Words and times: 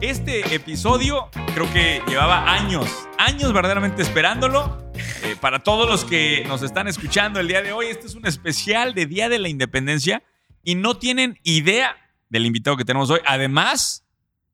Este 0.00 0.54
episodio 0.54 1.28
creo 1.52 1.70
que 1.74 2.02
llevaba 2.08 2.50
años, 2.50 3.06
años 3.18 3.52
verdaderamente 3.52 4.00
esperándolo. 4.00 4.90
Eh, 5.24 5.36
para 5.38 5.62
todos 5.62 5.86
los 5.86 6.06
que 6.06 6.42
nos 6.48 6.62
están 6.62 6.88
escuchando 6.88 7.38
el 7.38 7.46
día 7.46 7.60
de 7.60 7.72
hoy, 7.72 7.88
este 7.88 8.06
es 8.06 8.14
un 8.14 8.26
especial 8.26 8.94
de 8.94 9.04
Día 9.04 9.28
de 9.28 9.38
la 9.38 9.50
Independencia 9.50 10.22
y 10.64 10.74
no 10.74 10.96
tienen 10.96 11.38
idea 11.42 11.98
del 12.30 12.46
invitado 12.46 12.78
que 12.78 12.86
tenemos 12.86 13.10
hoy. 13.10 13.20
Además 13.26 14.06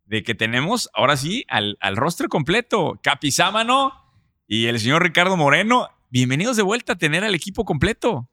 de 0.04 0.24
que 0.24 0.34
tenemos 0.34 0.90
ahora 0.94 1.16
sí 1.16 1.44
al, 1.46 1.78
al 1.80 1.94
rostro 1.94 2.28
completo, 2.28 2.98
Capizámano 3.04 4.04
y 4.46 4.66
el 4.66 4.78
señor 4.78 5.02
Ricardo 5.02 5.36
Moreno. 5.36 5.88
Bienvenidos 6.10 6.56
de 6.56 6.62
vuelta 6.62 6.92
a 6.94 6.96
tener 6.96 7.24
al 7.24 7.34
equipo 7.34 7.64
completo. 7.64 8.28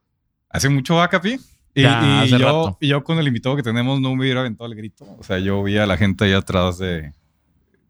Hace 0.50 0.70
mucho 0.70 0.96
va, 0.96 1.08
Capi. 1.10 1.40
Y, 1.76 1.82
Ya, 1.82 2.02
y 2.04 2.26
hace 2.26 2.30
yo, 2.40 2.46
rato. 2.46 2.78
y 2.82 2.88
yo 2.90 3.04
con 3.04 3.18
el 3.18 3.28
invitado 3.28 3.56
que 3.56 3.64
tenemos 3.64 4.00
no 4.00 4.16
me 4.16 4.22
hubiera 4.24 4.42
aventado 4.42 4.70
el 4.70 4.76
grito. 4.76 5.06
O 5.18 5.24
sea, 5.24 5.40
yo 5.40 5.64
vi 5.64 5.78
a 5.78 5.88
la 5.88 5.98
gente 5.98 6.26
ahí 6.26 6.34
atrás 6.34 6.78
de 6.78 7.14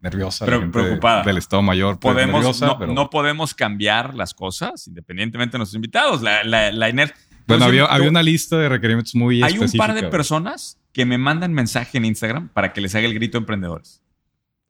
nerviosa, 0.02 0.46
Pero 0.46 0.72
preocupada. 0.72 1.24
del 1.24 1.38
Estado 1.38 1.62
Mayor. 1.62 2.00
pues, 2.00 2.14
Podemos, 2.14 2.36
nerviosa, 2.36 2.66
no, 2.68 2.78
pero- 2.80 2.94
no 2.94 3.10
podemos 3.10 3.54
cambiar 3.54 4.14
las 4.16 4.34
cosas 4.34 4.88
independientemente 4.88 5.54
de 5.54 5.58
nuestros 5.60 5.76
invitados. 5.76 6.22
La, 6.22 6.44
la, 6.46 6.72
la 6.72 6.90
iner- 6.90 7.14
Bueno, 7.46 7.66
Entonces, 7.66 7.68
había, 7.68 7.80
yo- 7.82 7.92
había 7.92 8.10
una 8.10 8.24
lista 8.24 8.58
de 8.58 8.70
requerimientos 8.70 9.16
muy 9.16 9.44
hay 9.44 9.58
un 9.58 9.70
par 9.74 9.94
de 9.94 10.04
personas 10.04 10.80
que 10.94 11.06
me 11.06 11.18
mandan 11.18 11.52
mensaje 11.54 11.98
en 11.98 12.06
Instagram 12.06 12.48
para 12.50 12.72
que 12.72 12.80
les 12.80 12.96
haga 12.96 13.06
el 13.06 13.14
grito 13.14 13.38
a 13.38 13.40
emprendedores. 13.40 14.02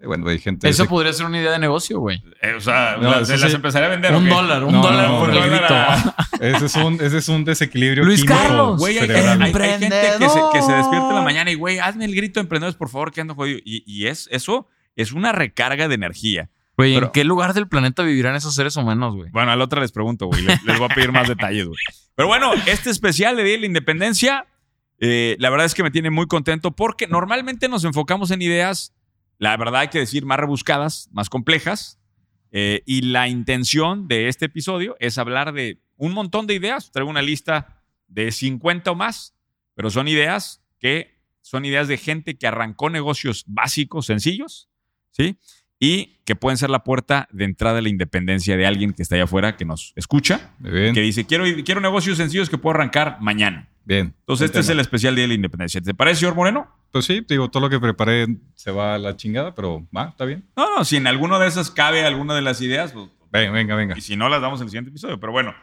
Bueno, 0.06 0.28
hay 0.30 0.40
gente... 0.40 0.68
Eso 0.70 0.84
ese- 0.84 0.90
podría 0.90 1.14
ser 1.14 1.26
una 1.26 1.40
idea 1.40 1.52
de 1.52 1.60
negocio, 1.60 2.00
güey. 2.00 2.22
Eh, 2.42 2.54
o 2.56 2.60
sea, 2.62 2.98
No, 3.00 3.12
las, 3.12 3.30
eso 3.30 3.42
las 3.42 3.52
sí. 3.52 3.56
empezaré 3.56 3.86
a 3.86 3.90
vender. 3.90 4.14
Un 4.16 4.28
dólar, 4.28 4.64
un 4.64 4.74
No, 4.74 4.82
dólar 4.82 5.10
no, 5.10 5.20
por 5.20 5.30
no, 5.34 5.44
el 5.44 5.50
grito. 5.50 5.76
ese, 6.42 6.66
es 6.66 6.76
un, 6.76 6.94
ese 7.02 7.18
es 7.18 7.30
un 7.30 7.46
desequilibrio 7.46 8.04
Luis 8.04 8.24
Carlos. 8.26 8.80
Güey, 8.80 8.98
hay, 9.00 9.08
cerebral. 9.08 9.42
hay- 9.42 9.54
hay 9.54 9.70
gente 9.80 10.02
que 10.20 10.30
se, 10.30 10.40
que 10.54 10.62
se 10.62 10.72
despierta 10.74 11.10
en 11.10 11.16
la 11.16 11.22
mañana 11.22 11.52
y, 11.52 11.56
güey, 11.56 11.80
hazme 11.80 12.06
el 12.06 12.16
grito 12.16 12.40
de 12.40 12.44
emprendedores, 12.44 12.76
por 12.78 12.90
favor, 12.90 13.12
que 13.12 13.22
ando 13.22 13.36
jodido. 13.36 13.60
Y, 13.64 13.84
y 13.86 14.08
es, 14.08 14.28
eso 14.32 14.68
es 14.96 15.12
una 15.12 15.32
recarga 15.32 15.88
de 15.88 15.96
energía. 15.96 16.50
Güey, 16.76 16.96
¿en 16.96 17.10
qué 17.14 17.24
lugar 17.24 17.54
del 17.54 17.68
planeta 17.68 18.02
vivirán 18.02 18.36
esos 18.36 18.56
seres 18.56 18.76
humanos, 18.78 19.16
güey? 19.16 19.30
Bueno, 19.32 19.52
al 19.52 19.62
otro 19.62 19.80
les 19.80 19.92
pregunto, 19.92 20.26
güey. 20.26 20.42
Les, 20.42 20.64
les 20.64 20.80
voy 20.80 20.88
a 20.90 20.94
pedir 20.96 21.12
más 21.12 21.28
detalles, 21.28 21.66
güey. 21.68 21.78
Pero 22.16 22.28
bueno, 22.28 22.52
este 22.66 22.90
especial 22.90 23.36
de 23.38 23.44
Día 23.44 23.54
de 23.54 23.60
la 23.60 23.66
Independencia, 23.68 24.48
eh, 25.00 25.36
la 25.40 25.52
verdad 25.52 25.66
es 25.68 25.76
que 25.76 25.84
me 25.84 25.92
tiene 25.92 26.10
muy 26.10 26.26
contento 26.26 26.72
porque 26.72 27.06
normalmente 27.08 27.68
nos 27.70 27.84
enfocamos 27.84 28.32
en 28.32 28.42
ideas, 28.42 28.92
la 29.44 29.58
verdad 29.58 29.82
hay 29.82 29.88
que 29.90 30.00
decir, 30.00 30.26
más 30.26 30.40
rebuscadas, 30.40 31.10
más 31.12 31.30
complejas. 31.30 32.00
eh, 32.56 32.82
y 32.86 33.02
la 33.02 33.28
intención 33.28 34.08
de 34.08 34.28
este 34.30 34.46
episodio 34.46 34.96
es 35.00 35.18
hablar 35.18 35.54
de 35.54 35.82
un 35.98 36.14
montón 36.14 36.48
de 36.48 36.54
ideas. 36.54 36.92
Traigo 36.92 37.10
una 37.10 37.22
lista 37.22 37.84
de 38.08 38.32
50 38.32 38.92
o 38.92 38.96
más, 38.96 39.36
pero 39.74 39.90
son 39.90 40.08
ideas 40.08 40.64
que 40.80 41.20
son 41.42 41.66
ideas 41.66 41.90
de 41.90 41.98
gente 41.98 42.38
que 42.38 42.48
arrancó 42.48 42.90
negocios 42.90 43.44
básicos, 43.48 44.06
sencillos, 44.06 44.70
¿sí? 45.12 45.38
Y 45.84 46.20
que 46.24 46.36
pueden 46.38 46.58
ser 46.58 46.70
la 46.70 46.86
puerta 46.86 47.28
de 47.32 47.44
entrada 47.44 47.80
a 47.80 47.82
la 47.82 47.90
independencia 47.90 48.56
de 48.56 48.66
alguien 48.66 48.94
que 48.94 49.04
está 49.04 49.16
allá 49.16 49.26
afuera, 49.26 49.58
que 49.58 49.66
nos 49.66 49.92
escucha, 49.98 50.52
Bien, 50.60 50.94
que 50.94 51.02
dice, 51.02 51.26
quiero, 51.26 51.44
quiero 51.66 51.82
negocios 51.82 52.16
sencillos 52.18 52.50
que 52.50 52.58
puedo 52.58 52.76
arrancar 52.76 53.18
mañana. 53.20 53.68
bien. 53.84 54.14
Entonces, 54.20 54.46
este 54.46 54.60
es 54.62 54.70
el 54.70 54.80
especial 54.80 55.14
Día 55.16 55.24
de 55.24 55.28
la 55.30 55.34
Independencia. 55.34 55.82
¿Te 55.82 55.94
parece, 55.94 56.22
señor 56.22 56.36
Moreno? 56.36 56.72
Pues 56.92 57.04
sí, 57.04 57.26
digo, 57.28 57.50
todo 57.50 57.64
lo 57.64 57.70
que 57.70 57.82
preparé 57.82 58.28
se 58.56 58.72
va 58.72 58.96
a 58.96 58.98
la 58.98 59.18
chingada, 59.18 59.54
pero 59.56 59.86
va, 59.96 60.10
está 60.10 60.24
bien. 60.24 60.46
No, 60.56 60.78
no, 60.78 60.86
si 60.86 60.96
en 60.96 61.06
alguno 61.08 61.38
de 61.40 61.48
esas 61.48 61.70
cabe 61.70 62.06
alguna 62.06 62.34
de 62.34 62.42
las 62.44 62.62
ideas, 62.62 62.94
pues, 62.94 63.10
Venga, 63.30 63.52
venga, 63.52 63.76
venga. 63.76 63.98
y 63.98 64.02
si 64.02 64.16
no, 64.16 64.30
las 64.30 64.40
damos 64.42 64.62
en 64.62 64.66
el 64.66 64.70
siguiente 64.70 64.90
episodio. 64.92 65.20
Pero 65.20 65.34
bueno, 65.34 65.54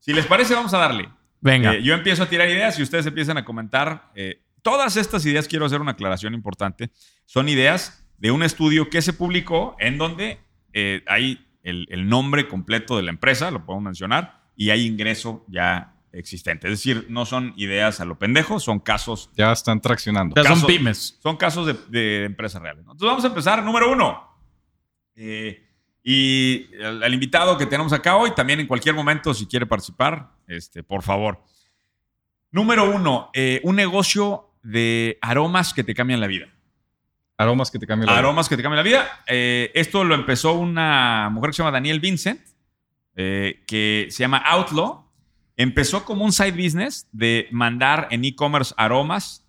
si 0.00 0.12
les 0.12 0.26
parece, 0.26 0.54
vamos 0.54 0.74
a 0.74 0.78
darle. 0.78 1.08
Venga. 1.40 1.74
Eh, 1.74 1.82
yo 1.84 1.94
empiezo 1.94 2.24
a 2.24 2.26
tirar 2.28 2.48
ideas 2.48 2.76
y 2.78 2.82
ustedes 2.82 3.06
empiezan 3.06 3.36
a 3.36 3.44
comentar. 3.44 4.10
Eh, 4.16 4.40
todas 4.62 4.96
estas 4.96 5.24
ideas, 5.26 5.46
quiero 5.46 5.66
hacer 5.66 5.80
una 5.80 5.92
aclaración 5.92 6.34
importante, 6.34 6.90
son 7.26 7.48
ideas 7.48 8.04
de 8.18 8.30
un 8.30 8.42
estudio 8.42 8.90
que 8.90 9.02
se 9.02 9.12
publicó 9.12 9.76
en 9.78 9.98
donde 9.98 10.40
eh, 10.72 11.02
hay 11.06 11.46
el, 11.62 11.86
el 11.90 12.08
nombre 12.08 12.48
completo 12.48 12.96
de 12.96 13.02
la 13.02 13.10
empresa, 13.10 13.50
lo 13.50 13.64
podemos 13.64 13.84
mencionar, 13.84 14.42
y 14.56 14.70
hay 14.70 14.86
ingreso 14.86 15.44
ya 15.48 15.94
existente. 16.12 16.66
Es 16.68 16.72
decir, 16.72 17.06
no 17.08 17.26
son 17.26 17.52
ideas 17.56 18.00
a 18.00 18.04
lo 18.04 18.18
pendejo, 18.18 18.60
son 18.60 18.80
casos, 18.80 19.30
Ya 19.36 19.52
están 19.52 19.80
traccionando. 19.80 20.34
Ya 20.40 20.54
son 20.56 20.66
pymes. 20.66 21.18
son 21.22 21.36
casos 21.36 21.66
de, 21.66 21.74
de 21.88 22.24
empresas 22.24 22.60
reales. 22.60 22.84
¿no? 22.84 22.92
Entonces 22.92 23.08
vamos 23.10 23.24
a 23.24 23.28
empezar, 23.28 23.62
número 23.62 23.92
uno. 23.92 24.26
Eh, 25.14 25.64
y 26.02 26.66
al, 26.82 27.02
al 27.02 27.14
invitado 27.14 27.58
que 27.58 27.66
tenemos 27.66 27.92
acá 27.92 28.16
hoy, 28.16 28.30
también 28.34 28.60
en 28.60 28.66
cualquier 28.66 28.94
momento, 28.94 29.34
si 29.34 29.46
quiere 29.46 29.66
participar, 29.66 30.32
este, 30.46 30.82
por 30.82 31.02
favor. 31.02 31.44
Número 32.50 32.90
uno, 32.90 33.30
eh, 33.34 33.60
un 33.62 33.76
negocio 33.76 34.54
de 34.62 35.18
aromas 35.20 35.74
que 35.74 35.84
te 35.84 35.94
cambian 35.94 36.20
la 36.20 36.26
vida. 36.26 36.46
Aromas 37.38 37.70
que 37.70 37.78
te 37.78 37.86
cambian 37.86 38.06
la 38.06 38.12
vida. 38.12 38.18
Aromas 38.18 38.48
que 38.48 38.56
te 38.56 38.62
cambian 38.62 38.78
la 38.78 38.82
vida. 38.82 39.22
Eh, 39.28 39.70
esto 39.74 40.02
lo 40.02 40.16
empezó 40.16 40.54
una 40.54 41.30
mujer 41.30 41.50
que 41.50 41.54
se 41.54 41.62
llama 41.62 41.70
Daniel 41.70 42.00
Vincent, 42.00 42.40
eh, 43.14 43.62
que 43.66 44.08
se 44.10 44.24
llama 44.24 44.38
Outlaw. 44.38 45.06
Empezó 45.56 46.04
como 46.04 46.24
un 46.24 46.32
side 46.32 46.52
business 46.52 47.08
de 47.12 47.46
mandar 47.52 48.08
en 48.10 48.24
e-commerce 48.24 48.74
aromas 48.76 49.46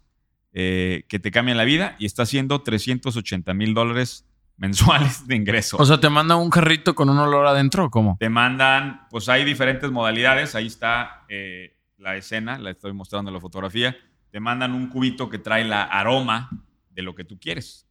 eh, 0.54 1.06
que 1.08 1.18
te 1.18 1.32
cambian 1.32 1.58
la 1.58 1.64
vida 1.64 1.96
y 2.00 2.06
está 2.06 2.24
haciendo 2.24 2.62
380 2.62 3.54
mil 3.56 3.74
dólares 3.74 4.26
mensuales 4.58 5.26
de 5.28 5.36
ingreso. 5.36 5.78
O 5.78 5.86
sea, 5.86 6.00
¿te 6.00 6.10
manda 6.10 6.36
un 6.36 6.52
carrito 6.52 6.94
con 6.94 7.10
un 7.10 7.18
olor 7.18 7.48
adentro 7.48 7.86
o 7.86 7.90
cómo? 7.90 8.18
te 8.20 8.30
mandan, 8.30 9.08
pues 9.10 9.30
hay 9.30 9.44
diferentes 9.46 9.90
modalidades. 9.90 10.54
Ahí 10.54 10.68
está 10.68 11.26
eh, 11.28 11.76
la 11.98 12.16
escena, 12.18 12.60
la 12.60 12.70
estoy 12.70 12.94
mostrando 12.94 13.30
en 13.30 13.36
la 13.36 13.42
fotografía. 13.42 13.98
Te 14.32 14.40
mandan 14.40 14.74
un 14.74 14.90
cubito 14.90 15.28
que 15.28 15.40
trae 15.40 15.64
la 15.64 15.84
aroma 15.84 16.50
de 17.00 17.04
lo 17.04 17.16
que 17.16 17.24
tú 17.24 17.40
quieres. 17.40 17.88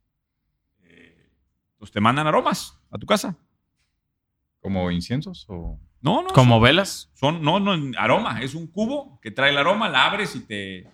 Eh, 0.83 1.31
pues 1.79 1.91
te 1.91 1.99
mandan 1.99 2.27
aromas 2.27 2.79
a 2.91 2.99
tu 2.99 3.07
casa. 3.07 3.37
¿Como 4.61 4.91
inciensos 4.91 5.47
o...? 5.49 5.79
No, 6.01 6.23
no. 6.23 6.29
¿Como 6.29 6.61
velas? 6.61 7.11
Son, 7.15 7.43
no, 7.43 7.59
no, 7.59 7.73
aroma. 7.99 8.41
Es 8.43 8.55
un 8.55 8.67
cubo 8.69 9.19
que 9.21 9.31
trae 9.31 9.51
el 9.51 9.59
aroma, 9.59 9.89
la 9.89 10.07
abres 10.07 10.37
y 10.37 10.41
te, 10.41 10.87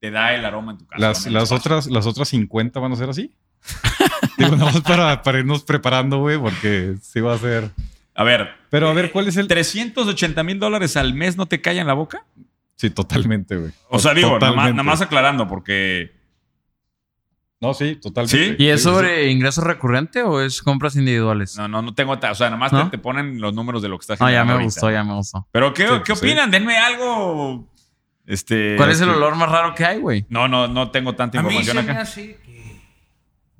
te 0.00 0.10
da 0.10 0.34
el 0.34 0.44
aroma 0.44 0.72
en 0.72 0.78
tu 0.78 0.86
casa. 0.86 1.00
Las, 1.00 1.26
las, 1.28 1.52
otras, 1.52 1.86
¿Las 1.86 2.06
otras 2.06 2.28
50 2.28 2.78
van 2.78 2.92
a 2.92 2.96
ser 2.96 3.08
así? 3.08 3.32
Digo, 4.36 4.56
nada 4.56 4.72
más 4.72 4.80
para, 4.82 5.22
para 5.22 5.38
irnos 5.38 5.62
preparando, 5.62 6.18
güey, 6.18 6.38
porque 6.38 6.96
sí 7.00 7.20
va 7.20 7.34
a 7.34 7.38
ser... 7.38 7.70
A 8.14 8.24
ver. 8.24 8.50
Pero 8.68 8.88
a 8.88 8.92
ver, 8.92 9.12
¿cuál 9.12 9.28
es 9.28 9.36
el...? 9.36 9.46
380 9.46 10.42
mil 10.42 10.58
dólares 10.58 10.96
al 10.96 11.14
mes 11.14 11.36
no 11.36 11.46
te 11.46 11.62
callan 11.62 11.86
la 11.86 11.94
boca. 11.94 12.26
Sí, 12.74 12.90
totalmente, 12.90 13.56
güey. 13.56 13.72
O 13.88 13.98
sea, 13.98 14.12
digo, 14.12 14.28
nada 14.30 14.38
más, 14.38 14.50
Totalmente. 14.50 14.76
nada 14.76 14.82
más 14.82 15.00
aclarando, 15.00 15.48
porque 15.48 16.19
No, 17.60 17.74
sí, 17.74 17.96
totalmente. 17.96 18.56
¿Sí? 18.56 18.56
¿Y 18.58 18.68
es 18.68 18.80
Sí, 18.82 18.88
sí, 18.88 18.94
sobre 18.94 19.30
ingreso 19.30 19.60
recurrente 19.60 20.22
o 20.22 20.40
es 20.40 20.62
compras 20.62 20.96
individuales? 20.96 21.56
no, 21.58 21.68
no, 21.68 21.82
no 21.82 21.94
tengo. 21.94 22.12
O 22.14 22.34
sea, 22.34 22.46
nada 22.46 22.56
más 22.56 22.72
¿No? 22.72 22.84
te, 22.84 22.92
te 22.92 22.98
ponen 22.98 23.38
los 23.40 23.52
números 23.52 23.82
de 23.82 23.88
lo 23.90 23.98
que 23.98 24.02
está 24.02 24.14
No, 24.14 24.18
ya 24.20 24.26
generando 24.26 24.46
me 24.46 24.52
ahorita. 24.54 24.66
gustó, 24.66 24.90
ya 24.90 25.04
me 25.04 25.14
gustó. 25.14 25.46
Pero, 25.52 25.74
¿qué, 25.74 25.82
Sí, 25.86 25.88
¿qué 25.92 26.00
pues, 26.06 26.18
sí. 26.20 26.26
opinan? 26.26 26.50
Denme 26.50 26.78
algo. 26.78 27.66
Este. 28.26 28.76
¿Cuál 28.76 28.90
es 28.90 29.00
el 29.02 29.08
este- 29.08 29.18
olor 29.18 29.34
más 29.36 29.50
raro 29.50 29.74
que 29.74 29.84
hay, 29.84 29.98
güey? 30.00 30.24
No, 30.30 30.48
no, 30.48 30.68
no 30.68 30.90
tengo 30.90 31.14
tanta 31.14 31.40
A 31.40 31.42
mí 31.42 31.50
se 31.50 31.54
información 31.56 31.84
me 31.86 31.92
acá. 31.92 32.00
hace 32.02 32.36
que 32.46 32.80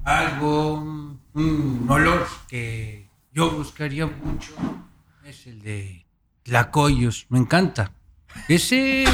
algo, 0.04 0.74
un, 0.76 1.20
un 1.34 1.86
olor 1.88 2.26
que 2.48 3.06
yo 3.34 3.50
buscaría 3.50 4.06
mucho 4.06 4.54
es 5.26 5.46
el 5.46 5.60
de 5.60 6.06
tlacoyos. 6.44 7.26
Me 7.28 7.38
encanta. 7.38 7.92
Ese 8.48 9.04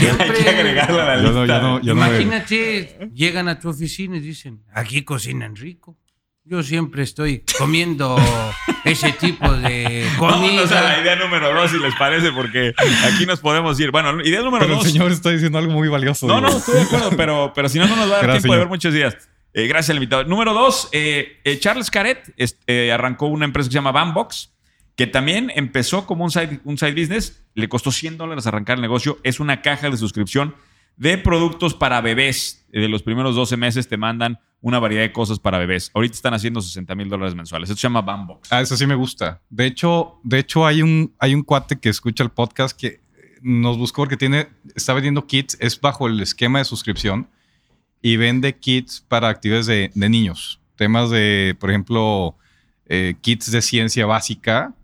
siempre... 0.00 0.28
Hay 0.38 0.42
que 0.44 0.48
agregarlo 0.50 1.00
a 1.00 1.04
la 1.04 1.22
Yo 1.22 1.22
lista. 1.22 1.38
no, 1.38 1.46
yo 1.46 1.60
no, 1.60 1.80
yo 1.82 1.94
no 1.94 2.00
me- 2.00 2.06
Imagínate, 2.08 3.10
llegan 3.14 3.48
a 3.48 3.58
tu 3.58 3.68
oficina 3.68 4.16
y 4.16 4.20
dicen, 4.20 4.62
aquí 4.74 5.02
cocinan 5.04 5.56
rico. 5.56 5.96
Yo 6.42 6.62
siempre 6.64 7.02
estoy 7.04 7.44
comiendo 7.58 8.16
ese 8.84 9.12
tipo 9.12 9.52
de 9.52 10.04
Vámonos 10.18 10.72
a 10.72 10.74
la 10.74 10.80
comida. 10.94 11.02
idea 11.02 11.16
número 11.16 11.54
dos, 11.54 11.70
si 11.70 11.78
les 11.78 11.94
parece, 11.94 12.32
porque 12.32 12.72
aquí 13.04 13.24
nos 13.26 13.38
podemos 13.40 13.78
ir. 13.78 13.90
Bueno, 13.92 14.20
idea 14.24 14.40
número 14.40 14.64
Pero 14.64 14.72
el 14.78 14.78
dos. 14.82 14.90
señor 14.90 15.12
está 15.12 15.30
diciendo 15.30 15.58
algo 15.58 15.72
muy 15.72 15.88
valioso. 15.88 16.26
No, 16.26 16.40
no, 16.40 16.48
digo. 16.48 16.58
estoy 16.58 16.74
de 16.76 16.82
acuerdo, 16.82 17.10
pero, 17.16 17.52
pero 17.54 17.68
si 17.68 17.78
no, 17.78 17.86
no 17.86 17.94
nos 17.94 18.06
va 18.10 18.14
a 18.14 18.16
dar 18.16 18.22
Gracias, 18.24 18.42
tiempo 18.42 18.54
de 18.54 18.58
ver 18.58 18.64
señor. 18.66 18.68
muchos 18.70 18.94
días. 18.94 19.16
Eh, 19.52 19.66
gracias 19.68 19.90
al 19.90 19.96
invitado. 19.96 20.24
Número 20.24 20.52
dos, 20.54 20.88
eh, 20.92 21.40
eh, 21.44 21.58
Charles 21.60 21.90
Caret 21.90 22.32
este, 22.36 22.90
arrancó 22.90 23.26
una 23.26 23.44
empresa 23.44 23.68
que 23.68 23.72
se 23.72 23.78
llama 23.78 23.92
Bambox, 23.92 24.52
que 25.00 25.06
también 25.06 25.50
empezó 25.54 26.04
como 26.04 26.24
un 26.24 26.30
side, 26.30 26.60
un 26.62 26.76
side 26.76 26.92
business. 26.92 27.42
Le 27.54 27.70
costó 27.70 27.90
100 27.90 28.18
dólares 28.18 28.46
arrancar 28.46 28.76
el 28.76 28.82
negocio. 28.82 29.18
Es 29.22 29.40
una 29.40 29.62
caja 29.62 29.88
de 29.88 29.96
suscripción 29.96 30.54
de 30.98 31.16
productos 31.16 31.72
para 31.72 32.02
bebés. 32.02 32.66
Eh, 32.70 32.82
De 32.82 32.88
los 32.88 33.02
primeros 33.02 33.34
12 33.34 33.56
meses 33.56 33.88
te 33.88 33.96
mandan 33.96 34.40
una 34.60 34.78
variedad 34.78 35.00
de 35.00 35.10
cosas 35.10 35.38
para 35.38 35.56
bebés. 35.56 35.90
Ahorita 35.94 36.16
están 36.16 36.34
haciendo 36.34 36.60
60 36.60 36.94
mil 36.96 37.08
dólares 37.08 37.34
mensuales. 37.34 37.70
Esto 37.70 37.80
se 37.80 37.86
llama 37.86 38.02
Bambox. 38.02 38.52
Ah, 38.52 38.60
eso 38.60 38.76
sí 38.76 38.86
me 38.86 38.94
gusta. 38.94 39.40
De 39.48 39.64
hecho, 39.64 40.20
de 40.22 40.40
hecho 40.40 40.66
hay 40.66 40.82
un, 40.82 41.14
hay 41.18 41.34
un 41.34 41.44
cuate 41.44 41.80
que 41.80 41.88
escucha 41.88 42.22
el 42.22 42.28
podcast 42.28 42.78
que 42.78 43.00
nos 43.40 43.78
buscó 43.78 44.02
porque 44.02 44.18
tiene, 44.18 44.48
está 44.74 44.92
vendiendo 44.92 45.26
kits, 45.26 45.56
es 45.60 45.80
bajo 45.80 46.08
el 46.08 46.20
esquema 46.20 46.58
de 46.58 46.66
suscripción 46.66 47.26
y 48.02 48.18
vende 48.18 48.58
kits 48.58 49.00
para 49.00 49.30
actividades 49.30 49.64
de, 49.64 49.90
de 49.94 50.08
niños. 50.10 50.60
Temas 50.76 51.08
de, 51.08 51.56
por 51.58 51.70
ejemplo, 51.70 52.36
eh, 52.84 53.14
kits 53.22 53.50
de 53.50 53.62
ciencia 53.62 54.04
básica, 54.04 54.74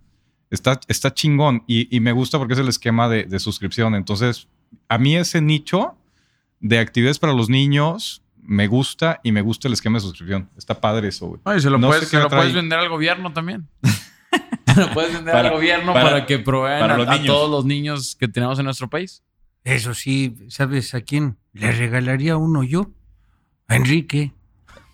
Está, 0.51 0.81
está 0.89 1.13
chingón 1.13 1.65
y, 1.67 1.95
y 1.95 2.01
me 2.01 2.13
gusta 2.13 2.39
porque 2.39 2.55
es 2.55 2.61
el 2.61 2.69
esquema 2.69 3.09
de, 3.09 3.25
de 3.25 3.39
suscripción. 3.41 3.95
Entonces, 3.95 4.49
a 4.89 4.99
mí 4.99 5.17
ese 5.17 5.41
nicho 5.41 5.97
de 6.61 6.79
actividades 6.79 7.19
para 7.19 7.33
los 7.33 7.49
niños 7.49 8.23
me 8.43 8.69
gusta 8.69 9.21
y 9.25 9.33
me 9.33 9.41
gusta 9.41 9.67
el 9.69 9.75
esquema 9.75 9.97
de 9.99 10.03
suscripción. 10.03 10.49
Está 10.57 10.81
padre 10.81 11.09
eso, 11.09 11.27
güey. 11.27 11.41
Oye, 11.45 11.61
se 11.61 11.69
lo, 11.69 11.79
No 11.79 11.89
puedes, 11.89 12.09
se 12.09 12.19
lo 12.19 12.29
vender 12.29 12.79
al 12.79 12.89
gobierno 12.89 13.33
también. 13.33 13.67
Se 14.67 14.81
lo 14.83 14.93
puedes 14.93 15.13
vender 15.15 15.33
Para- 15.33 15.49
al 15.49 15.55
gobierno 15.55 15.93
para- 15.95 16.11
para, 16.11 16.27
que 16.27 16.39
provean 16.39 16.81
para 16.81 17.13
a, 17.15 17.23
todos 17.25 17.51
los 17.51 17.65
niños 17.65 18.15
que 18.15 18.29
tenemos 18.29 18.59
en 18.59 18.67
nuestro 18.67 18.91
país. 18.91 19.23
Eso 19.65 19.95
sí, 19.95 20.37
¿sabes 20.49 20.95
a 20.95 21.01
quién 21.01 21.39
le 21.55 21.73
regalaría 21.73 22.37
uno 22.37 22.63
yo? 22.63 22.91
A 23.69 23.77
Enrique. 23.77 24.33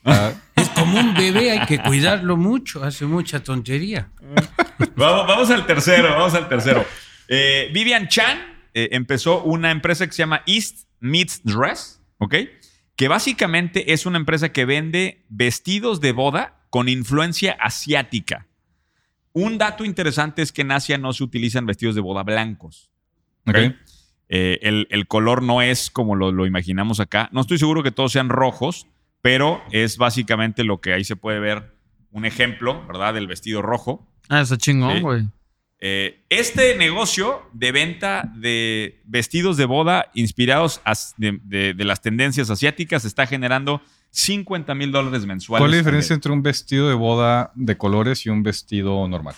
Ah, 0.04 0.32
Es 0.54 0.68
como 0.70 1.00
un 1.00 1.14
bebé, 1.14 1.50
hay 1.50 1.66
que 1.66 1.82
cuidarlo 1.82 2.36
mucho, 2.36 2.84
hace 2.84 3.06
mucha 3.06 3.42
tontería. 3.42 4.10
Vamos, 4.96 5.26
vamos 5.26 5.50
al 5.50 5.66
tercero, 5.66 6.10
vamos 6.10 6.34
al 6.34 6.48
tercero. 6.48 6.84
Eh, 7.28 7.70
Vivian 7.72 8.08
Chan 8.08 8.38
eh, 8.74 8.88
empezó 8.92 9.42
una 9.42 9.70
empresa 9.70 10.06
que 10.06 10.12
se 10.12 10.22
llama 10.22 10.42
East 10.46 10.88
Meets 11.00 11.42
Dress, 11.44 12.00
¿ok? 12.18 12.34
Que 12.96 13.08
básicamente 13.08 13.92
es 13.92 14.06
una 14.06 14.18
empresa 14.18 14.52
que 14.52 14.64
vende 14.64 15.24
vestidos 15.28 16.00
de 16.00 16.12
boda 16.12 16.66
con 16.70 16.88
influencia 16.88 17.56
asiática. 17.60 18.46
Un 19.32 19.58
dato 19.58 19.84
interesante 19.84 20.42
es 20.42 20.52
que 20.52 20.62
en 20.62 20.72
Asia 20.72 20.98
no 20.98 21.12
se 21.12 21.24
utilizan 21.24 21.66
vestidos 21.66 21.94
de 21.94 22.00
boda 22.00 22.22
blancos. 22.22 22.90
ok. 23.46 23.56
Eh, 24.34 24.58
el, 24.62 24.86
el 24.90 25.06
color 25.06 25.42
no 25.42 25.60
es 25.60 25.90
como 25.90 26.16
lo, 26.16 26.32
lo 26.32 26.46
imaginamos 26.46 27.00
acá. 27.00 27.28
No 27.32 27.42
estoy 27.42 27.58
seguro 27.58 27.82
que 27.82 27.90
todos 27.90 28.12
sean 28.12 28.30
rojos, 28.30 28.86
pero 29.20 29.62
es 29.72 29.98
básicamente 29.98 30.64
lo 30.64 30.80
que 30.80 30.94
ahí 30.94 31.04
se 31.04 31.16
puede 31.16 31.38
ver 31.38 31.76
un 32.10 32.24
ejemplo, 32.24 32.86
¿verdad? 32.86 33.12
Del 33.14 33.26
vestido 33.26 33.60
rojo. 33.60 34.11
Ah, 34.28 34.40
está 34.40 34.56
chingón, 34.56 35.00
güey. 35.02 35.22
Eh, 35.84 36.20
este 36.28 36.76
negocio 36.76 37.42
de 37.52 37.72
venta 37.72 38.32
de 38.36 39.00
vestidos 39.04 39.56
de 39.56 39.64
boda 39.64 40.10
inspirados 40.14 40.80
as- 40.84 41.14
de, 41.16 41.40
de- 41.42 41.74
de 41.74 41.84
las 41.84 42.00
tendencias 42.00 42.50
asiáticas 42.50 43.04
está 43.04 43.26
generando 43.26 43.82
50 44.10 44.74
mil 44.76 44.92
dólares 44.92 45.26
mensuales. 45.26 45.60
¿Cuál 45.60 45.70
es 45.72 45.78
la 45.78 45.82
diferencia 45.82 46.14
entre 46.14 46.30
un 46.32 46.42
vestido 46.42 46.88
de 46.88 46.94
boda 46.94 47.50
de 47.56 47.76
colores 47.76 48.24
y 48.26 48.28
un 48.30 48.42
vestido 48.44 49.06
normal? 49.08 49.34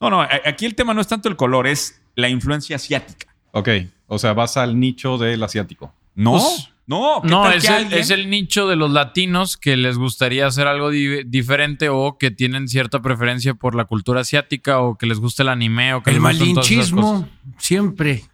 No, 0.00 0.10
no, 0.10 0.20
aquí 0.22 0.66
el 0.66 0.74
tema 0.76 0.94
no 0.94 1.00
es 1.00 1.08
tanto 1.08 1.28
el 1.28 1.36
color, 1.36 1.66
es 1.66 2.00
la 2.14 2.28
influencia 2.28 2.76
asiática. 2.76 3.34
Ok, 3.52 3.68
o 4.06 4.18
sea, 4.18 4.34
vas 4.34 4.56
al 4.56 4.78
nicho 4.78 5.18
del 5.18 5.42
asiático. 5.42 5.94
No, 6.14 6.32
Pues, 6.32 6.71
no, 7.00 7.22
¿qué 7.22 7.28
No, 7.28 7.42
tal 7.42 7.54
es 7.54 7.62
que 7.62 7.68
el, 7.68 7.74
alguien- 7.74 7.98
es 8.00 8.10
el 8.10 8.30
nicho 8.30 8.66
de 8.68 8.76
los 8.76 8.90
latinos 8.90 9.56
que 9.56 9.76
les 9.76 9.96
gustaría 9.98 10.46
hacer 10.46 10.66
algo 10.66 10.90
di- 10.90 11.24
diferente 11.24 11.88
o 11.88 12.16
que 12.18 12.30
tienen 12.30 12.68
cierta 12.68 13.00
preferencia 13.02 13.54
por 13.54 13.74
la 13.74 13.84
cultura 13.84 14.20
asiática 14.20 14.80
o 14.80 14.96
que 14.96 15.06
les 15.06 15.18
gusta 15.18 15.42
el 15.42 15.48
anime 15.48 15.94
o 15.94 16.02
que 16.02 16.10
El 16.10 16.16
les 16.16 16.22
gustan 16.22 16.54
todas 16.54 16.70
esas 16.70 16.92
malinchismo, 16.92 17.12
cosas. 17.12 17.28
siempre. 17.58 18.24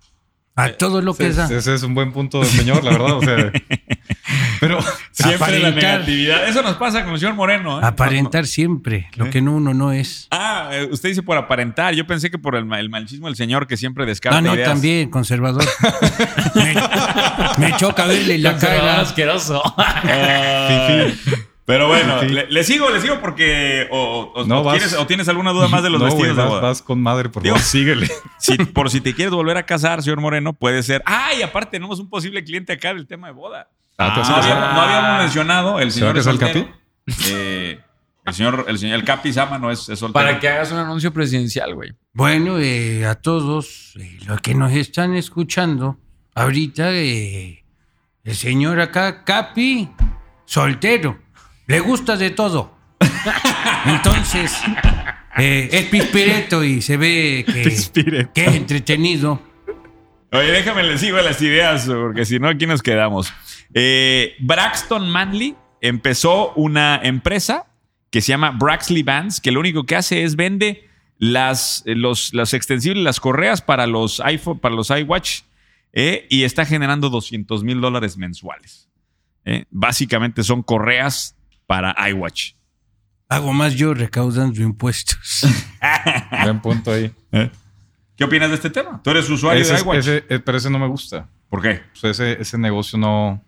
A 0.59 0.73
todo 0.73 1.01
lo 1.03 1.15
que 1.15 1.29
Ese, 1.29 1.37
da. 1.41 1.57
ese 1.57 1.75
es 1.75 1.83
un 1.83 1.95
buen 1.95 2.13
punto 2.13 2.41
del 2.41 2.49
señor, 2.49 2.83
la 2.85 2.91
verdad. 2.91 3.13
O 3.17 3.21
sea, 3.23 3.37
pero 4.61 4.81
Siempre 5.13 5.61
la 5.61 5.69
aparentar. 5.69 5.75
negatividad. 5.75 6.49
Eso 6.49 6.63
nos 6.63 6.75
pasa 6.77 7.05
con 7.05 7.13
el 7.15 7.21
señor 7.21 7.35
Moreno. 7.35 7.79
¿eh? 7.81 7.85
Aparentar 7.85 8.47
siempre 8.47 9.09
lo 9.15 9.31
que 9.31 9.41
no 9.41 9.53
uno 9.55 9.73
no 9.75 9.93
es. 9.93 10.27
Ah, 10.31 10.71
eh, 10.73 10.89
usted 10.91 11.11
dice 11.11 11.23
por 11.23 11.37
aparentar. 11.39 11.95
Yo 11.95 12.07
pensé 12.07 12.31
que 12.31 12.39
por 12.39 12.57
el, 12.57 12.71
el 12.73 12.91
machismo 12.91 13.27
del 13.29 13.37
señor 13.37 13.67
que 13.67 13.77
siempre 13.77 14.05
descarta 14.05 14.41
No, 14.41 14.49
no, 14.49 14.55
ideas. 14.55 14.69
también, 14.69 15.11
conservador. 15.11 15.65
me, 16.55 16.75
me 17.59 17.77
choca 17.77 18.07
verle 18.07 18.39
la 18.39 18.57
cara. 18.57 19.01
asqueroso. 19.01 19.63
Pero 21.69 21.87
bueno, 21.87 22.19
Sí. 22.21 22.29
le, 22.31 22.47
le 22.51 22.65
sigo, 22.65 22.89
le 22.89 22.99
sigo 22.99 23.21
porque 23.21 23.87
o, 23.91 24.33
o- 24.35 24.45
No, 24.47 24.61
o 24.61 24.65
vas- 24.65 24.79
tienes, 24.79 24.95
o 24.97 25.07
tienes 25.07 25.29
alguna 25.29 25.51
duda 25.53 25.69
más 25.69 25.83
de 25.83 25.91
los 25.91 26.01
no, 26.01 26.07
vestidos 26.07 26.35
de 26.35 26.43
vas, 26.43 26.49
boda. 26.51 26.61
vas 26.63 26.81
con 26.81 26.99
madre, 26.99 27.29
por 27.29 27.43
Digo- 27.43 27.57
favor, 27.57 27.69
síguele. 27.69 28.11
Si- 28.39 28.57
por 28.57 28.89
si 28.91 29.03
te 29.03 29.13
quieres 29.13 29.35
volver 29.35 29.59
a 29.59 29.65
casar, 29.67 30.03
señor 30.03 30.19
Moreno, 30.23 30.55
puede 30.55 30.83
ser. 30.83 31.03
¡Ay! 31.05 31.43
Aparte, 31.43 31.73
tenemos 31.73 32.01
un 32.01 32.09
posible 32.09 32.43
cliente 32.43 32.73
acá 32.73 32.95
del 32.95 33.07
tema 33.07 33.27
de 33.27 33.35
boda. 33.35 33.69
Ah, 33.99 34.15
¿te 34.15 34.21
vas 34.21 34.31
a 34.31 34.33
no, 34.33 34.39
habíamos, 34.39 34.75
no 34.75 34.81
habíamos 34.81 35.23
mencionado 35.25 35.79
el 35.79 35.93
¿Se 35.93 36.03
va 36.05 36.11
a 36.11 36.15
señor 36.15 36.19
es 36.19 36.25
casar 36.41 36.57
el 36.57 36.65
soltero. 36.65 37.37
Eh, 37.37 37.81
el 38.25 38.33
señor, 38.35 38.65
el 38.67 38.79
señor, 38.79 38.95
el 38.97 39.05
Capi 39.05 39.33
Sama 39.35 39.59
no 39.59 39.71
es, 39.71 39.89
es 39.91 39.99
soltero. 39.99 40.13
Para 40.25 40.41
que 40.41 40.49
hagas 40.49 40.73
un 40.73 40.79
anuncio 40.79 41.13
presidencial, 41.13 41.75
güey. 41.75 41.93
Bueno, 42.15 42.59
eh, 42.59 43.05
a 43.05 43.15
todos 43.15 43.95
eh, 44.01 44.19
los 44.27 44.41
que 44.41 44.55
nos 44.55 44.73
están 44.73 45.15
escuchando, 45.15 45.99
ahorita 46.35 46.93
eh, 46.95 47.63
el 48.25 48.35
señor 48.37 48.81
acá, 48.81 49.23
Capi, 49.25 49.91
soltero, 50.47 51.19
le 51.69 51.81
gusta 51.81 52.17
de 52.17 52.31
todo. 52.31 52.77
Entonces, 53.87 54.57
eh, 55.37 55.69
es 55.71 55.85
pispireto 55.85 56.65
y 56.65 56.83
se 56.83 56.97
ve 56.97 57.45
que, 57.47 58.27
que 58.35 58.45
es 58.45 58.55
entretenido. 58.55 59.41
Oye, 60.33 60.51
déjame 60.51 60.83
le 60.83 60.99
sigo 60.99 61.17
las 61.19 61.41
ideas, 61.41 61.87
porque 61.87 62.25
si 62.25 62.39
no, 62.39 62.49
aquí 62.49 62.67
nos 62.67 62.83
quedamos. 62.83 63.33
Eh, 63.73 64.35
Braxton 64.41 65.09
Manley 65.09 65.55
empezó 65.81 66.53
una 66.55 67.01
empresa 67.03 67.67
que 68.11 68.21
se 68.21 68.29
llama 68.29 68.51
Braxley 68.51 69.03
Bands, 69.03 69.41
que 69.41 69.53
lo 69.53 69.61
único 69.61 69.85
que 69.85 69.97
hace 69.97 70.25
es 70.25 70.37
vende 70.37 70.89
las, 71.19 71.83
eh, 71.87 71.95
los, 71.95 72.33
los 72.35 72.55
extensibles, 72.55 73.03
las 73.05 73.21
correas 73.21 73.63
para 73.63 73.87
los 73.87 74.21
iPhone, 74.21 74.59
para 74.59 74.75
los 74.75 74.91
iWatch, 74.91 75.43
eh, 75.93 76.27
y 76.29 76.45
está 76.45 76.65
generando 76.65 77.11
200 77.11 77.65
mil 77.65 77.81
dólares 77.81 78.17
mensuales. 78.17 78.89
Eh, 79.45 79.65
Básicamente 79.71 80.43
son 80.43 80.63
correas 80.63 81.38
para 81.69 81.95
iWatch. 82.09 82.55
Hago 83.29 83.53
más 83.53 83.75
yo 83.75 83.93
recaudando 83.93 84.61
impuestos. 84.63 85.47
Buen 86.43 86.61
punto 86.61 86.91
ahí. 86.93 87.13
¿Qué 88.17 88.25
opinas 88.25 88.49
de 88.49 88.55
este 88.57 88.71
tema? 88.71 89.01
Tú 89.05 89.11
eres 89.11 89.29
usuario 89.29 89.63
Ese, 89.63 89.75
de 89.75 89.81
iWatch. 89.81 89.99
ese- 89.99 90.25
eh, 90.31 90.39
pero 90.41 90.57
ese 90.59 90.71
no 90.71 90.79
me 90.79 90.89
gusta. 90.89 91.29
¿Por 91.51 91.61
qué? 91.63 91.83
O 91.93 91.97
sea, 91.97 92.11
ese, 92.11 92.41
ese 92.41 92.57
negocio 92.59 92.99
no. 92.99 93.45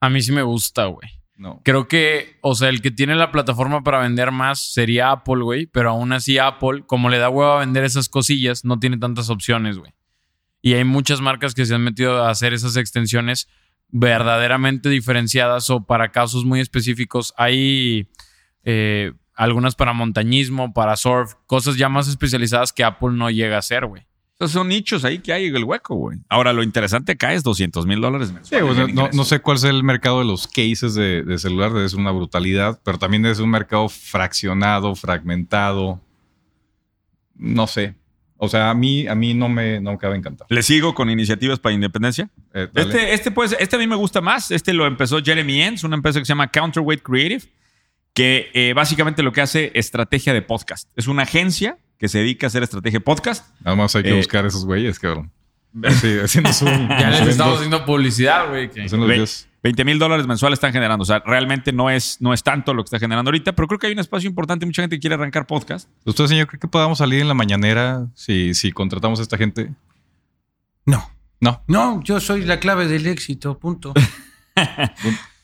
A 0.00 0.10
mí 0.10 0.20
sí 0.20 0.32
me 0.32 0.42
gusta, 0.42 0.86
güey. 0.86 1.08
no. 1.36 1.60
Creo 1.64 1.86
que, 1.86 2.36
o 2.42 2.54
sea, 2.56 2.68
el 2.68 2.82
que 2.82 2.90
tiene 2.90 3.14
la 3.14 3.30
plataforma 3.30 3.82
para 3.82 4.00
vender 4.00 4.32
más 4.32 4.58
sería 4.58 5.12
Apple, 5.12 5.42
güey. 5.44 5.66
Pero 5.66 5.90
aún 5.90 6.12
así, 6.12 6.38
Apple, 6.38 6.82
como 6.86 7.08
le 7.08 7.18
da 7.18 7.30
huevo 7.30 7.52
a 7.52 7.60
vender 7.60 7.84
esas 7.84 8.08
cosillas, 8.08 8.64
no 8.64 8.78
tiene 8.80 8.98
tantas 8.98 9.30
opciones, 9.30 9.78
güey. 9.78 9.92
Y 10.60 10.74
hay 10.74 10.84
muchas 10.84 11.20
marcas 11.20 11.54
que 11.54 11.66
se 11.66 11.74
han 11.74 11.82
metido 11.82 12.24
a 12.24 12.30
hacer 12.30 12.52
esas 12.52 12.76
extensiones 12.76 13.48
verdaderamente 13.92 14.88
diferenciadas 14.88 15.70
o 15.70 15.84
para 15.84 16.10
casos 16.10 16.44
muy 16.44 16.60
específicos. 16.60 17.32
Hay 17.36 18.08
eh, 18.64 19.12
algunas 19.34 19.76
para 19.76 19.92
montañismo, 19.92 20.72
para 20.72 20.96
surf, 20.96 21.34
cosas 21.46 21.76
ya 21.76 21.88
más 21.88 22.08
especializadas 22.08 22.72
que 22.72 22.82
Apple 22.82 23.10
no 23.12 23.30
llega 23.30 23.56
a 23.56 23.60
hacer, 23.60 23.86
güey. 23.86 24.04
Esos 24.38 24.52
son 24.52 24.68
nichos 24.68 25.04
ahí 25.04 25.20
que 25.20 25.32
hay 25.32 25.46
en 25.46 25.54
el 25.54 25.62
hueco, 25.62 25.94
güey. 25.94 26.18
Ahora, 26.28 26.52
lo 26.52 26.64
interesante 26.64 27.12
acá 27.12 27.32
es 27.32 27.44
200 27.44 27.86
mil 27.86 28.00
dólares 28.00 28.34
Sí, 28.42 28.56
o 28.56 28.74
sea, 28.74 28.88
no, 28.88 29.24
sé 29.24 29.38
cuál 29.38 29.58
es 29.58 29.64
el 29.64 29.84
mercado 29.84 30.18
de 30.18 30.24
los 30.24 30.48
cases 30.48 30.94
de, 30.94 31.22
de 31.22 31.38
celular, 31.38 31.70
ser 31.88 32.00
una 32.00 32.10
brutalidad, 32.10 32.80
pero 32.82 32.98
también 32.98 33.22
ser 33.22 33.44
un 33.44 33.50
mercado 33.50 33.88
fraccionado, 33.88 34.96
fragmentado. 34.96 36.00
No 37.36 37.68
sé. 37.68 37.94
O 38.44 38.48
sea, 38.48 38.70
a 38.70 38.74
mí, 38.74 39.06
a 39.06 39.14
mí 39.14 39.34
no 39.34 39.48
me, 39.48 39.80
no 39.80 39.90
me 39.90 39.94
acaba 39.94 40.14
de 40.14 40.18
encantar. 40.18 40.48
¿Le 40.50 40.64
sigo 40.64 40.96
con 40.96 41.08
iniciativas 41.08 41.60
para 41.60 41.76
independencia? 41.76 42.28
Eh. 42.52 42.66
Este, 42.74 43.14
este, 43.14 43.30
pues, 43.30 43.54
este 43.56 43.76
a 43.76 43.78
mí 43.78 43.86
me 43.86 43.94
gusta 43.94 44.20
más. 44.20 44.50
Este 44.50 44.72
lo 44.72 44.84
empezó 44.84 45.22
Jeremy 45.22 45.62
Enns, 45.62 45.84
una 45.84 45.94
empresa 45.94 46.18
que 46.18 46.24
se 46.24 46.30
llama 46.30 46.50
Counterweight 46.50 47.04
Creative, 47.04 47.44
que 48.12 48.50
eh, 48.52 48.72
básicamente 48.74 49.22
lo 49.22 49.30
que 49.30 49.42
hace 49.42 49.70
estrategia 49.74 50.34
de 50.34 50.42
podcast. 50.42 50.88
Es 50.96 51.06
una 51.06 51.22
agencia 51.22 51.78
que 51.98 52.08
se 52.08 52.18
dedica 52.18 52.46
a 52.46 52.48
hacer 52.48 52.64
estrategia 52.64 52.98
de 52.98 53.04
podcast. 53.04 53.48
Nada 53.60 53.76
más 53.76 53.94
hay 53.94 54.02
que 54.02 54.10
eh, 54.10 54.16
buscar 54.16 54.44
esos 54.44 54.64
güeyes, 54.64 54.98
cabrón. 54.98 55.30
Sí, 56.00 56.18
haciendo 56.18 56.52
su. 56.52 56.64
Ya 56.64 57.10
les 57.10 57.28
estamos 57.28 57.58
haciendo 57.58 57.84
publicidad, 57.84 58.48
güey. 58.48 58.70
Que- 59.62 59.68
hacen 59.68 59.76
los 59.76 59.82
Ve- 59.82 59.82
videos. 59.82 59.82
20 59.82 59.84
mil 59.84 59.98
dólares 59.98 60.26
mensuales 60.26 60.56
están 60.56 60.72
generando. 60.72 61.02
O 61.02 61.06
sea, 61.06 61.20
realmente 61.24 61.72
no 61.72 61.88
es, 61.90 62.16
no 62.20 62.32
es 62.34 62.42
tanto 62.42 62.74
lo 62.74 62.82
que 62.82 62.86
está 62.88 62.98
generando 62.98 63.28
ahorita, 63.30 63.52
pero 63.52 63.68
creo 63.68 63.78
que 63.78 63.86
hay 63.86 63.92
un 63.92 63.98
espacio 64.00 64.28
importante. 64.28 64.66
Mucha 64.66 64.82
gente 64.82 64.98
quiere 64.98 65.14
arrancar 65.14 65.46
podcast. 65.46 65.88
¿Usted, 66.04 66.26
señor, 66.26 66.46
cree 66.48 66.58
que 66.60 66.68
podamos 66.68 66.98
salir 66.98 67.20
en 67.20 67.28
la 67.28 67.34
mañanera 67.34 68.06
si, 68.14 68.54
si 68.54 68.72
contratamos 68.72 69.18
a 69.20 69.22
esta 69.22 69.36
gente? 69.38 69.70
No, 70.84 71.08
No. 71.40 71.62
no, 71.68 72.02
yo 72.02 72.18
soy 72.20 72.44
la 72.44 72.58
clave 72.60 72.86
del 72.88 73.06
éxito, 73.06 73.58
punto. 73.58 73.94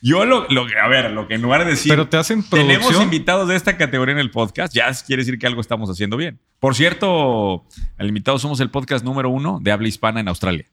Yo 0.01 0.25
lo, 0.25 0.47
lo 0.49 0.65
que, 0.67 0.79
a 0.79 0.87
ver, 0.87 1.11
lo 1.11 1.27
que 1.27 1.35
en 1.35 1.43
lugar 1.43 1.65
de 1.65 1.71
decir. 1.71 1.91
Pero 1.91 2.09
te 2.09 2.17
hacen 2.17 2.45
Tenemos 2.49 2.77
producción. 2.87 3.03
invitados 3.03 3.49
de 3.49 3.57
esta 3.57 3.77
categoría 3.77 4.13
en 4.13 4.21
el 4.21 4.31
podcast. 4.31 4.73
Ya 4.73 4.93
quiere 5.05 5.23
decir 5.23 5.39
que 5.41 5.47
algo 5.49 5.61
estamos 5.61 5.91
haciendo 5.91 6.17
bien. 6.17 6.39
Por 6.61 6.77
cierto, 6.77 7.65
al 7.97 8.07
invitado 8.07 8.39
somos 8.39 8.61
el 8.61 8.71
podcast 8.71 9.05
número 9.05 9.29
uno 9.29 9.59
de 9.61 9.73
habla 9.73 9.89
hispana 9.89 10.21
en 10.21 10.29
Australia. 10.29 10.67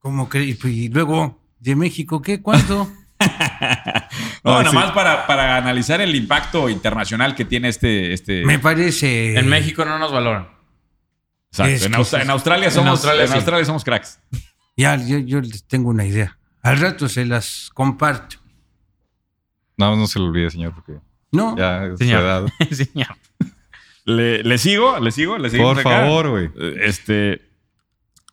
¿Cómo 0.00 0.28
crees? 0.28 0.64
Y 0.64 0.88
luego, 0.88 1.40
¿de 1.58 1.76
México 1.76 2.20
qué? 2.22 2.40
¿Cuándo? 2.42 2.88
No, 4.44 4.58
nada 4.58 4.70
sí. 4.70 4.76
más 4.76 4.92
para, 4.92 5.26
para 5.26 5.56
analizar 5.56 6.00
el 6.00 6.14
impacto 6.14 6.68
internacional 6.68 7.34
que 7.34 7.44
tiene 7.44 7.68
este. 7.68 8.12
este 8.12 8.44
Me 8.44 8.58
parece. 8.60 9.36
En 9.36 9.48
México 9.48 9.84
no 9.84 9.98
nos 9.98 10.12
valoran. 10.12 10.48
Exacto. 11.50 11.86
En, 11.86 12.22
en 12.22 12.30
Australia 12.30 12.66
En 12.66 12.72
somos, 12.72 12.90
Australia 12.90 13.22
en 13.22 13.28
sí. 13.28 13.34
Australia 13.34 13.64
somos 13.64 13.82
cracks. 13.84 14.20
Ya, 14.76 14.94
yo, 14.96 15.18
yo 15.18 15.40
les 15.40 15.66
tengo 15.66 15.88
una 15.90 16.04
idea. 16.04 16.38
Al 16.62 16.78
rato 16.78 17.08
se 17.08 17.24
las 17.26 17.70
comparto. 17.74 18.36
No, 19.78 19.96
no 19.96 20.06
se 20.06 20.18
lo 20.20 20.26
olvide, 20.26 20.50
señor, 20.50 20.74
porque 20.74 21.00
No, 21.32 21.56
ya 21.56 21.86
es 21.86 21.90
su 21.92 21.96
Señor. 21.98 22.22
edad. 22.22 22.46
Señor. 22.70 23.16
¿Le, 24.04 24.42
le 24.44 24.58
sigo? 24.58 25.00
¿Le 25.00 25.10
sigo? 25.10 25.38
¿Le 25.38 25.50
seguimos 25.50 25.74
Por 25.82 25.92
acá? 25.92 26.00
favor, 26.02 26.28
güey. 26.30 26.50
Este. 26.82 27.45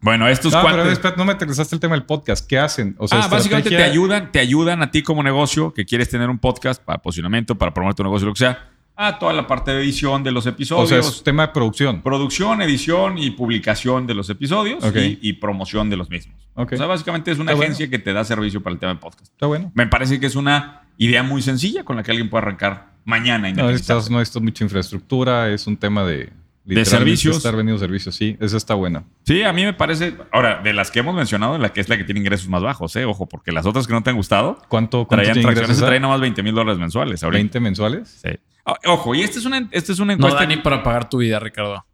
Bueno, 0.03 0.27
estos 0.27 0.51
No, 0.53 0.61
pero 0.63 0.75
cuates. 0.75 0.93
espera, 0.93 1.15
no 1.17 1.25
me 1.25 1.31
interesaste 1.31 1.75
el 1.75 1.79
tema 1.79 1.95
del 1.95 2.03
podcast. 2.03 2.45
¿Qué 2.47 2.59
hacen? 2.59 2.95
O 2.99 3.07
sea, 3.07 3.23
ah, 3.23 3.27
básicamente 3.29 3.69
te 3.69 3.81
ayudan, 3.83 4.31
te 4.31 4.39
ayudan 4.39 4.81
a 4.83 4.91
ti 4.91 5.01
como 5.01 5.23
negocio 5.23 5.73
que 5.73 5.85
quieres 5.85 6.09
tener 6.09 6.29
un 6.29 6.37
podcast 6.39 6.83
para 6.83 7.01
posicionamiento, 7.01 7.55
para 7.55 7.73
promover 7.73 7.95
tu 7.95 8.03
negocio, 8.03 8.27
lo 8.27 8.33
que 8.33 8.39
sea, 8.39 8.69
a 8.95 9.17
toda 9.17 9.31
la 9.33 9.47
parte 9.47 9.71
de 9.71 9.81
edición 9.81 10.21
de 10.21 10.31
los 10.31 10.45
O 10.45 10.49
episodios, 10.49 10.89
sea, 10.89 10.99
es 10.99 11.23
tema 11.23 11.47
de 11.47 11.53
producción. 11.53 12.01
producción, 12.01 12.61
edición 12.61 13.17
y 13.17 13.31
publicación 13.31 14.05
de 14.05 14.13
los 14.13 14.29
episodios 14.29 14.83
y, 14.93 15.17
y 15.21 15.33
promoción 15.33 15.89
de 15.89 15.97
los 15.97 16.09
mismos. 16.09 16.35
Ok. 16.55 16.73
O 16.73 16.77
sea, 16.77 16.85
básicamente 16.85 17.31
es 17.31 17.39
una 17.39 17.53
Está 17.53 17.63
agencia 17.63 17.89
que 17.89 17.97
te 17.97 18.11
da 18.13 18.23
servicio 18.25 18.61
para 18.61 18.73
el 18.73 18.79
tema 18.79 18.93
de 18.95 18.99
podcast. 18.99 19.31
Está 19.31 19.47
bueno. 19.47 19.71
Me 19.73 19.87
parece 19.87 20.19
que 20.19 20.25
es 20.27 20.35
una 20.35 20.81
idea 20.97 21.23
muy 21.23 21.41
sencilla 21.41 21.83
con 21.85 21.95
la 21.95 22.03
que 22.03 22.11
alguien 22.11 22.29
puede 22.29 22.41
arrancar 22.43 22.91
mañana. 23.05 23.49
No 23.53 23.67
necesitas, 23.67 24.09
no 24.11 24.19
necesitas 24.19 24.43
mucha 24.43 24.63
infraestructura, 24.65 25.49
es 25.49 25.65
un 25.65 25.77
tema 25.77 26.03
de... 26.03 26.29
literalmente 26.65 26.85
servicios. 26.89 27.37
Estar 27.37 27.55
vendiendo 27.55 27.79
servicios, 27.79 28.15
sí. 28.15 28.37
Esa 28.39 28.57
está 28.57 28.73
buena. 28.73 29.03
Sí, 29.25 29.43
a 29.43 29.51
mí 29.53 29.63
me 29.63 29.73
parece. 29.73 30.15
Ahora, 30.31 30.61
de 30.61 30.73
las 30.73 30.91
que 30.91 30.99
hemos 30.99 31.13
mencionado, 31.15 31.57
la 31.57 31.73
que 31.73 31.81
es 31.81 31.89
la 31.89 31.97
que 31.97 32.03
tiene 32.03 32.19
ingresos 32.19 32.47
más 32.47 32.61
bajos, 32.63 32.95
¿eh? 32.95 33.05
Ojo, 33.05 33.27
porque 33.27 33.51
las 33.51 33.65
otras 33.65 33.85
que 33.87 33.93
no 33.93 34.01
te 34.03 34.09
han 34.11 34.15
gustado 34.15 34.57
¿Cuánto, 34.69 35.05
cuánto 35.05 35.15
traían 35.15 35.33
tiene 35.33 35.43
tracciones, 35.45 35.69
ingresos? 35.69 35.85
traen 35.87 36.01
nomás 36.01 36.21
20 36.21 36.43
mil 36.43 36.53
dólares 36.55 36.79
mensuales. 36.79 37.23
Ahorita. 37.23 37.37
20 37.37 37.59
mensuales. 37.59 38.19
Sí. 38.23 38.29
O- 38.65 38.93
Ojo, 38.93 39.15
y 39.15 39.21
esta 39.21 39.39
es 39.39 39.45
una, 39.45 39.67
esta 39.71 39.91
es 39.91 39.99
una 39.99 40.13
No 40.13 40.19
encuesta. 40.27 40.39
da 40.39 40.45
ni 40.45 40.57
para 40.57 40.81
pagar 40.83 41.09
tu 41.09 41.17
vida, 41.17 41.39
Ricardo. 41.39 41.85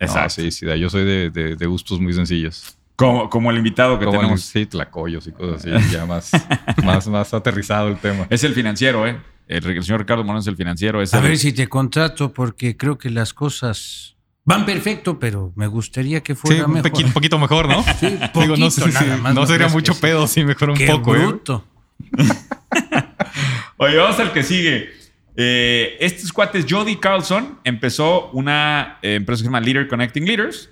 Exacto. 0.00 0.22
No, 0.22 0.28
sí, 0.30 0.50
sí, 0.52 0.64
da. 0.66 0.76
yo 0.76 0.88
soy 0.88 1.04
de, 1.04 1.30
de- 1.30 1.56
de 1.56 1.66
gustos 1.66 2.00
muy 2.00 2.12
sencillos. 2.14 2.76
como, 2.96 3.28
como 3.28 3.50
el 3.50 3.58
invitado 3.58 3.98
que 3.98 4.04
Como 4.06 4.18
tenemos. 4.18 4.42
sí, 4.42 4.64
tlacoyos 4.66 5.26
y 5.26 5.32
cosas 5.32 5.66
así, 5.66 5.92
ya 5.92 6.06
más, 6.06 6.30
más, 6.84 7.06
más 7.08 7.34
aterrizado 7.34 7.88
el 7.88 7.96
tema. 7.98 8.26
Es 8.30 8.42
el 8.44 8.54
financiero, 8.54 9.06
¿eh? 9.06 9.18
El, 9.48 9.64
el 9.66 9.82
señor 9.82 10.00
Ricardo 10.00 10.22
Moreno 10.24 10.40
es 10.40 10.46
el 10.46 10.56
financiero. 10.56 11.02
Es 11.02 11.12
A 11.14 11.18
el- 11.18 11.24
ver 11.24 11.38
si 11.38 11.52
te 11.52 11.68
contrato 11.68 12.32
porque 12.32 12.76
creo 12.76 12.98
que 12.98 13.10
las 13.10 13.32
cosas 13.34 14.16
van 14.44 14.64
perfecto, 14.66 15.18
pero 15.18 15.52
me 15.56 15.66
gustaría 15.66 16.22
que 16.22 16.34
Sí, 16.34 16.40
fuera 16.40 16.66
un 16.66 16.72
mejor. 16.74 16.90
poquito, 16.90 17.10
poquito 17.12 17.38
mejor, 17.38 17.68
¿no? 17.68 17.82
Sí, 18.00 18.06
Digo, 18.08 18.56
no, 18.56 18.66
poquito 18.66 18.70
sé 18.70 18.82
si- 18.84 18.92
nada 18.92 19.16
más, 19.16 19.34
no 19.34 19.40
¿no 19.40 19.46
sería 19.46 19.68
mucho 19.68 19.92
que 19.92 19.96
sí? 19.96 20.02
pedo 20.02 20.26
si 20.26 20.44
mejora 20.44 20.72
un 20.72 20.78
Qué 20.78 20.86
poco, 20.86 21.16
¿eh? 21.16 21.26
bruto. 21.26 21.64
Oye, 23.78 23.96
vamos 23.96 24.18
al 24.20 24.32
que 24.32 24.42
sigue. 24.42 24.90
Eh, 25.36 25.96
este 26.00 26.30
cuate 26.32 26.58
es 26.58 26.66
Jody 26.68 26.96
Carlson. 26.96 27.58
Empezó 27.64 28.30
una 28.32 28.98
eh, 29.02 29.14
empresa 29.14 29.38
que 29.40 29.44
se 29.44 29.48
llama 29.48 29.60
Leader 29.60 29.86
Connecting 29.88 30.24
Leaders, 30.24 30.70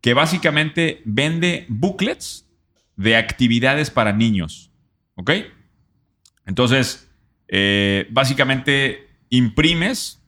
que 0.00 0.14
básicamente 0.14 1.00
vende 1.04 1.64
booklets 1.68 2.44
de 2.96 3.16
actividades 3.16 3.90
para 3.90 4.12
niños. 4.12 4.70
¿Ok? 5.14 5.30
Entonces, 6.46 7.09
eh, 7.52 8.06
básicamente 8.10 9.08
imprimes, 9.28 10.22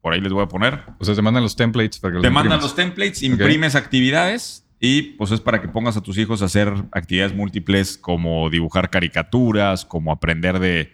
por 0.00 0.12
ahí 0.12 0.20
les 0.20 0.32
voy 0.32 0.44
a 0.44 0.48
poner, 0.48 0.84
O 0.98 1.04
sea, 1.04 1.14
te 1.14 1.22
mandan 1.22 1.42
los 1.42 1.56
templates 1.56 1.98
para 1.98 2.12
que 2.12 2.14
los 2.16 2.22
te 2.22 2.30
mandan 2.30 2.60
los 2.60 2.74
templates, 2.74 3.22
imprimes 3.22 3.74
actividades 3.74 4.64
y 4.80 5.02
pues 5.02 5.32
es 5.32 5.40
para 5.40 5.60
que 5.60 5.68
pongas 5.68 5.96
a 5.96 6.02
tus 6.02 6.16
hijos 6.18 6.40
a 6.40 6.44
hacer 6.44 6.72
actividades 6.92 7.34
múltiples 7.34 7.98
como 7.98 8.48
dibujar 8.48 8.90
caricaturas, 8.90 9.84
como 9.84 10.12
aprender 10.12 10.60
de, 10.60 10.92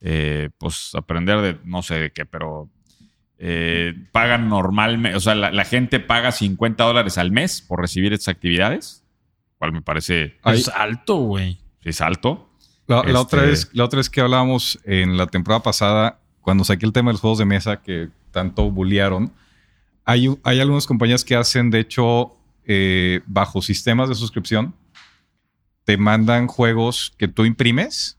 eh, 0.00 0.50
pues 0.58 0.94
aprender 0.94 1.40
de, 1.40 1.58
no 1.64 1.82
sé 1.82 1.96
de 1.96 2.12
qué, 2.12 2.26
pero 2.26 2.70
eh, 3.38 3.92
pagan 4.12 4.48
normalmente, 4.48 5.16
o 5.16 5.20
sea, 5.20 5.34
la, 5.34 5.50
la 5.50 5.64
gente 5.64 5.98
paga 5.98 6.30
50 6.30 6.84
dólares 6.84 7.18
al 7.18 7.32
mes 7.32 7.60
por 7.60 7.80
recibir 7.80 8.12
estas 8.12 8.28
actividades, 8.28 9.04
cual 9.58 9.72
me 9.72 9.82
parece, 9.82 10.36
Es 10.44 10.68
alto, 10.68 11.16
güey. 11.16 11.58
sí, 11.80 11.88
es 11.88 12.00
alto. 12.00 12.53
La, 12.86 12.96
la 12.96 13.02
Este- 13.02 13.16
otra 13.18 13.42
vez, 13.42 13.70
la 13.72 13.84
otra 13.84 13.96
vez 13.98 14.10
que 14.10 14.20
hablábamos 14.20 14.78
en 14.84 15.16
la 15.16 15.26
temporada 15.26 15.62
pasada, 15.62 16.18
cuando 16.40 16.64
saqué 16.64 16.84
el 16.86 16.92
tema 16.92 17.08
de 17.10 17.14
los 17.14 17.20
juegos 17.20 17.38
de 17.38 17.44
mesa 17.46 17.80
que 17.80 18.10
tanto 18.30 18.70
bullearon, 18.70 19.32
hay, 20.04 20.28
hay 20.42 20.60
algunas 20.60 20.86
compañías 20.86 21.24
que 21.24 21.34
hacen, 21.34 21.70
de 21.70 21.80
hecho, 21.80 22.36
eh, 22.66 23.20
bajo 23.26 23.62
sistemas 23.62 24.08
de 24.08 24.14
suscripción, 24.14 24.74
te 25.84 25.96
mandan 25.96 26.46
juegos 26.46 27.14
que 27.16 27.28
tú 27.28 27.44
imprimes 27.44 28.18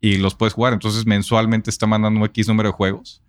y 0.00 0.16
los 0.16 0.34
puedes 0.34 0.52
jugar. 0.54 0.72
Entonces, 0.72 1.06
mensualmente 1.06 1.70
está 1.70 1.86
mandando 1.86 2.18
un 2.20 2.26
X 2.26 2.48
número 2.48 2.70
de 2.70 2.72
juegos. 2.74 3.22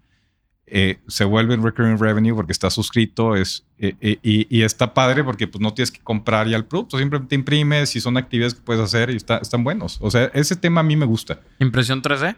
Eh, 0.67 0.97
se 1.07 1.25
vuelve 1.25 1.55
recurring 1.57 1.99
revenue 1.99 2.33
porque 2.33 2.51
está 2.51 2.71
suscrito 2.71 3.35
es, 3.35 3.65
eh, 3.77 3.95
eh, 4.01 4.17
y, 4.23 4.47
y 4.49 4.63
está 4.63 4.95
padre 4.95 5.23
porque 5.23 5.47
pues, 5.47 5.61
no 5.61 5.73
tienes 5.75 5.91
que 5.91 5.99
comprar 5.99 6.47
ya 6.47 6.57
el 6.57 6.65
producto, 6.65 6.97
simplemente 6.97 7.35
imprimes 7.35 7.95
y 7.95 8.01
son 8.01 8.17
actividades 8.17 8.55
que 8.55 8.61
puedes 8.61 8.81
hacer 8.83 9.11
y 9.11 9.15
está- 9.15 9.37
están 9.37 9.63
buenos. 9.63 9.99
O 10.01 10.09
sea, 10.09 10.25
ese 10.33 10.55
tema 10.55 10.81
a 10.81 10.83
mí 10.83 10.95
me 10.95 11.05
gusta. 11.05 11.39
Impresión 11.59 12.01
3D. 12.01 12.35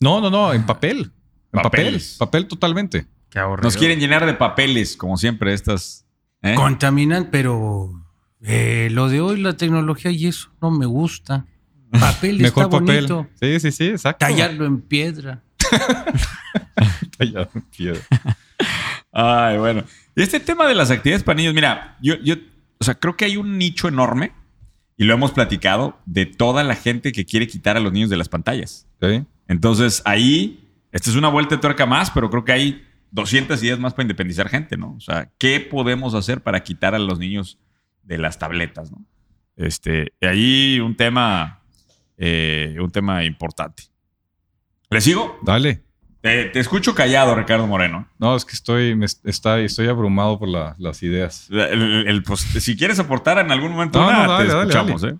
No, 0.00 0.20
no, 0.20 0.28
no, 0.30 0.52
en 0.52 0.66
papel. 0.66 0.98
En 1.52 1.62
papel. 1.62 1.62
Papeles. 1.62 2.16
Papel 2.18 2.46
totalmente. 2.46 3.06
Qué 3.30 3.38
aburrido. 3.38 3.64
Nos 3.64 3.76
quieren 3.78 3.98
llenar 4.00 4.26
de 4.26 4.34
papeles, 4.34 4.94
como 4.96 5.16
siempre, 5.16 5.54
estas. 5.54 6.04
¿eh? 6.42 6.54
Contaminan, 6.54 7.28
pero 7.30 7.90
eh, 8.42 8.88
lo 8.90 9.08
de 9.08 9.22
hoy, 9.22 9.40
la 9.40 9.56
tecnología 9.56 10.10
y 10.10 10.26
eso 10.26 10.50
no 10.60 10.70
me 10.70 10.84
gusta. 10.84 11.46
Papel 11.90 12.38
Mejor 12.40 12.64
está 12.64 12.78
papel. 12.78 13.06
bonito. 13.06 13.26
Sí, 13.40 13.60
sí, 13.60 13.72
sí, 13.72 13.84
exacto. 13.86 14.26
Tallarlo 14.26 14.66
en 14.66 14.80
piedra. 14.82 15.42
Tallado 17.18 17.50
en 17.54 17.62
piedra. 17.62 18.00
Ay, 19.12 19.58
bueno. 19.58 19.84
Este 20.14 20.40
tema 20.40 20.66
de 20.66 20.74
las 20.74 20.90
actividades 20.90 21.22
para 21.22 21.36
niños, 21.36 21.54
mira, 21.54 21.96
yo, 22.00 22.16
yo, 22.16 22.34
o 22.78 22.84
sea, 22.84 22.94
creo 22.94 23.16
que 23.16 23.24
hay 23.24 23.36
un 23.36 23.58
nicho 23.58 23.88
enorme, 23.88 24.32
y 24.96 25.04
lo 25.04 25.14
hemos 25.14 25.32
platicado, 25.32 25.98
de 26.06 26.26
toda 26.26 26.62
la 26.62 26.76
gente 26.76 27.12
que 27.12 27.24
quiere 27.24 27.46
quitar 27.46 27.76
a 27.76 27.80
los 27.80 27.92
niños 27.92 28.10
de 28.10 28.16
las 28.16 28.28
pantallas. 28.28 28.86
Sí. 29.00 29.24
Entonces, 29.48 30.02
ahí, 30.04 30.68
esta 30.92 31.10
es 31.10 31.16
una 31.16 31.28
vuelta 31.28 31.56
de 31.56 31.60
tuerca 31.60 31.86
más, 31.86 32.10
pero 32.10 32.30
creo 32.30 32.44
que 32.44 32.52
hay 32.52 32.86
200 33.10 33.62
ideas 33.62 33.78
más 33.78 33.94
para 33.94 34.04
independizar 34.04 34.48
gente, 34.48 34.76
¿no? 34.76 34.94
O 34.94 35.00
sea, 35.00 35.30
¿qué 35.38 35.60
podemos 35.60 36.14
hacer 36.14 36.42
para 36.42 36.62
quitar 36.62 36.94
a 36.94 36.98
los 36.98 37.18
niños 37.18 37.58
de 38.02 38.18
las 38.18 38.38
tabletas, 38.38 38.90
¿no? 38.90 39.04
Este, 39.56 40.12
ahí 40.20 40.80
un 40.80 40.96
tema, 40.96 41.62
eh, 42.16 42.76
un 42.80 42.90
tema 42.90 43.24
importante. 43.24 43.84
¿Le 44.92 45.00
sigo? 45.00 45.38
Dale. 45.42 45.82
Te, 46.20 46.44
te 46.46 46.60
escucho 46.60 46.94
callado, 46.94 47.34
Ricardo 47.34 47.66
Moreno. 47.66 48.06
No, 48.18 48.36
es 48.36 48.44
que 48.44 48.52
estoy, 48.52 48.94
me, 48.94 49.06
está, 49.06 49.58
estoy 49.58 49.88
abrumado 49.88 50.38
por 50.38 50.48
la- 50.48 50.76
las 50.78 51.02
ideas. 51.02 51.48
El- 51.50 51.58
el- 51.82 52.08
el, 52.08 52.22
pues, 52.22 52.40
si 52.40 52.76
quieres 52.76 52.98
aportar 53.00 53.38
en 53.38 53.50
algún 53.50 53.72
momento, 53.72 53.98
No, 54.00 54.06
una, 54.08 54.24
no, 54.26 54.32
dale, 54.32 54.44
te 54.46 54.52
dale, 54.54 54.62
escuchamos. 54.70 55.04
¿eh? 55.04 55.14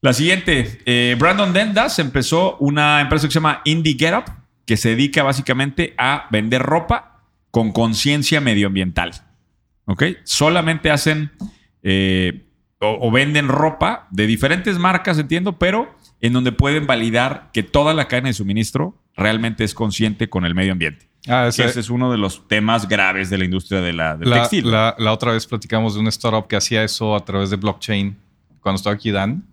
La 0.00 0.12
siguiente, 0.12 0.80
eh, 0.86 1.16
Brandon 1.18 1.52
Dendas 1.52 1.98
empezó 1.98 2.56
una 2.58 3.00
empresa 3.00 3.26
que 3.26 3.32
se 3.32 3.38
llama 3.38 3.62
Indie 3.64 3.96
Get 3.98 4.14
Up, 4.14 4.24
que 4.64 4.76
se 4.76 4.90
dedica 4.90 5.22
básicamente 5.22 5.94
a 5.98 6.26
vender 6.30 6.62
ropa 6.62 7.22
con 7.50 7.72
conciencia 7.72 8.40
medioambiental. 8.40 9.12
¿Ok? 9.86 10.02
Solamente 10.24 10.90
hacen 10.90 11.32
eh, 11.82 12.46
o, 12.80 13.08
o 13.08 13.10
venden 13.10 13.48
ropa 13.48 14.06
de 14.10 14.26
diferentes 14.26 14.78
marcas, 14.78 15.18
entiendo, 15.18 15.58
pero 15.58 15.96
en 16.20 16.32
donde 16.32 16.52
pueden 16.52 16.86
validar 16.86 17.50
que 17.52 17.62
toda 17.62 17.94
la 17.94 18.08
cadena 18.08 18.28
de 18.28 18.34
suministro 18.34 18.96
realmente 19.16 19.64
es 19.64 19.74
consciente 19.74 20.28
con 20.28 20.44
el 20.44 20.54
medio 20.54 20.72
ambiente. 20.72 21.06
Ah, 21.26 21.46
ese- 21.48 21.64
ese 21.64 21.80
es 21.80 21.90
uno 21.90 22.10
de 22.10 22.18
los 22.18 22.46
temas 22.48 22.88
graves 22.88 23.28
de 23.30 23.38
la 23.38 23.44
industria 23.44 23.80
de 23.80 23.92
la, 23.92 24.16
del 24.16 24.30
la, 24.30 24.36
textil. 24.40 24.70
la- 24.70 24.94
la 24.98 25.12
otra 25.12 25.32
vez 25.32 25.46
platicamos 25.46 25.94
de 25.94 26.00
una 26.00 26.08
startup 26.10 26.46
que 26.48 26.56
hacía 26.56 26.82
eso 26.84 27.14
a 27.14 27.24
través 27.24 27.50
de 27.50 27.56
blockchain 27.56 28.16
cuando 28.60 28.76
estaba 28.76 28.94
aquí 28.94 29.10
Dan, 29.10 29.44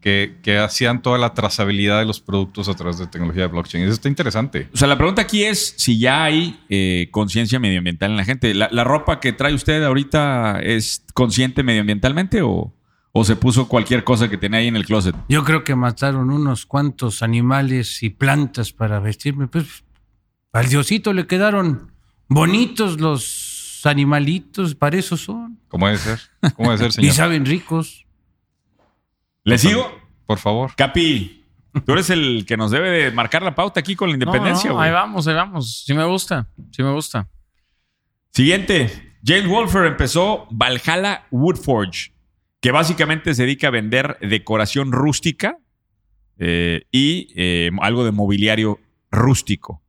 que, 0.00 0.36
que 0.42 0.56
hacían 0.58 1.02
toda 1.02 1.18
la 1.18 1.34
trazabilidad 1.34 1.98
de 1.98 2.06
los 2.06 2.20
productos 2.20 2.68
a 2.68 2.74
través 2.74 2.98
de 2.98 3.06
tecnología 3.06 3.42
de 3.42 3.48
blockchain. 3.48 3.84
Eso 3.84 3.92
está 3.92 4.08
interesante. 4.08 4.68
O 4.72 4.76
sea, 4.76 4.88
la 4.88 4.96
pregunta 4.96 5.20
aquí 5.22 5.44
es 5.44 5.74
si 5.76 5.98
ya 5.98 6.24
hay 6.24 6.58
eh, 6.70 7.08
conciencia 7.10 7.58
medioambiental 7.58 8.10
en 8.12 8.16
la 8.16 8.24
gente. 8.24 8.54
¿La, 8.54 8.68
la 8.72 8.82
ropa 8.84 9.20
que 9.20 9.32
trae 9.32 9.52
usted 9.52 9.82
ahorita 9.82 10.60
es 10.62 11.04
consciente 11.12 11.62
medioambientalmente 11.62 12.40
o, 12.42 12.72
o 13.12 13.24
se 13.24 13.36
puso 13.36 13.66
cualquier 13.68 14.04
cosa 14.04 14.28
que 14.28 14.36
tenía 14.38 14.60
ahí 14.60 14.68
en 14.68 14.76
el 14.76 14.84
closet? 14.86 15.14
Yo 15.28 15.44
creo 15.44 15.64
que 15.64 15.74
mataron 15.74 16.30
unos 16.30 16.66
cuantos 16.66 17.22
animales 17.22 18.02
y 18.02 18.10
plantas 18.10 18.72
para 18.72 19.00
vestirme. 19.00 19.48
Pues 19.48 19.84
al 20.52 20.68
diosito 20.68 21.12
le 21.12 21.26
quedaron 21.26 21.92
bonitos 22.28 23.00
los 23.00 23.80
animalitos, 23.84 24.74
para 24.74 24.96
eso 24.98 25.16
son. 25.16 25.58
¿Cómo 25.68 25.86
debe 25.86 25.98
ser? 25.98 26.20
¿Cómo 26.54 26.70
debe 26.70 26.78
ser, 26.78 26.88
Y 27.04 27.06
señor? 27.06 27.14
saben 27.14 27.46
ricos. 27.46 28.06
¿Le 29.44 29.58
sigo? 29.58 29.90
Por 30.26 30.38
favor. 30.38 30.72
Capi, 30.76 31.44
tú 31.84 31.92
eres 31.92 32.10
el 32.10 32.44
que 32.46 32.56
nos 32.56 32.70
debe 32.70 32.90
de 32.90 33.10
marcar 33.10 33.42
la 33.42 33.54
pauta 33.54 33.80
aquí 33.80 33.96
con 33.96 34.08
la 34.10 34.14
independencia, 34.14 34.68
No, 34.68 34.74
no, 34.74 34.78
güey. 34.78 34.88
ahí 34.88 34.92
vamos, 34.94 35.26
ahí 35.26 35.34
vamos. 35.34 35.82
Sí 35.84 35.94
me 35.94 36.04
gusta, 36.04 36.46
sí 36.70 36.82
me 36.82 36.92
gusta. 36.92 37.28
Siguiente, 38.32 39.14
James 39.24 39.48
Wolfer 39.48 39.86
empezó 39.86 40.46
Valhalla 40.50 41.26
Woodforge, 41.30 42.12
que 42.60 42.70
básicamente 42.72 43.34
se 43.34 43.42
dedica 43.42 43.68
a 43.68 43.70
vender 43.70 44.18
decoración 44.20 44.92
rústica 44.92 45.58
eh, 46.38 46.82
y 46.90 47.28
eh, 47.34 47.70
algo 47.80 48.04
de 48.04 48.12
mobiliario 48.12 48.78
rústico. 49.10 49.82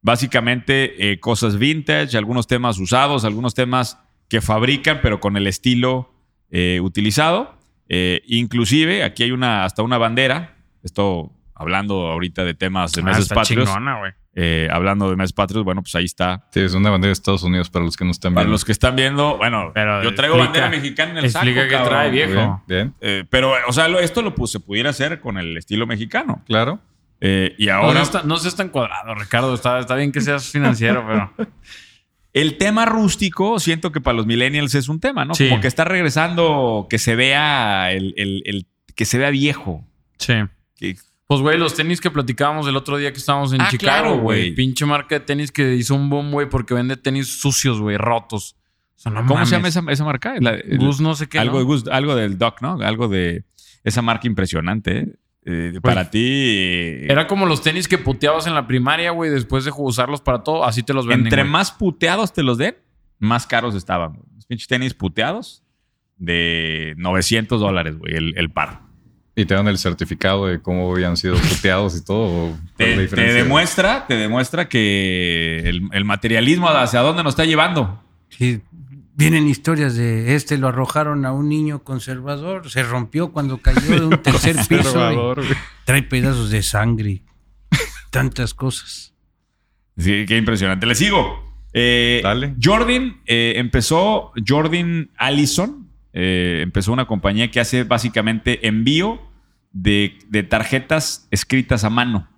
Básicamente 0.00 1.10
eh, 1.12 1.20
cosas 1.20 1.58
vintage, 1.58 2.16
algunos 2.16 2.46
temas 2.46 2.78
usados, 2.78 3.24
algunos 3.24 3.54
temas 3.54 3.98
que 4.28 4.40
fabrican, 4.40 5.00
pero 5.02 5.20
con 5.20 5.36
el 5.36 5.46
estilo 5.46 6.10
utilizado. 6.82 7.58
Inclusive, 8.26 9.02
aquí 9.02 9.24
hay 9.24 9.32
una 9.32 9.64
hasta 9.64 9.82
una 9.82 9.98
bandera. 9.98 10.56
Esto 10.84 11.32
hablando 11.54 12.06
ahorita 12.12 12.44
de 12.44 12.54
temas 12.54 12.92
de 12.92 13.02
Ah, 13.02 13.06
meses 13.06 13.22
está 13.24 13.34
patrios. 13.34 13.68
chingona. 13.68 14.16
Eh, 14.36 14.68
hablando 14.72 15.08
de 15.10 15.16
Mes 15.16 15.32
Patrios, 15.32 15.64
bueno, 15.64 15.82
pues 15.82 15.94
ahí 15.94 16.04
está. 16.04 16.46
Sí, 16.52 16.60
es 16.60 16.74
una 16.74 16.90
bandera 16.90 17.08
de 17.08 17.12
Estados 17.12 17.42
Unidos 17.44 17.70
para 17.70 17.84
los 17.84 17.96
que 17.96 18.04
no 18.04 18.10
están 18.10 18.34
Para 18.34 18.44
viendo. 18.44 18.52
los 18.52 18.64
que 18.64 18.72
están 18.72 18.96
viendo, 18.96 19.36
bueno, 19.36 19.70
Pero 19.74 20.02
yo 20.02 20.14
traigo 20.14 20.36
explica- 20.36 20.60
bandera 20.64 20.68
mexicana 20.70 21.10
en 21.12 21.18
el 21.24 21.30
saco, 21.30 21.46
explica 21.46 21.68
qué 21.68 21.74
cabrón. 21.74 21.88
trae, 21.90 22.10
viejo. 22.10 22.32
Bien, 22.34 22.52
bien, 22.66 22.94
Eh, 23.00 23.24
pero, 23.30 23.54
o 23.68 23.72
sea, 23.72 23.88
lo- 23.88 24.00
esto 24.00 24.22
lo 24.22 24.34
pues, 24.34 24.50
se 24.50 24.60
pudiera 24.60 24.90
hacer 24.90 25.20
con 25.20 25.38
el 25.38 25.56
estilo 25.56 25.86
mexicano. 25.86 26.42
claro. 26.46 26.80
Eh, 27.20 27.54
y 27.58 27.66
No, 27.66 27.74
ahora, 27.74 27.94
no, 28.00 28.02
está- 28.02 28.22
no 28.24 28.36
seas 28.36 28.54
tan 28.56 28.68
cuadrado, 28.68 29.14
Ricardo. 29.14 29.54
Está, 29.54 29.78
está 29.78 29.94
bien 29.94 30.12
que 30.12 30.20
seas 30.20 30.50
financiero, 30.50 31.04
pero. 31.06 31.32
el 32.32 32.58
tema 32.58 32.84
rústico, 32.84 33.58
siento 33.60 33.92
que 33.92 34.00
para 34.00 34.16
los 34.16 34.26
millennials 34.26 34.74
es 34.74 34.88
un 34.88 35.00
tema, 35.00 35.24
¿no? 35.24 35.34
Sí. 35.34 35.48
Como 35.48 35.60
que 35.60 35.68
está 35.68 35.84
regresando, 35.84 36.86
que 36.90 36.98
se 36.98 37.14
vea 37.14 37.92
el, 37.92 38.12
el- 38.16 38.42
el- 38.44 38.66
que 38.94 39.04
se 39.04 39.18
vea 39.18 39.30
viejo. 39.30 39.86
Sí. 40.18 40.34
Que- 40.76 40.96
Pues, 41.26 41.40
güey, 41.40 41.58
los 41.58 41.74
tenis 41.74 42.00
que 42.00 42.10
platicábamos 42.10 42.66
el 42.68 42.76
otro 42.76 42.96
día 42.98 43.10
que 43.12 43.18
estábamos 43.18 43.52
en 43.54 43.60
Ah, 43.62 43.68
Chicago, 43.70 44.18
güey. 44.18 44.54
Pinche 44.54 44.84
marca 44.84 45.14
de 45.14 45.20
tenis 45.20 45.50
que 45.50 45.74
hizo 45.74 45.94
un 45.94 46.10
boom, 46.10 46.30
güey, 46.32 46.48
porque 46.48 46.74
vende 46.74 46.96
tenis 46.96 47.40
sucios, 47.40 47.80
güey, 47.80 47.96
rotos. 47.96 48.56
O 48.96 48.98
sea, 49.04 49.10
no 49.12 49.20
¿Cómo 49.22 49.34
mames. 49.34 49.48
se 49.48 49.56
llama 49.56 49.68
esa, 49.68 49.82
esa 49.88 50.04
marca? 50.04 50.34
La- 50.40 50.50
el- 50.54 50.78
Gus 50.78 51.00
no 51.00 51.14
sé 51.14 51.26
qué. 51.28 51.38
algo, 51.38 51.54
¿no? 51.54 51.58
de 51.60 51.64
Gus- 51.64 51.88
algo 51.90 52.14
del 52.14 52.36
Doc, 52.38 52.60
¿no? 52.62 52.74
Algo 52.80 53.08
de 53.08 53.44
esa 53.84 54.02
marca 54.02 54.26
impresionante. 54.26 54.98
¿eh? 54.98 55.14
Eh, 55.46 55.78
para 55.82 56.10
ti. 56.10 56.20
eh, 56.22 57.06
Era 57.10 57.26
como 57.26 57.44
los 57.46 57.60
tenis 57.62 57.86
que 57.88 57.98
puteabas 57.98 58.46
en 58.46 58.54
la 58.54 58.66
primaria, 58.66 59.10
güey, 59.10 59.30
después 59.30 59.64
de 59.64 59.72
usarlos 59.76 60.20
para 60.22 60.42
todo. 60.42 60.64
Así 60.64 60.82
te 60.82 60.94
los 60.94 61.06
venden. 61.06 61.26
entre 61.26 61.44
más 61.44 61.70
puteados 61.72 62.32
te 62.32 62.42
los 62.42 62.56
den, 62.58 62.76
más 63.18 63.46
caros 63.46 63.74
estaban. 63.74 64.20
Los 64.34 64.46
pinches 64.46 64.68
tenis 64.68 64.94
puteados 64.94 65.62
de 66.16 66.94
900 66.96 67.60
dólares, 67.60 67.96
güey, 67.98 68.14
el, 68.14 68.34
el 68.38 68.50
par. 68.50 68.82
Y 69.36 69.46
te 69.46 69.54
dan 69.54 69.66
el 69.66 69.78
certificado 69.78 70.46
de 70.46 70.60
cómo 70.60 70.92
habían 70.92 71.16
sido 71.16 71.36
puteados 71.36 71.96
y 71.96 72.04
todo. 72.04 72.26
¿o 72.26 72.58
cuál 72.76 72.88
es 73.00 73.10
la 73.10 73.16
Te, 73.16 73.32
demuestra, 73.32 74.06
te 74.06 74.14
demuestra 74.14 74.68
que 74.68 75.58
el, 75.64 75.88
el 75.92 76.04
materialismo 76.04 76.68
hacia 76.68 77.00
dónde 77.00 77.24
nos 77.24 77.32
está 77.32 77.44
llevando. 77.44 78.00
Sí, 78.28 78.62
vienen 79.14 79.48
historias 79.48 79.94
de 79.94 80.34
este 80.34 80.58
lo 80.58 80.68
arrojaron 80.68 81.24
a 81.24 81.32
un 81.32 81.48
niño 81.48 81.82
conservador, 81.82 82.70
se 82.70 82.82
rompió 82.82 83.32
cuando 83.32 83.58
cayó 83.58 83.80
de 83.80 84.04
un 84.04 84.18
tercer 84.22 84.56
piso. 84.68 85.40
Y 85.42 85.46
trae 85.84 86.02
pedazos 86.02 86.50
de 86.50 86.62
sangre, 86.62 87.22
tantas 88.10 88.54
cosas. 88.54 89.14
Sí, 89.96 90.24
qué 90.26 90.36
impresionante. 90.36 90.86
Le 90.86 90.94
sigo. 90.94 91.42
Eh, 91.72 92.20
Dale. 92.22 92.54
Jordan 92.62 93.20
eh, 93.26 93.54
empezó, 93.56 94.32
Jordan 94.46 95.10
Allison 95.16 95.83
eh, 96.14 96.60
empezó 96.62 96.92
una 96.92 97.06
compañía 97.06 97.50
que 97.50 97.60
hace 97.60 97.82
básicamente 97.84 98.66
envío 98.66 99.20
de, 99.72 100.16
de 100.28 100.42
tarjetas 100.44 101.26
escritas 101.30 101.82
a 101.84 101.90
mano. 101.90 102.28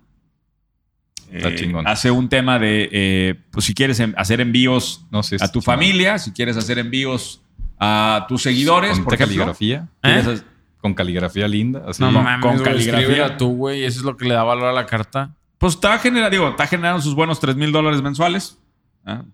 Está 1.31 1.49
Eh, 1.49 1.55
chingón. 1.55 1.87
hace 1.87 2.09
un 2.09 2.29
tema 2.29 2.57
de, 2.57 2.89
eh, 2.91 3.35
pues 3.51 3.65
si 3.65 3.73
quieres 3.73 3.99
em- 3.99 4.13
hacer 4.17 4.41
envíos 4.41 5.05
No 5.11 5.21
a 5.39 5.47
tu 5.51 5.61
familia, 5.61 6.17
si 6.19 6.31
quieres 6.31 6.55
hacer 6.57 6.79
envíos 6.79 7.41
a 7.79 8.25
tus 8.27 8.41
seguidores, 8.43 8.93
Con 8.93 9.03
por 9.03 9.13
ejemplo. 9.13 9.35
caligrafía. 9.35 9.87
¿Quieres 10.01 10.27
¿Eh? 10.27 10.43
Con 10.81 10.93
caligrafía 10.93 11.47
linda. 11.47 11.83
Así. 11.87 12.01
No 12.01 12.13
con- 12.13 12.23
mames, 12.23 12.41
con 12.45 12.57
caligrafía. 12.63 12.99
escríbela 12.99 13.37
tú, 13.37 13.49
güey. 13.55 13.83
Eso 13.83 13.99
es 13.99 14.05
lo 14.05 14.15
que 14.17 14.25
le 14.25 14.33
da 14.35 14.43
valor 14.43 14.65
a 14.65 14.73
la 14.73 14.85
carta. 14.85 15.35
Pues 15.57 15.73
está 15.73 15.97
generando, 15.99 16.29
digo, 16.31 16.49
está 16.49 16.65
generando 16.65 17.01
sus 17.01 17.13
buenos 17.13 17.39
3 17.39 17.55
mil 17.55 17.71
dólares 17.71 18.01
mensuales, 18.01 18.57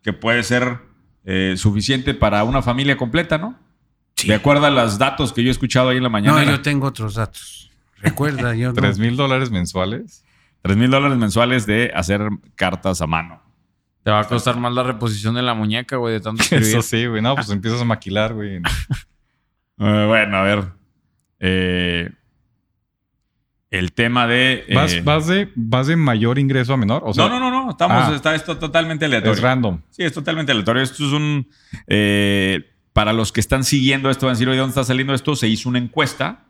que 0.02 0.14
puede 0.14 0.42
ser 0.44 0.80
eh, 1.26 1.54
suficiente 1.58 2.14
para 2.14 2.44
una 2.44 2.62
familia 2.62 2.98
completa, 2.98 3.38
¿no? 3.38 3.58
De 4.26 4.34
acuerdo 4.36 4.66
a 4.66 4.70
los 4.70 4.98
datos 4.98 5.34
que 5.34 5.44
yo 5.44 5.50
he 5.50 5.52
escuchado 5.52 5.90
ahí 5.90 5.98
en 5.98 6.04
la 6.04 6.10
mañana. 6.10 6.44
No, 6.46 6.52
yo 6.52 6.62
tengo 6.62 6.88
otros 6.88 7.16
datos. 7.16 7.72
Recuerda, 8.02 8.56
yo 8.56 8.70
no. 8.70 8.74
Tres 8.74 9.00
mil 9.00 9.16
dólares 9.18 9.52
mensuales. 9.52 10.24
3 10.62 10.78
mil 10.78 10.90
dólares 10.90 11.18
mensuales 11.18 11.66
de 11.66 11.92
hacer 11.94 12.22
cartas 12.56 13.02
a 13.02 13.08
mano. 13.08 13.42
Te 14.04 14.12
va 14.12 14.22
a 14.22 14.24
costar 14.28 14.56
más 14.58 14.72
la 14.74 14.84
reposición 14.84 15.36
de 15.36 15.42
la 15.42 15.54
muñeca, 15.54 15.98
güey, 15.98 16.14
de 16.14 16.20
tanto 16.22 16.42
escribir. 16.44 16.68
Eso 16.68 16.82
sí, 16.82 17.06
güey. 17.06 17.22
No, 17.22 17.36
pues 17.36 17.50
empiezas 17.50 17.82
a 17.82 17.86
maquilar, 17.86 18.34
güey. 18.34 18.62
Eh, 19.80 20.06
bueno, 20.08 20.38
a 20.38 20.44
ver. 20.44 20.64
Eh, 21.40 22.10
el 23.72 23.92
tema 23.92 24.28
de. 24.28 24.66
eh, 24.68 24.76
¿Vas, 24.76 25.04
vas 25.04 25.28
de, 25.28 25.52
¿Vas 25.56 25.88
de 25.88 25.96
mayor 25.96 26.38
ingreso 26.38 26.74
a 26.74 26.78
menor? 26.78 27.02
O 27.06 27.14
sea, 27.14 27.28
no, 27.28 27.40
no, 27.40 27.50
no, 27.50 27.66
no. 27.66 27.72
Estamos, 27.72 28.04
Ah. 28.08 28.14
está 28.16 28.36
esto 28.36 28.58
totalmente 28.58 29.06
aleatorio. 29.06 29.34
es 29.34 29.42
random. 29.42 29.82
Sí, 29.90 30.04
es 30.04 30.14
totalmente 30.14 30.52
aleatorio. 30.52 30.84
Esto 30.84 31.06
es 31.08 31.12
un. 31.12 31.50
eh, 31.88 32.70
para 32.94 33.12
los 33.12 33.32
que 33.32 33.40
están 33.40 33.64
siguiendo 33.64 34.10
esto, 34.10 34.28
van 34.28 34.32
a 34.32 34.36
decir, 34.36 34.48
oye, 34.48 34.60
¿dónde 34.60 34.70
está 34.72 34.84
saliendo 34.84 35.14
esto? 35.14 35.36
Se 35.36 35.48
hizo 35.48 35.68
una 35.68 35.80
encuesta 35.80 36.46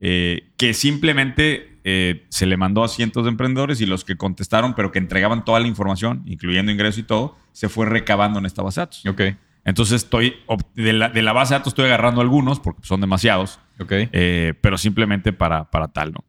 eh, 0.00 0.50
que 0.56 0.74
simplemente 0.74 1.78
eh, 1.84 2.26
se 2.28 2.44
le 2.46 2.56
mandó 2.56 2.84
a 2.84 2.88
cientos 2.88 3.24
de 3.24 3.30
emprendedores 3.30 3.80
y 3.80 3.86
los 3.86 4.04
que 4.04 4.16
contestaron, 4.16 4.74
pero 4.74 4.90
que 4.92 4.98
entregaban 4.98 5.44
toda 5.44 5.60
la 5.60 5.68
información, 5.68 6.22
incluyendo 6.26 6.72
ingreso 6.72 7.00
y 7.00 7.04
todo, 7.04 7.38
se 7.52 7.68
fue 7.68 7.86
recabando 7.86 8.38
en 8.40 8.46
esta 8.46 8.62
base 8.62 8.80
de 8.80 8.82
datos. 8.82 9.06
Ok, 9.06 9.22
Entonces, 9.64 10.02
estoy 10.02 10.34
de 10.74 10.92
la, 10.92 11.08
de 11.08 11.22
la 11.22 11.32
base 11.32 11.54
de 11.54 11.60
datos 11.60 11.70
estoy 11.70 11.86
agarrando 11.86 12.20
algunos, 12.20 12.60
porque 12.60 12.80
son 12.84 13.00
demasiados, 13.00 13.60
ok. 13.78 13.92
eh, 13.92 14.54
pero 14.60 14.76
simplemente 14.78 15.32
para, 15.32 15.70
para 15.70 15.88
tal, 15.88 16.12
¿no? 16.12 16.24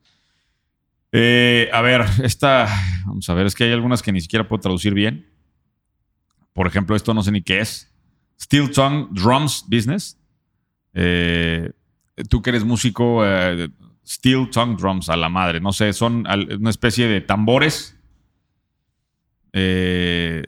A 1.74 1.82
ver, 1.82 2.06
esta, 2.24 2.68
vamos 3.06 3.28
a 3.28 3.34
ver, 3.34 3.48
es 3.48 3.56
que 3.56 3.64
hay 3.64 3.72
algunas 3.72 4.04
que 4.04 4.12
ni 4.12 4.22
siquiera 4.22 4.48
puedo 4.48 4.62
traducir 4.62 4.94
bien. 4.94 5.28
Por 6.54 6.68
ejemplo, 6.68 6.96
esto 6.96 7.14
no 7.16 7.24
sé 7.24 7.32
ni 7.32 7.42
qué 7.42 7.60
es. 7.60 7.92
Steel 8.40 8.72
Tongue 8.72 9.08
Drums 9.12 9.66
Business. 9.70 10.18
Eh, 10.94 11.72
tú 12.30 12.42
que 12.42 12.50
eres 12.52 12.64
músico, 12.64 13.26
eh, 13.26 13.70
Steel 14.06 14.50
Tongue 14.52 14.76
Drums, 14.80 15.10
a 15.10 15.18
la 15.18 15.30
madre. 15.30 15.60
No 15.60 15.74
sé, 15.74 15.94
son 15.94 16.26
una 16.60 16.70
especie 16.70 17.08
de 17.08 17.22
tambores. 17.22 17.98
Eh, 19.54 20.44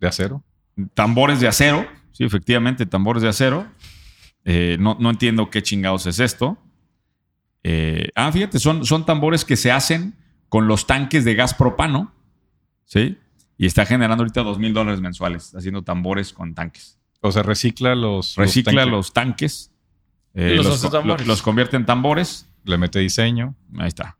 De 0.00 0.06
acero. 0.08 0.44
tambores 0.94 1.40
de 1.40 1.48
acero. 1.48 1.86
Sí, 2.12 2.24
efectivamente, 2.24 2.86
tambores 2.86 3.22
de 3.22 3.28
acero. 3.28 3.66
No, 4.78 4.96
no 5.00 5.10
entiendo 5.10 5.48
qué 5.50 5.62
chingados 5.62 6.06
es 6.06 6.18
esto. 6.20 6.58
Ah, 8.14 8.30
fíjate, 8.30 8.58
son, 8.58 8.84
son 8.84 9.06
tambores 9.06 9.44
que 9.44 9.56
se 9.56 9.72
hacen 9.72 10.14
con 10.48 10.68
los 10.68 10.86
tanques 10.86 11.24
de 11.24 11.34
gas 11.34 11.54
propano. 11.54 12.12
¿Sí? 12.84 13.18
Y 13.56 13.66
está 13.66 13.86
generando 13.86 14.22
ahorita 14.22 14.42
dos 14.42 14.58
mil 14.58 14.74
dólares 14.74 15.00
mensuales 15.00 15.54
haciendo 15.54 15.82
tambores 15.82 16.32
con 16.32 16.54
tanques. 16.54 16.98
O 17.26 17.32
sea, 17.32 17.42
recicla 17.42 17.94
los. 17.94 18.36
Recicla 18.36 18.72
tanques, 18.82 18.90
los 18.92 19.12
tanques. 19.12 19.72
eh, 20.34 20.54
Los 20.56 20.66
los, 20.66 20.74
hace 20.76 20.86
co- 20.88 20.92
tambores. 20.92 21.26
los 21.26 21.40
convierte 21.42 21.76
en 21.76 21.86
tambores. 21.86 22.46
Le 22.64 22.76
mete 22.78 22.98
diseño. 22.98 23.54
Ahí 23.78 23.88
está. 23.88 24.16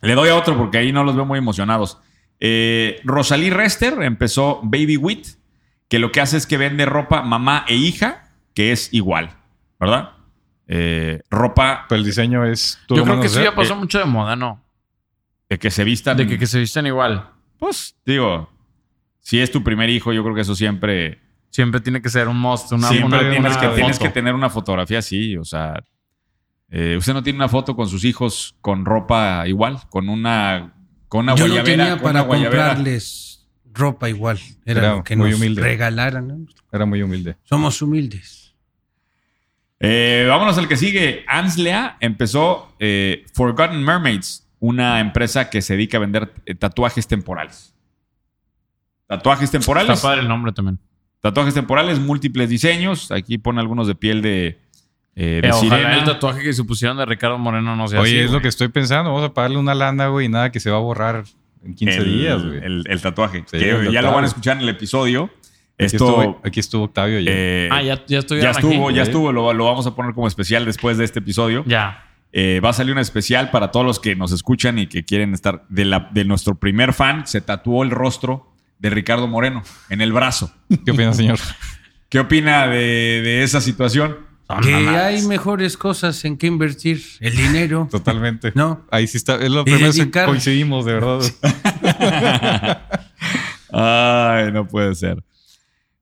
Le 0.00 0.14
doy 0.14 0.28
a 0.28 0.36
otro 0.36 0.56
porque 0.56 0.78
ahí 0.78 0.92
no 0.92 1.02
los 1.02 1.16
veo 1.16 1.24
muy 1.26 1.38
emocionados. 1.38 1.98
Eh, 2.40 3.00
Rosalí 3.04 3.50
Rester 3.50 4.00
empezó 4.02 4.60
Baby 4.62 4.96
Wit, 4.96 5.26
que 5.88 5.98
lo 5.98 6.12
que 6.12 6.20
hace 6.20 6.36
es 6.36 6.46
que 6.46 6.56
vende 6.56 6.86
ropa 6.86 7.22
mamá 7.22 7.64
e 7.66 7.74
hija, 7.74 8.30
que 8.54 8.70
es 8.70 8.92
igual, 8.94 9.30
¿verdad? 9.80 10.10
Eh, 10.68 11.22
ropa 11.30 11.86
Pero 11.88 11.98
el 11.98 12.04
diseño 12.04 12.44
es. 12.44 12.78
¿tú 12.86 12.94
Yo 12.94 13.02
creo 13.04 13.20
que 13.20 13.26
eso 13.26 13.42
ya 13.42 13.54
pasó 13.56 13.74
mucho 13.74 13.98
de 13.98 14.04
moda, 14.04 14.36
¿no? 14.36 14.62
de 15.48 15.58
que 15.58 15.70
se 15.72 15.82
vistan. 15.82 16.16
De 16.16 16.26
que, 16.28 16.38
que 16.38 16.46
se 16.46 16.60
visten 16.60 16.86
igual. 16.86 17.30
Pues, 17.58 17.96
digo, 18.06 18.50
si 19.18 19.40
es 19.40 19.50
tu 19.50 19.64
primer 19.64 19.88
hijo, 19.90 20.12
yo 20.12 20.22
creo 20.22 20.34
que 20.34 20.42
eso 20.42 20.54
siempre. 20.54 21.20
Siempre 21.50 21.80
tiene 21.80 22.00
que 22.02 22.08
ser 22.10 22.28
un 22.28 22.38
must, 22.38 22.72
una, 22.72 22.88
siempre 22.88 23.06
una- 23.20 23.30
tienes, 23.30 23.52
una 23.52 23.60
que, 23.60 23.68
tienes 23.74 23.96
foto. 23.98 24.04
que 24.08 24.12
tener 24.12 24.34
una 24.34 24.50
fotografía 24.50 24.98
así, 24.98 25.36
o 25.36 25.44
sea. 25.44 25.82
eh, 26.70 26.96
usted 26.98 27.14
no 27.14 27.22
tiene 27.22 27.38
una 27.38 27.48
foto 27.48 27.74
con 27.74 27.88
sus 27.88 28.04
hijos 28.04 28.54
con 28.60 28.84
ropa 28.84 29.46
igual, 29.48 29.80
con 29.88 30.08
una. 30.08 30.74
Con 31.08 31.20
una 31.24 31.34
Yo 31.36 31.46
no 31.46 31.54
guayabera. 31.54 31.76
tenía 31.84 31.94
con 31.96 32.02
para 32.04 32.20
guayabera. 32.20 32.64
comprarles 32.66 33.48
ropa 33.72 34.08
igual. 34.10 34.38
Era 34.66 34.80
Era 34.80 34.94
lo 34.96 35.04
que 35.04 35.16
muy 35.16 35.30
nos 35.30 35.38
humilde. 35.38 35.62
regalaran. 35.62 36.28
¿no? 36.28 36.46
Era 36.70 36.84
muy 36.84 37.00
humilde. 37.02 37.36
Somos 37.44 37.80
humildes. 37.80 38.54
Eh, 39.80 40.26
vámonos 40.28 40.58
al 40.58 40.68
que 40.68 40.76
sigue. 40.76 41.24
Anslea 41.28 41.96
empezó 42.00 42.74
eh, 42.78 43.24
Forgotten 43.32 43.82
Mermaids, 43.82 44.46
una 44.60 45.00
empresa 45.00 45.48
que 45.48 45.62
se 45.62 45.74
dedica 45.74 45.96
a 45.96 46.00
vender 46.00 46.34
tatuajes 46.58 47.06
temporales. 47.06 47.74
Tatuajes 49.06 49.44
Está 49.44 49.58
temporales. 49.60 50.00
padre 50.00 50.20
el 50.20 50.28
nombre 50.28 50.52
también. 50.52 50.78
Tatuajes 51.20 51.54
temporales, 51.54 51.98
múltiples 51.98 52.48
diseños. 52.48 53.10
Aquí 53.10 53.38
pone 53.38 53.60
algunos 53.60 53.86
de 53.86 53.94
piel 53.94 54.22
de, 54.22 54.58
eh, 55.16 55.40
de 55.42 55.48
Eh, 55.48 55.52
ojalá 55.52 55.98
el 55.98 56.04
tatuaje 56.04 56.42
que 56.42 56.52
se 56.52 56.62
pusieron 56.64 56.96
de 56.96 57.06
Ricardo 57.06 57.38
Moreno 57.38 57.74
no 57.76 57.88
sea 57.88 58.00
Oye, 58.00 58.18
así, 58.18 58.26
es 58.26 58.30
lo 58.30 58.40
que 58.40 58.48
estoy 58.48 58.68
pensando. 58.68 59.12
Vamos 59.12 59.28
a 59.28 59.34
pagarle 59.34 59.58
una 59.58 59.74
lana, 59.74 60.06
güey, 60.08 60.26
y 60.26 60.28
nada 60.28 60.52
que 60.52 60.60
se 60.60 60.70
va 60.70 60.76
a 60.76 60.80
borrar 60.80 61.24
en 61.64 61.74
15 61.74 61.96
el, 61.98 62.04
días, 62.04 62.44
güey. 62.44 62.58
el- 62.62 62.84
el 62.86 63.00
tatuaje. 63.02 63.44
Sí, 63.50 63.58
que 63.58 63.70
el 63.70 63.90
ya 63.92 64.00
lo 64.02 64.12
van 64.12 64.24
a 64.24 64.26
escuchar 64.28 64.56
en 64.56 64.62
el 64.62 64.68
episodio. 64.68 65.24
Aquí 65.80 65.86
Esto 65.86 66.08
estuvo, 66.08 66.40
aquí 66.44 66.60
estuvo 66.60 66.84
Octavio 66.84 67.18
ayer. 67.18 67.32
eh, 67.36 67.68
Ah, 67.70 67.82
ya, 67.82 68.04
ya 68.06 68.18
estoy 68.18 68.40
ya 68.40 68.50
estuvo, 68.50 68.90
ya 68.90 69.02
estuvo. 69.02 69.30
Lo, 69.32 69.52
lo 69.52 69.64
vamos 69.64 69.86
a 69.86 69.94
poner 69.94 70.12
como 70.12 70.26
especial 70.26 70.64
después 70.64 70.98
de 70.98 71.04
este 71.04 71.20
episodio. 71.20 71.62
Ya. 71.66 72.04
Eh, 72.32 72.60
va 72.64 72.70
a 72.70 72.72
salir 72.72 72.92
un 72.92 72.98
especial 72.98 73.50
para 73.50 73.70
todos 73.70 73.86
los 73.86 74.00
que 74.00 74.14
nos 74.16 74.32
escuchan 74.32 74.78
y 74.78 74.86
que 74.88 75.04
quieren 75.04 75.34
estar. 75.34 75.64
De, 75.68 75.84
la, 75.84 76.08
de 76.12 76.24
nuestro 76.24 76.56
primer 76.56 76.92
fan 76.92 77.26
se 77.28 77.40
tatuó 77.40 77.84
el 77.84 77.90
rostro 77.90 78.52
de 78.78 78.90
Ricardo 78.90 79.26
Moreno 79.26 79.62
en 79.90 80.00
el 80.00 80.12
brazo. 80.12 80.52
¿Qué 80.84 80.90
opina, 80.92 81.12
señor? 81.12 81.38
¿Qué 82.08 82.20
opina 82.20 82.66
de, 82.68 82.76
de 83.22 83.42
esa 83.42 83.60
situación? 83.60 84.26
Que 84.62 84.70
mamadas. 84.70 85.02
hay 85.04 85.22
mejores 85.26 85.76
cosas 85.76 86.24
en 86.24 86.38
que 86.38 86.46
invertir 86.46 87.02
el 87.20 87.36
dinero. 87.36 87.86
Totalmente. 87.90 88.52
No. 88.54 88.86
Ahí 88.90 89.06
sí 89.06 89.18
está. 89.18 89.34
Es 89.36 89.50
lo 89.50 89.60
Y 89.60 89.64
primero 89.64 89.92
que 89.92 90.24
coincidimos, 90.24 90.86
de 90.86 90.92
verdad. 90.94 91.20
Ay, 93.72 94.52
no 94.52 94.66
puede 94.66 94.94
ser. 94.94 95.22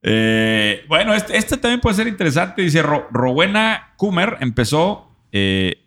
Eh, 0.02 0.84
bueno, 0.88 1.14
este, 1.14 1.36
este 1.36 1.56
también 1.56 1.80
puede 1.80 1.96
ser 1.96 2.06
interesante. 2.06 2.62
Dice 2.62 2.82
Ro- 2.82 3.08
Rowena 3.10 3.94
Kummer 3.96 4.36
empezó 4.40 5.10
eh, 5.32 5.82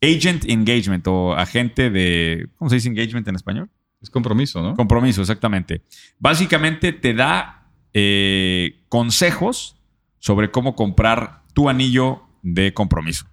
Agent 0.00 0.44
Engagement 0.48 1.04
o 1.08 1.34
agente 1.34 1.90
de. 1.90 2.48
¿Cómo 2.56 2.68
se 2.68 2.76
dice 2.76 2.88
engagement 2.88 3.26
en 3.26 3.34
español? 3.34 3.68
Es 4.06 4.10
compromiso, 4.10 4.62
¿no? 4.62 4.74
Compromiso, 4.74 5.20
exactamente. 5.20 5.82
Básicamente 6.18 6.92
te 6.92 7.12
da 7.14 7.66
eh, 7.92 8.80
consejos 8.88 9.76
sobre 10.18 10.50
cómo 10.50 10.74
comprar 10.76 11.42
tu 11.54 11.68
anillo 11.68 12.22
de 12.42 12.72
compromiso. 12.72 13.26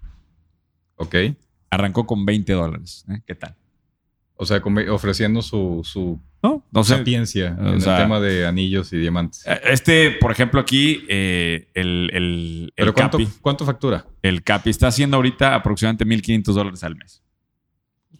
Ok. 0.96 1.16
Arrancó 1.70 2.06
con 2.06 2.26
20 2.26 2.54
dólares. 2.54 3.06
¿eh? 3.10 3.22
¿Qué 3.26 3.36
tal? 3.36 3.56
O 4.36 4.46
sea, 4.46 4.62
ofreciendo 4.92 5.42
su, 5.42 5.82
su 5.84 6.20
¿No? 6.42 6.64
No 6.72 6.84
sé. 6.84 6.98
sapiencia 6.98 7.56
o 7.60 7.68
en 7.74 7.82
sea- 7.82 7.98
el 7.98 8.04
tema 8.04 8.20
de 8.20 8.46
anillos 8.48 8.92
y 8.94 8.98
diamantes. 8.98 9.46
Eh, 9.48 9.62
Este, 9.66 10.12
por 10.12 10.32
ejemplo, 10.32 10.60
aquí, 10.60 11.04
eh, 11.08 11.70
el, 11.74 12.10
el, 12.76 12.94
¿cuánto, 12.94 13.18
Capi. 13.18 13.30
¿cuánto 13.42 13.66
factura? 13.66 14.06
El 14.22 14.44
Capi 14.44 14.70
está 14.72 14.88
haciendo 14.88 15.18
ahorita 15.18 15.56
aproximadamente 15.56 16.06
1.500 16.06 16.54
dólares 16.54 16.84
al 16.84 16.96
mes. 16.96 17.22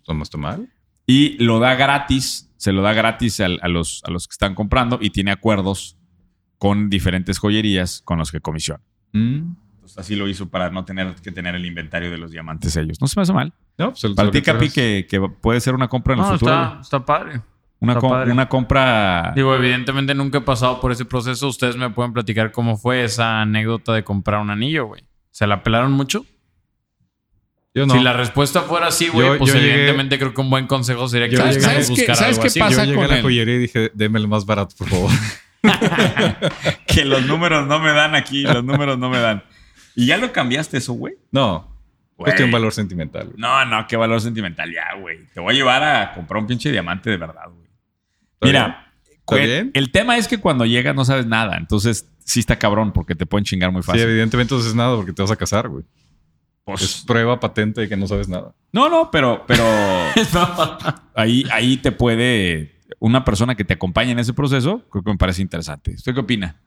¿No 0.08 0.22
está 0.24 0.38
mal? 0.38 0.70
Y 1.06 1.38
lo 1.44 1.60
da 1.60 1.76
gratis, 1.76 2.50
se 2.58 2.72
lo 2.72 2.82
da 2.82 2.94
gratis 2.94 3.40
al- 3.42 3.60
a, 3.62 3.68
los, 3.68 4.02
a 4.06 4.12
los 4.12 4.28
que 4.28 4.34
están 4.34 4.56
comprando 4.56 5.00
y 5.02 5.10
tiene 5.10 5.32
acuerdos 5.32 5.98
con 6.58 6.90
diferentes 6.90 7.40
joyerías 7.40 8.02
con 8.06 8.18
los 8.20 8.32
que 8.32 8.40
comisiona. 8.40 8.82
Mm. 9.12 9.56
Entonces, 9.76 9.98
así 9.98 10.16
lo 10.16 10.30
hizo 10.30 10.48
para 10.50 10.70
no 10.70 10.86
tener 10.86 11.14
que 11.16 11.32
tener 11.32 11.56
el 11.56 11.66
inventario 11.66 12.10
de 12.10 12.18
los 12.18 12.32
diamantes 12.32 12.76
ellos. 12.78 13.02
No 13.02 13.08
se 13.08 13.20
me 13.20 13.24
hace 13.24 13.34
mal. 13.34 13.54
No, 13.78 13.90
pues 13.92 14.04
el- 14.06 14.16
Para 14.16 14.32
ti, 14.32 14.42
Capi, 14.42 14.70
que, 14.70 15.06
que 15.10 15.20
puede 15.20 15.60
ser 15.60 15.76
una 15.76 15.90
compra 15.90 16.14
en 16.14 16.22
el 16.22 16.26
No, 16.26 16.32
futuro. 16.34 16.54
está, 16.54 16.80
está 16.80 17.06
padre. 17.06 17.42
una, 17.82 17.96
com- 17.96 18.10
padre. 18.12 18.32
una 18.32 18.48
compra. 18.48 19.34
Digo, 19.36 19.54
evidentemente 19.56 20.16
nunca 20.16 20.38
he 20.38 20.42
pasado 20.42 20.80
por 20.80 20.94
ese 20.94 21.04
proceso. 21.04 21.50
Ustedes 21.50 21.76
me 21.76 21.90
pueden 21.90 22.14
platicar 22.14 22.54
cómo 22.54 22.78
fue 22.78 23.04
esa 23.04 23.42
anécdota 23.42 23.94
de 23.94 24.06
comprar 24.06 24.40
un 24.40 24.50
anillo, 24.52 24.86
güey. 24.86 25.04
¿Se 25.32 25.46
la 25.48 25.64
pelaron 25.64 25.92
mucho? 25.92 26.26
Yo 27.76 27.86
no. 27.88 27.94
Si 27.96 28.00
la 28.02 28.14
respuesta 28.14 28.62
fuera 28.62 28.92
sí, 28.92 29.08
güey, 29.08 29.38
pues 29.40 29.52
yo 29.52 29.60
llegué- 29.60 29.72
evidentemente 29.74 30.20
creo 30.20 30.34
que 30.34 30.42
un 30.42 30.50
buen 30.50 30.68
consejo 30.68 31.08
sería 31.08 31.28
que 31.28 31.38
¿Sabes 31.38 31.58
qué- 31.58 31.90
buscar 31.90 32.16
sabes 32.16 32.32
algo 32.38 32.42
qué 32.42 32.48
así. 32.48 32.60
pasa? 32.60 32.76
Yo 32.86 32.92
llegué 32.92 32.96
con 32.96 33.12
a 33.12 33.16
la 33.16 33.22
joyería 33.22 33.56
y 33.56 33.58
dije, 33.60 33.92
deme 33.96 34.20
el 34.20 34.28
más 34.28 34.46
barato, 34.46 34.76
por 34.78 34.88
favor. 34.90 35.12
que 36.88 37.06
los 37.06 37.26
números 37.26 37.68
no 37.68 37.80
me 37.80 37.92
dan 37.92 38.16
aquí. 38.16 38.44
Los 38.44 38.64
números 38.64 38.98
no 38.98 39.10
me 39.10 39.20
dan. 39.20 39.44
¿Y 39.96 40.06
ya 40.06 40.18
lo 40.18 40.32
cambiaste 40.32 40.78
eso, 40.78 40.94
güey? 40.94 41.16
No. 41.32 41.72
Que 42.38 42.44
un 42.44 42.52
valor 42.52 42.72
sentimental. 42.72 43.26
güey. 43.26 43.36
No, 43.38 43.66
no, 43.66 43.86
qué 43.88 43.98
valor 43.98 44.22
sentimental 44.22 44.72
ya, 44.72 44.96
güey. 45.00 45.26
Te 45.34 45.40
voy 45.42 45.54
a 45.54 45.58
llevar 45.58 45.84
a 45.84 46.14
comprar 46.14 46.42
un 46.42 46.48
pinche 46.48 46.72
diamante 46.72 47.10
de 47.10 47.18
verdad, 47.18 47.50
güey. 47.50 47.68
¿Está 48.40 48.92
Mira, 49.28 49.72
el 49.74 49.92
tema 49.92 50.18
es 50.18 50.28
que 50.28 50.38
cuando 50.40 50.66
llegas 50.66 50.96
no 50.96 51.04
sabes 51.06 51.26
nada. 51.26 51.58
Entonces, 51.58 52.08
sí 52.24 52.40
está 52.40 52.58
cabrón 52.60 52.94
porque 52.94 53.16
te 53.16 53.26
pueden 53.26 53.44
chingar 53.46 53.72
muy 53.72 53.82
Sí, 53.82 53.88
fácil. 53.88 54.04
evidentemente 54.04 54.54
no 54.54 54.62
haces 54.62 54.76
nada 54.76 54.96
porque 54.96 55.12
te 55.12 55.22
vas 55.22 55.32
a 55.32 55.36
casar, 55.36 55.68
güey. 55.68 55.84
Pues, 56.66 56.82
Es 56.82 57.04
prueba 57.06 57.40
patente 57.40 57.82
de 57.82 57.90
que 57.90 57.98
no 57.98 58.08
sabes 58.08 58.30
nada. 58.30 58.54
no, 58.72 58.90
no, 58.90 59.12
pero, 59.12 59.44
pero 59.48 59.64
ahí, 61.16 61.44
ahí 61.52 61.78
te 61.78 61.92
puede. 61.92 62.72
Una 63.00 63.26
persona 63.26 63.56
que 63.56 63.66
te 63.66 63.74
acompañe 63.74 64.12
en 64.12 64.20
ese 64.20 64.34
proceso, 64.34 64.82
creo 64.90 65.04
que 65.04 65.12
me 65.12 65.18
parece 65.18 65.42
interesante. 65.42 65.92
¿Usted 65.96 66.14
qué 66.14 66.20
opina? 66.22 66.62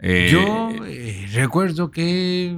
Eh, 0.00 0.28
Yo 0.32 0.70
eh, 0.86 1.28
recuerdo 1.32 1.90
que 1.90 2.56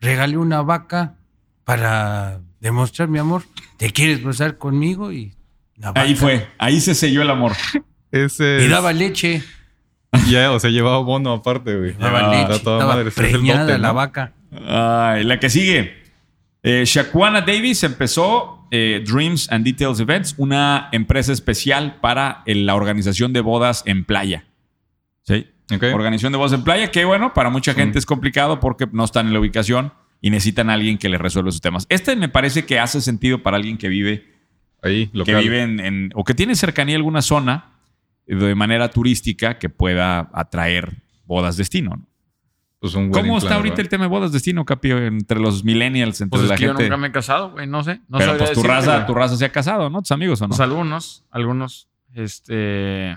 regalé 0.00 0.36
una 0.38 0.62
vaca 0.62 1.16
para 1.64 2.40
demostrar 2.60 3.08
mi 3.08 3.18
amor. 3.18 3.42
¿Te 3.76 3.90
quieres 3.90 4.24
besar 4.24 4.58
conmigo? 4.58 5.12
Y 5.12 5.34
la 5.76 5.92
ahí 5.94 6.16
fue, 6.16 6.48
ahí 6.58 6.80
se 6.80 6.94
selló 6.94 7.22
el 7.22 7.30
amor. 7.30 7.52
Ese 8.10 8.64
Y 8.64 8.68
daba 8.68 8.92
leche. 8.92 9.42
Ya, 10.28 10.50
o 10.52 10.58
sea, 10.60 10.70
llevaba 10.70 10.98
bono 10.98 11.32
aparte, 11.32 11.76
güey. 11.76 11.92
Daba 11.94 12.20
Ah, 12.20 12.30
leche. 12.30 12.52
está 12.52 12.64
toda 12.64 12.76
Estaba 12.78 12.94
madre, 12.96 13.08
ese 13.08 13.20
es 13.20 13.26
el 13.26 13.32
preñada 13.40 13.60
dote, 13.66 13.78
la 13.78 13.88
¿no? 13.88 13.94
vaca. 13.94 14.32
Ay, 14.66 15.24
la 15.24 15.38
que 15.40 15.48
sigue. 15.50 15.94
Eh, 16.62 16.84
Shaquana 16.86 17.40
Davis 17.40 17.82
empezó 17.84 18.66
eh, 18.70 19.02
Dreams 19.06 19.50
and 19.50 19.64
Details 19.64 19.98
Events, 20.00 20.34
una 20.38 20.88
empresa 20.92 21.32
especial 21.32 21.96
para 22.00 22.42
la 22.46 22.74
organización 22.74 23.32
de 23.32 23.40
bodas 23.40 23.82
en 23.86 24.04
playa. 24.04 24.44
¿Sí? 25.22 25.46
Organización 25.94 26.32
de 26.32 26.38
bodas 26.38 26.52
en 26.52 26.64
playa, 26.64 26.90
que 26.90 27.04
bueno, 27.04 27.32
para 27.34 27.48
mucha 27.50 27.72
gente 27.74 27.98
es 27.98 28.06
complicado 28.06 28.60
porque 28.60 28.86
no 28.92 29.04
están 29.04 29.26
en 29.26 29.32
la 29.32 29.40
ubicación 29.40 29.92
y 30.20 30.30
necesitan 30.30 30.70
a 30.70 30.74
alguien 30.74 30.98
que 30.98 31.08
les 31.08 31.20
resuelva 31.20 31.50
sus 31.50 31.60
temas. 31.60 31.86
Este 31.88 32.14
me 32.16 32.28
parece 32.28 32.64
que 32.66 32.78
hace 32.78 33.00
sentido 33.00 33.42
para 33.42 33.56
alguien 33.56 33.78
que 33.78 33.88
vive, 33.88 34.24
Ahí, 34.82 35.08
que 35.24 35.32
vive 35.42 35.62
en, 35.62 35.80
en- 35.80 36.10
o 36.14 36.24
que 36.24 36.34
tiene 36.34 36.54
cercanía 36.54 36.94
a 36.96 36.98
alguna 36.98 37.22
zona 37.22 37.72
eh, 38.26 38.34
de 38.36 38.54
manera 38.54 38.88
turística 38.90 39.58
que 39.58 39.68
pueda 39.68 40.28
atraer 40.34 40.92
bodas 41.24 41.56
destino. 41.56 41.90
¿no? 41.96 42.06
Pues 42.82 42.94
un 42.96 43.10
¿Cómo 43.12 43.38
está 43.38 43.54
ahorita 43.54 43.80
el 43.80 43.88
tema 43.88 44.04
de 44.04 44.08
bodas 44.10 44.32
destino, 44.32 44.64
Capio, 44.64 44.98
entre 44.98 45.38
los 45.38 45.62
millennials, 45.62 46.20
entre 46.20 46.30
Pues 46.30 46.42
es 46.42 46.48
la 46.48 46.56
que 46.56 46.62
yo 46.64 46.68
gente? 46.70 46.82
nunca 46.82 46.96
me 46.96 47.06
he 47.08 47.12
casado, 47.12 47.52
güey. 47.52 47.66
No 47.68 47.84
sé. 47.84 48.00
No 48.08 48.18
Pero 48.18 48.36
pues 48.36 48.52
tu 48.52 48.62
raza, 48.64 49.06
tu 49.06 49.14
raza 49.14 49.36
se 49.36 49.44
ha 49.44 49.52
casado, 49.52 49.88
¿no? 49.88 50.02
Tus 50.02 50.10
amigos 50.10 50.42
o 50.42 50.46
no. 50.46 50.48
Pues 50.48 50.60
algunos, 50.60 51.24
algunos. 51.30 51.88
Este. 52.12 53.16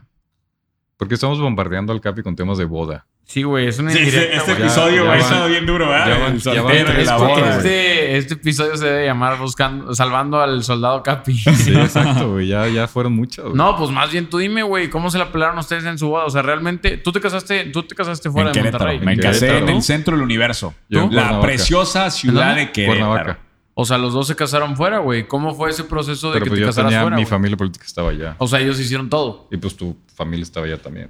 Porque 0.98 1.16
estamos 1.16 1.42
bombardeando 1.42 1.92
al 1.94 2.00
Capi 2.00 2.22
con 2.22 2.36
temas 2.36 2.60
de 2.60 2.66
boda. 2.66 3.08
Sí, 3.26 3.42
güey, 3.42 3.66
es 3.68 3.80
una 3.80 3.90
Sí, 3.90 3.98
este, 3.98 4.10
indirecta, 4.18 4.38
este 4.38 4.52
episodio, 4.52 5.06
güey, 5.06 5.18
ha 5.18 5.20
estado 5.20 5.48
bien 5.48 5.66
duro, 5.66 5.90
¿verdad? 5.90 6.08
ya 6.10 6.20
van- 6.24 6.34
El 6.34 6.40
ya 6.42 6.62
van 6.62 6.72
tres 6.86 7.08
la 7.08 7.18
boda, 7.18 7.58
este, 7.58 7.95
este 8.18 8.34
episodio 8.36 8.76
se 8.78 8.86
debe 8.86 9.06
llamar 9.06 9.38
buscando, 9.40 9.94
salvando 9.96 10.40
al 10.42 10.64
soldado 10.64 11.02
Capi. 11.04 11.34
Sí, 11.38 11.74
exacto, 11.76 12.32
güey. 12.34 12.48
Ya, 12.48 12.68
ya 12.68 12.88
fueron 12.88 13.14
muchas. 13.14 13.46
güey. 13.46 13.56
No, 13.58 13.76
pues 13.78 13.92
más 13.92 14.12
bien 14.12 14.30
tú 14.30 14.38
dime, 14.38 14.64
güey, 14.64 14.90
¿cómo 14.90 15.10
se 15.10 15.18
la 15.18 15.32
pelaron 15.32 15.58
ustedes 15.58 15.86
en 15.86 15.98
su 15.98 16.08
boda? 16.10 16.26
O 16.26 16.30
sea, 16.30 16.42
realmente, 16.42 16.98
tú 16.98 17.12
te 17.12 17.20
casaste, 17.22 17.66
tú 17.66 17.84
te 17.84 17.96
casaste 17.96 18.30
fuera 18.30 18.50
En 18.50 18.54
de 18.54 18.60
Querétaro. 18.60 18.86
Monterrey. 18.86 19.06
Me 19.06 19.14
En 19.14 19.20
casé 19.20 19.48
Querétaro. 19.48 19.68
en 19.70 19.76
el 19.78 19.82
centro 19.84 20.16
del 20.16 20.24
universo. 20.24 20.74
Yo 20.90 21.02
la 21.02 21.08
Cuernavaca. 21.08 21.42
preciosa 21.42 22.10
ciudad 22.12 22.52
¿En 22.52 22.66
de 22.68 22.72
Querétaro. 22.72 23.00
Cuernavaca. 23.10 23.40
O 23.74 23.86
sea, 23.86 23.98
los 23.98 24.14
dos 24.14 24.28
se 24.28 24.36
casaron 24.38 24.78
fuera, 24.78 25.00
güey. 25.00 25.28
¿Cómo 25.28 25.54
fue 25.54 25.70
ese 25.70 25.84
proceso 25.84 26.28
de 26.30 26.36
Pero 26.36 26.46
que 26.46 26.50
pues 26.52 26.60
te 26.60 26.62
yo 26.62 26.68
casaras 26.68 26.90
tenía 26.92 27.02
fuera? 27.02 27.16
mi 27.18 27.24
güey? 27.24 27.30
familia 27.30 27.58
política 27.58 27.86
estaba 27.86 28.10
allá. 28.12 28.36
O 28.38 28.48
sea, 28.48 28.62
ellos 28.62 28.80
hicieron 28.80 29.10
todo. 29.10 29.48
Y 29.52 29.58
pues 29.58 29.76
tu 29.76 29.98
familia 30.16 30.44
estaba 30.44 30.66
allá 30.66 30.78
también. 30.82 31.10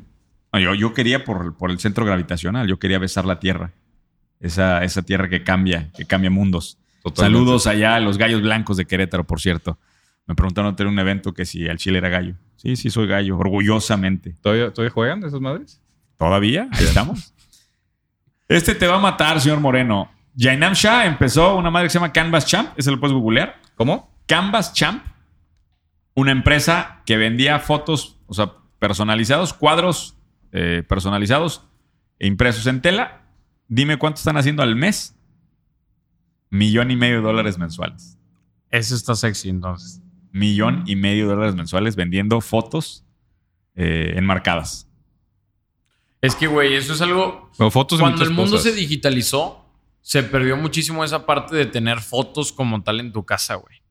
No, 0.52 0.60
yo, 0.60 0.74
yo 0.74 0.94
quería 0.94 1.24
por, 1.24 1.56
por 1.58 1.70
el 1.70 1.78
centro 1.80 2.06
gravitacional, 2.06 2.66
yo 2.68 2.80
quería 2.80 2.98
besar 2.98 3.26
la 3.26 3.40
tierra. 3.40 3.72
Esa, 4.40 4.84
esa 4.84 5.02
tierra 5.02 5.30
que 5.30 5.44
cambia, 5.44 5.92
que 5.96 6.06
cambia 6.06 6.30
mundos. 6.30 6.78
Totalmente. 7.06 7.38
Saludos 7.38 7.68
allá 7.68 7.96
a 7.96 8.00
los 8.00 8.18
gallos 8.18 8.42
blancos 8.42 8.78
de 8.78 8.86
Querétaro, 8.86 9.26
por 9.26 9.40
cierto. 9.40 9.78
Me 10.26 10.34
preguntaron 10.34 10.76
en 10.78 10.88
un 10.88 10.98
evento 10.98 11.36
que 11.36 11.46
si 11.46 11.70
al 11.70 11.78
Chile 11.78 12.00
era 12.00 12.10
gallo. 12.10 12.36
Sí, 12.56 12.76
sí, 12.76 12.90
soy 12.90 13.06
gallo, 13.06 13.38
orgullosamente. 13.38 14.34
¿Todavía, 14.42 14.74
¿Todavía 14.74 14.92
juegan 14.92 15.24
esas 15.24 15.40
madres? 15.40 15.84
¿Todavía? 16.18 16.68
Ahí 16.72 16.86
estamos. 16.86 17.32
Este 18.48 18.74
te 18.74 18.88
va 18.88 18.96
a 18.96 19.00
matar, 19.00 19.40
señor 19.40 19.60
Moreno. 19.60 20.10
Jainam 20.36 20.74
Shah 20.74 21.06
empezó 21.06 21.56
una 21.56 21.70
madre 21.70 21.86
que 21.86 21.90
se 21.92 22.00
llama 22.00 22.12
Canvas 22.12 22.48
Champ. 22.48 22.70
Ese 22.76 22.90
lo 22.90 23.00
puedes 23.00 23.14
googlear. 23.14 23.62
¿Cómo? 23.76 24.12
Canvas 24.26 24.74
Champ. 24.74 25.04
Una 26.16 26.32
empresa 26.32 27.04
que 27.06 27.18
vendía 27.18 27.60
fotos, 27.60 28.20
o 28.26 28.34
sea, 28.34 28.54
personalizados, 28.80 29.54
cuadros 29.54 30.18
eh, 30.52 30.82
personalizados 30.88 31.68
e 32.18 32.26
impresos 32.26 32.66
en 32.66 32.82
tela. 32.82 33.22
Dime 33.68 33.98
cuánto 33.98 34.18
están 34.18 34.38
haciendo 34.38 34.64
al 34.64 34.76
mes. 34.76 35.15
Millón 36.50 36.92
y 36.92 36.96
medio 36.96 37.18
de 37.18 37.22
dólares 37.22 37.58
mensuales. 37.58 38.18
Eso 38.70 38.96
está 38.96 39.16
sexy, 39.16 39.50
entonces. 39.50 40.02
Millón 40.32 40.84
y 40.86 40.96
medio 40.96 41.28
de 41.28 41.36
dólares 41.36 41.56
mensuales 41.56 41.96
vendiendo 41.96 42.42
fotos 42.42 43.06
eh, 43.76 44.14
enmarcadas. 44.16 44.90
Es 46.22 46.36
que, 46.36 46.48
güey, 46.48 46.74
eso 46.74 46.94
es 46.94 47.02
algo. 47.02 47.50
Bueno, 47.58 47.72
fotos 47.72 48.00
Cuando 48.00 48.24
el 48.24 48.32
mundo 48.32 48.58
cosas. 48.58 48.64
se 48.64 48.74
digitalizó, 48.74 49.66
se 50.02 50.24
perdió 50.24 50.58
muchísimo 50.58 51.04
esa 51.04 51.26
parte 51.26 51.56
de 51.56 51.66
tener 51.66 52.00
fotos 52.00 52.52
como 52.52 52.84
tal 52.84 53.00
en 53.00 53.12
tu 53.12 53.26
casa, 53.26 53.56
güey. 53.56 53.82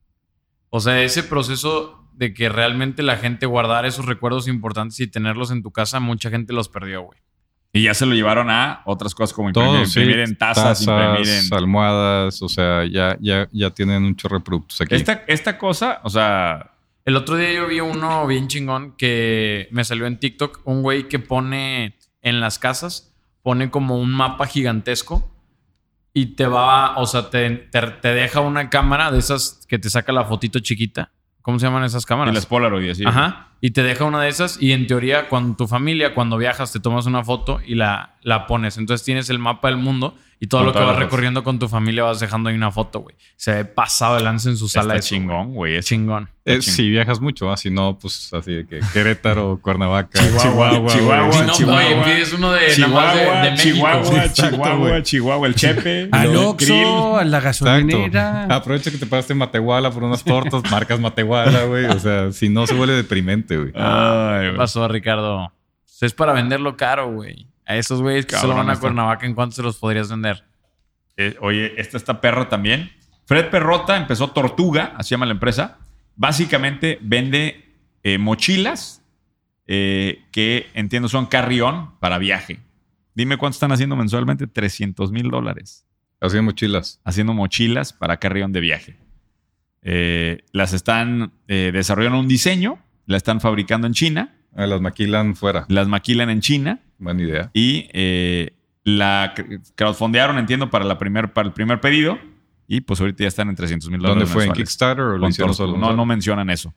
O 0.70 0.80
sea, 0.80 1.02
ese 1.02 1.22
proceso 1.22 2.08
de 2.12 2.34
que 2.34 2.48
realmente 2.48 3.02
la 3.02 3.16
gente 3.16 3.46
guardara 3.46 3.88
esos 3.88 4.06
recuerdos 4.06 4.48
importantes 4.48 4.98
y 5.00 5.06
tenerlos 5.06 5.50
en 5.50 5.62
tu 5.62 5.70
casa, 5.70 6.00
mucha 6.00 6.30
gente 6.30 6.52
los 6.52 6.68
perdió, 6.68 7.02
güey. 7.02 7.20
Y 7.76 7.82
ya 7.82 7.92
se 7.92 8.06
lo 8.06 8.14
llevaron 8.14 8.50
a 8.50 8.82
otras 8.84 9.16
cosas 9.16 9.34
como 9.34 9.48
imprimir, 9.48 9.72
Todo, 9.72 9.84
sí. 9.84 9.98
imprimir 9.98 10.20
en 10.20 10.38
tazas, 10.38 10.80
imprimir 10.80 11.28
en... 11.28 11.52
almohadas, 11.52 12.40
o 12.40 12.48
sea, 12.48 12.84
ya, 12.86 13.16
ya, 13.20 13.48
ya 13.50 13.70
tienen 13.70 14.04
un 14.04 14.14
chorro 14.14 14.38
de 14.38 14.44
productos 14.44 14.80
aquí. 14.80 14.94
Esta, 14.94 15.24
esta 15.26 15.58
cosa, 15.58 16.00
o 16.04 16.08
sea, 16.08 16.70
El 17.04 17.16
otro 17.16 17.36
día 17.36 17.52
yo 17.52 17.66
vi 17.66 17.80
uno 17.80 18.26
bien 18.28 18.46
chingón 18.46 18.92
que 18.96 19.66
me 19.72 19.84
salió 19.84 20.06
en 20.06 20.18
TikTok, 20.20 20.60
un 20.64 20.82
güey 20.82 21.08
que 21.08 21.18
pone 21.18 21.98
en 22.22 22.40
las 22.40 22.60
casas, 22.60 23.12
pone 23.42 23.70
como 23.70 23.98
un 23.98 24.12
mapa 24.12 24.46
gigantesco 24.46 25.28
y 26.12 26.36
te 26.36 26.46
va, 26.46 26.96
o 26.96 27.06
sea, 27.06 27.28
te, 27.28 27.50
te, 27.50 27.80
te 27.80 28.14
deja 28.14 28.38
una 28.38 28.70
cámara 28.70 29.10
de 29.10 29.18
esas 29.18 29.66
que 29.68 29.80
te 29.80 29.90
saca 29.90 30.12
la 30.12 30.24
fotito 30.24 30.60
chiquita. 30.60 31.10
¿Cómo 31.42 31.58
se 31.58 31.66
llaman 31.66 31.84
esas 31.84 32.04
y 32.04 32.06
cámaras? 32.06 32.32
las 32.32 32.46
Polaroid 32.46 32.86
y 32.86 32.90
así. 32.90 33.04
Ajá. 33.04 33.48
Y 33.60 33.70
te 33.70 33.82
deja 33.82 34.04
una 34.04 34.22
de 34.22 34.28
esas 34.28 34.60
y 34.60 34.72
en 34.72 34.86
teoría 34.86 35.28
con 35.28 35.56
tu 35.56 35.66
familia, 35.66 36.14
cuando 36.14 36.36
viajas, 36.36 36.72
te 36.72 36.80
tomas 36.80 37.06
una 37.06 37.24
foto 37.24 37.60
y 37.66 37.74
la, 37.74 38.14
la 38.22 38.46
pones. 38.46 38.76
Entonces 38.78 39.04
tienes 39.04 39.30
el 39.30 39.38
mapa 39.38 39.68
del 39.68 39.76
mundo 39.78 40.14
y 40.40 40.46
todo 40.48 40.60
Con 40.60 40.66
lo 40.66 40.72
que 40.74 40.80
vas 40.80 40.96
recorriendo 40.98 41.42
con 41.44 41.58
tu 41.58 41.68
familia 41.68 42.02
vas 42.02 42.20
dejando 42.20 42.50
ahí 42.50 42.56
una 42.56 42.70
foto, 42.70 43.00
güey. 43.00 43.14
Se 43.36 43.54
ve 43.54 43.64
pasado 43.64 44.18
el 44.18 44.24
lance 44.24 44.50
en 44.50 44.56
su 44.58 44.68
sala 44.68 44.94
Está 44.94 44.94
de 44.96 45.00
chingón, 45.20 45.54
güey. 45.54 45.76
Es 45.76 45.86
Chingón. 45.86 46.28
Eh, 46.46 46.58
ching- 46.58 46.60
si 46.60 46.90
viajas 46.90 47.20
mucho, 47.22 47.50
¿ah? 47.50 47.56
si 47.56 47.70
no, 47.70 47.98
pues 47.98 48.30
así 48.34 48.52
de 48.52 48.66
que 48.66 48.80
Querétaro, 48.92 49.58
Cuernavaca, 49.62 50.20
Chihuahua, 50.20 50.70
Chihuahua, 50.70 50.92
Chihuahua, 50.92 51.26
güey. 51.28 51.46
no, 51.46 51.52
Chihuahua. 51.54 52.04
uno 52.36 52.52
de, 52.52 52.60
más 52.60 52.60
de, 52.60 52.66
de 52.66 52.74
Chihuahua, 52.74 53.40
México. 53.42 53.62
Chihuahua, 53.62 54.24
Exacto, 54.24 54.50
Chihuahua. 54.50 55.02
Chihuahua, 55.02 55.46
el 55.46 55.54
Chepe. 55.54 56.08
Al 56.12 56.36
Oxxo, 56.36 57.16
a 57.16 57.24
la 57.24 57.38
Exacto. 57.38 57.64
gasolinera. 57.64 58.44
Aprovecha 58.54 58.90
que 58.90 58.98
te 58.98 59.06
paraste 59.06 59.32
en 59.32 59.38
Matehuala 59.38 59.90
por 59.90 60.02
unas 60.04 60.22
tortas, 60.22 60.70
marcas 60.70 61.00
Matehuala, 61.00 61.64
güey. 61.64 61.86
O 61.86 61.98
sea, 61.98 62.30
si 62.32 62.50
no 62.50 62.66
se 62.66 62.74
vuelve 62.74 62.94
deprimente, 62.94 63.53
güey. 63.56 63.72
Ay, 63.74 64.40
¿Qué 64.40 64.46
güey. 64.48 64.56
pasó, 64.56 64.86
Ricardo? 64.88 65.52
Es 66.00 66.12
para 66.12 66.32
venderlo 66.32 66.76
caro, 66.76 67.12
güey. 67.12 67.46
A 67.66 67.76
esos 67.76 68.02
güeyes 68.02 68.26
que 68.26 68.36
solo 68.36 68.54
van 68.54 68.68
a 68.68 68.72
está. 68.74 68.82
Cuernavaca, 68.82 69.26
¿en 69.26 69.34
cuánto 69.34 69.56
se 69.56 69.62
los 69.62 69.78
podrías 69.78 70.10
vender? 70.10 70.44
Eh, 71.16 71.36
oye, 71.40 71.72
esta 71.80 71.96
está 71.96 72.20
perra 72.20 72.48
también. 72.48 72.90
Fred 73.26 73.48
Perrota 73.48 73.96
empezó 73.96 74.28
Tortuga, 74.28 74.94
así 74.98 75.10
llama 75.10 75.26
la 75.26 75.32
empresa. 75.32 75.78
Básicamente 76.16 76.98
vende 77.00 77.72
eh, 78.02 78.18
mochilas 78.18 79.02
eh, 79.66 80.24
que 80.30 80.66
entiendo 80.74 81.08
son 81.08 81.26
carry-on 81.26 81.98
para 82.00 82.18
viaje. 82.18 82.60
Dime 83.14 83.38
cuánto 83.38 83.54
están 83.54 83.72
haciendo 83.72 83.96
mensualmente. 83.96 84.46
300 84.46 85.10
mil 85.10 85.30
dólares. 85.30 85.86
De 86.20 86.42
mochilas. 86.42 87.00
Haciendo 87.04 87.34
mochilas 87.34 87.92
para 87.92 88.16
carry-on 88.18 88.52
de 88.52 88.60
viaje. 88.60 88.96
Eh, 89.82 90.44
las 90.52 90.72
están 90.72 91.32
eh, 91.46 91.70
desarrollando 91.72 92.18
un 92.18 92.28
diseño, 92.28 92.78
la 93.06 93.16
están 93.16 93.40
fabricando 93.40 93.86
en 93.86 93.92
China, 93.92 94.34
Ah, 94.56 94.66
las 94.66 94.80
maquilan 94.80 95.34
fuera. 95.34 95.64
las 95.68 95.88
maquilan 95.88 96.30
en 96.30 96.40
China 96.40 96.80
Buena 96.98 97.22
idea. 97.22 97.50
y 97.54 97.88
eh, 97.92 98.56
la 98.84 99.34
cr- 99.34 99.60
crowdfondearon, 99.74 100.38
entiendo, 100.38 100.70
para, 100.70 100.84
la 100.84 100.96
primer, 100.98 101.32
para 101.32 101.48
el 101.48 101.54
primer 101.54 101.80
pedido. 101.80 102.18
Y 102.66 102.80
pues 102.82 103.00
ahorita 103.00 103.24
ya 103.24 103.28
están 103.28 103.48
en 103.50 103.56
300 103.56 103.90
mil 103.90 104.00
dólares. 104.00 104.20
¿Dónde 104.22 104.32
fue? 104.32 104.44
¿En. 104.46 104.52
Kickstarter 104.52 105.04
o 105.04 105.18
lo 105.18 105.28
hicieron 105.28 105.54
solo? 105.54 105.76
No, 105.76 105.92
no 105.94 106.06
mencionan 106.06 106.48
eso. 106.50 106.72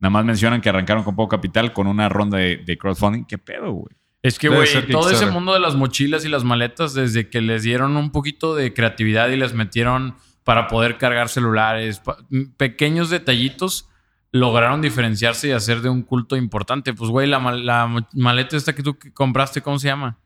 Nada 0.00 0.10
más 0.10 0.24
mencionan 0.24 0.60
que 0.60 0.68
arrancaron 0.68 1.04
con 1.04 1.14
poco 1.16 1.28
capital 1.28 1.72
con 1.72 1.86
una 1.86 2.08
ronda 2.08 2.38
de, 2.38 2.56
de 2.58 2.78
crowdfunding. 2.78 3.24
¿Qué 3.24 3.38
pedo, 3.38 3.70
güey? 3.72 3.94
Es 4.22 4.38
que, 4.38 4.48
güey, 4.48 4.66
todo 4.90 5.10
ese 5.10 5.26
mundo 5.26 5.52
de 5.54 5.60
las 5.60 5.76
mochilas 5.76 6.24
y 6.24 6.28
las 6.28 6.42
maletas, 6.44 6.92
desde 6.94 7.28
que 7.28 7.40
les 7.40 7.62
dieron 7.62 7.96
un 7.96 8.10
poquito 8.10 8.54
de 8.56 8.72
creatividad 8.74 9.28
y 9.28 9.36
les 9.36 9.54
metieron 9.54 10.16
para 10.44 10.66
poder 10.66 10.98
cargar 10.98 11.28
celulares, 11.28 12.02
pequeños 12.56 13.10
detallitos, 13.10 13.88
lograron 14.32 14.80
diferenciarse 14.80 15.48
y 15.48 15.52
hacer 15.52 15.80
de 15.80 15.88
un 15.88 16.02
culto 16.02 16.36
importante. 16.36 16.94
Pues, 16.94 17.10
güey, 17.10 17.28
la, 17.28 17.38
maleta 18.12 18.56
esta 18.56 18.74
que 18.74 18.82
tú 18.82 18.98
compraste, 19.14 19.62
¿cómo 19.62 19.78
se 19.78 19.88
llama? 19.88 20.18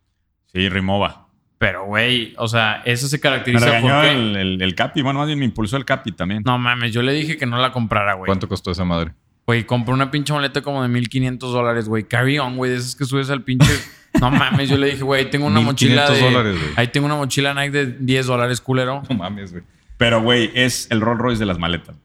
Sí, 0.52 0.68
Rimova. 0.68 1.28
Pero, 1.58 1.84
güey, 1.84 2.34
o 2.38 2.48
sea, 2.48 2.82
eso 2.84 3.06
se 3.06 3.18
Me 3.18 3.20
caracteriza 3.20 3.80
porque... 3.80 4.10
el, 4.10 4.36
el, 4.36 4.62
el 4.62 4.74
Capi. 4.74 5.00
Bueno, 5.02 5.20
más 5.20 5.28
bien 5.28 5.38
me 5.38 5.44
impulsó 5.44 5.76
el 5.76 5.84
Capi 5.84 6.10
también. 6.10 6.42
No 6.44 6.58
mames, 6.58 6.92
yo 6.92 7.02
le 7.02 7.12
dije 7.12 7.36
que 7.36 7.46
no 7.46 7.58
la 7.58 7.70
comprara, 7.70 8.14
güey. 8.14 8.26
¿Cuánto 8.26 8.48
costó 8.48 8.72
esa 8.72 8.84
madre? 8.84 9.12
Güey, 9.46 9.64
compré 9.64 9.92
una 9.94 10.10
pinche 10.10 10.32
maleta 10.32 10.62
como 10.62 10.82
de 10.82 10.88
1500 10.88 11.52
dólares, 11.52 11.88
güey. 11.88 12.04
Carry 12.04 12.38
on, 12.38 12.56
güey. 12.56 12.70
De 12.70 12.78
esas 12.78 12.96
que 12.96 13.04
subes 13.04 13.30
al 13.30 13.42
pinche. 13.42 13.70
No 14.20 14.30
mames, 14.30 14.68
yo 14.68 14.76
le 14.76 14.88
dije, 14.88 15.02
güey, 15.02 15.30
tengo 15.30 15.46
una 15.46 15.62
mochila 15.62 16.02
1500 16.02 16.16
de. 16.18 16.30
dólares, 16.30 16.60
güey. 16.60 16.74
Ahí 16.76 16.88
tengo 16.88 17.06
una 17.06 17.16
mochila 17.16 17.54
Nike 17.54 17.70
de 17.70 17.86
10 17.98 18.26
dólares, 18.26 18.60
culero. 18.60 19.02
No 19.08 19.16
mames, 19.16 19.52
güey. 19.52 19.64
Pero, 19.96 20.20
güey, 20.20 20.50
es 20.54 20.86
el 20.90 21.00
Rolls 21.00 21.18
Royce 21.18 21.40
de 21.40 21.46
las 21.46 21.58
maletas. 21.58 21.96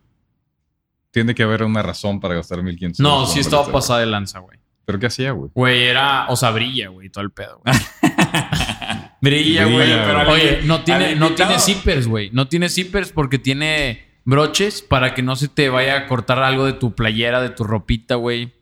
Tiene 1.18 1.34
que 1.34 1.42
haber 1.42 1.64
una 1.64 1.82
razón 1.82 2.20
para 2.20 2.36
gastar 2.36 2.62
1500 2.62 3.00
No, 3.00 3.10
dólares 3.10 3.34
sí 3.34 3.40
estaba 3.40 3.66
pasada 3.72 4.02
de 4.02 4.06
lanza, 4.06 4.38
güey. 4.38 4.60
¿Pero 4.86 5.00
qué 5.00 5.08
hacía, 5.08 5.32
güey? 5.32 5.50
Güey, 5.56 5.84
era. 5.86 6.28
O 6.30 6.36
sea, 6.36 6.52
brilla, 6.52 6.90
güey, 6.90 7.10
todo 7.10 7.24
el 7.24 7.32
pedo, 7.32 7.60
güey. 7.66 7.76
brilla, 9.22 9.66
güey. 9.66 9.92
Oye, 10.30 10.62
no 10.66 10.84
tiene, 10.84 11.16
no 11.16 11.34
tiene 11.34 11.58
zippers, 11.58 12.08
güey. 12.08 12.30
No 12.34 12.48
tiene 12.48 12.70
zippers 12.70 13.12
porque 13.12 13.40
tiene 13.40 14.06
broches 14.26 14.84
para 14.84 15.16
que 15.16 15.24
no 15.24 15.36
se 15.36 15.48
te 15.48 15.70
vaya 15.70 15.98
a 15.98 16.06
cortar 16.08 16.38
algo 16.44 16.66
de 16.68 16.74
tu 16.74 16.94
playera, 16.94 17.42
de 17.42 17.50
tu 17.50 17.64
ropita, 17.64 18.14
güey. 18.14 18.54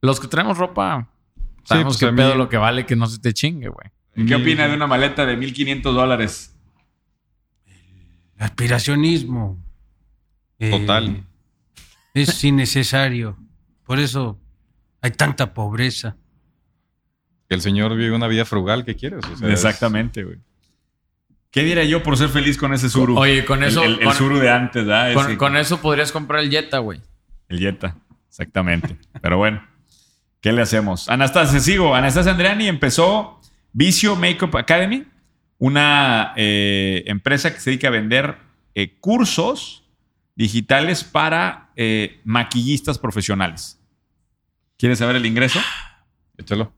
Los 0.00 0.20
que 0.20 0.28
traemos 0.28 0.56
ropa. 0.56 1.10
Sabemos 1.64 1.98
pues, 1.98 2.00
qué 2.00 2.06
a 2.06 2.12
mí- 2.12 2.16
pedo 2.16 2.36
lo 2.36 2.48
que 2.48 2.56
vale 2.56 2.86
que 2.86 2.96
no 2.96 3.06
se 3.06 3.18
te 3.18 3.34
chingue, 3.34 3.68
güey. 3.68 3.88
¿Qué 4.26 4.34
opina 4.34 4.66
de 4.66 4.74
una 4.74 4.86
maleta 4.86 5.26
de 5.26 5.36
1500 5.36 5.94
dólares? 5.94 6.56
Aspiracionismo. 8.38 9.62
Eh, 10.58 10.70
Total. 10.70 11.24
Es 12.14 12.42
innecesario. 12.44 13.36
Por 13.84 13.98
eso 14.00 14.38
hay 15.00 15.12
tanta 15.12 15.54
pobreza. 15.54 16.16
Que 17.48 17.54
el 17.54 17.60
señor 17.62 17.94
vive 17.96 18.14
una 18.14 18.26
vida 18.28 18.44
frugal, 18.44 18.84
¿qué 18.84 18.96
quieres? 18.96 19.24
O 19.24 19.36
sea, 19.36 19.48
es- 19.48 19.54
Exactamente, 19.54 20.24
güey. 20.24 20.38
¿Qué 21.50 21.62
diría 21.62 21.84
yo 21.84 22.02
por 22.02 22.16
ser 22.18 22.28
feliz 22.28 22.58
con 22.58 22.74
ese 22.74 22.90
Zuru? 22.90 23.16
Oye, 23.18 23.44
con 23.46 23.62
eso- 23.64 23.82
El, 23.82 23.94
el- 23.94 23.98
el 24.00 24.04
con- 24.04 24.14
Zuru 24.14 24.38
de 24.38 24.50
antes, 24.50 24.84
¿verdad? 24.84 25.14
Con, 25.14 25.26
Ese- 25.28 25.36
con 25.38 25.56
eso 25.56 25.80
podrías 25.80 26.12
comprar 26.12 26.42
el 26.42 26.50
Jetta, 26.50 26.78
güey. 26.78 27.00
El 27.48 27.58
Jetta, 27.60 27.96
exactamente. 28.28 28.98
Pero 29.22 29.38
bueno, 29.38 29.64
¿qué 30.42 30.52
le 30.52 30.60
hacemos? 30.60 31.08
Anastasia, 31.08 31.58
sigo. 31.60 31.94
Anastasia 31.94 32.32
Andreani 32.32 32.68
empezó 32.68 33.40
Vicio 33.72 34.14
Makeup 34.14 34.54
Academy, 34.56 35.06
una 35.56 36.34
eh, 36.36 37.04
empresa 37.06 37.52
que 37.54 37.60
se 37.60 37.70
dedica 37.70 37.88
a 37.88 37.92
vender 37.92 38.36
eh, 38.74 38.98
cursos 39.00 39.87
digitales 40.38 41.04
para 41.04 41.70
eh, 41.76 42.20
maquillistas 42.24 42.98
profesionales. 42.98 43.78
¿Quieres 44.78 45.00
saber 45.00 45.16
el 45.16 45.26
ingreso? 45.26 45.60
Échalo. 46.38 46.72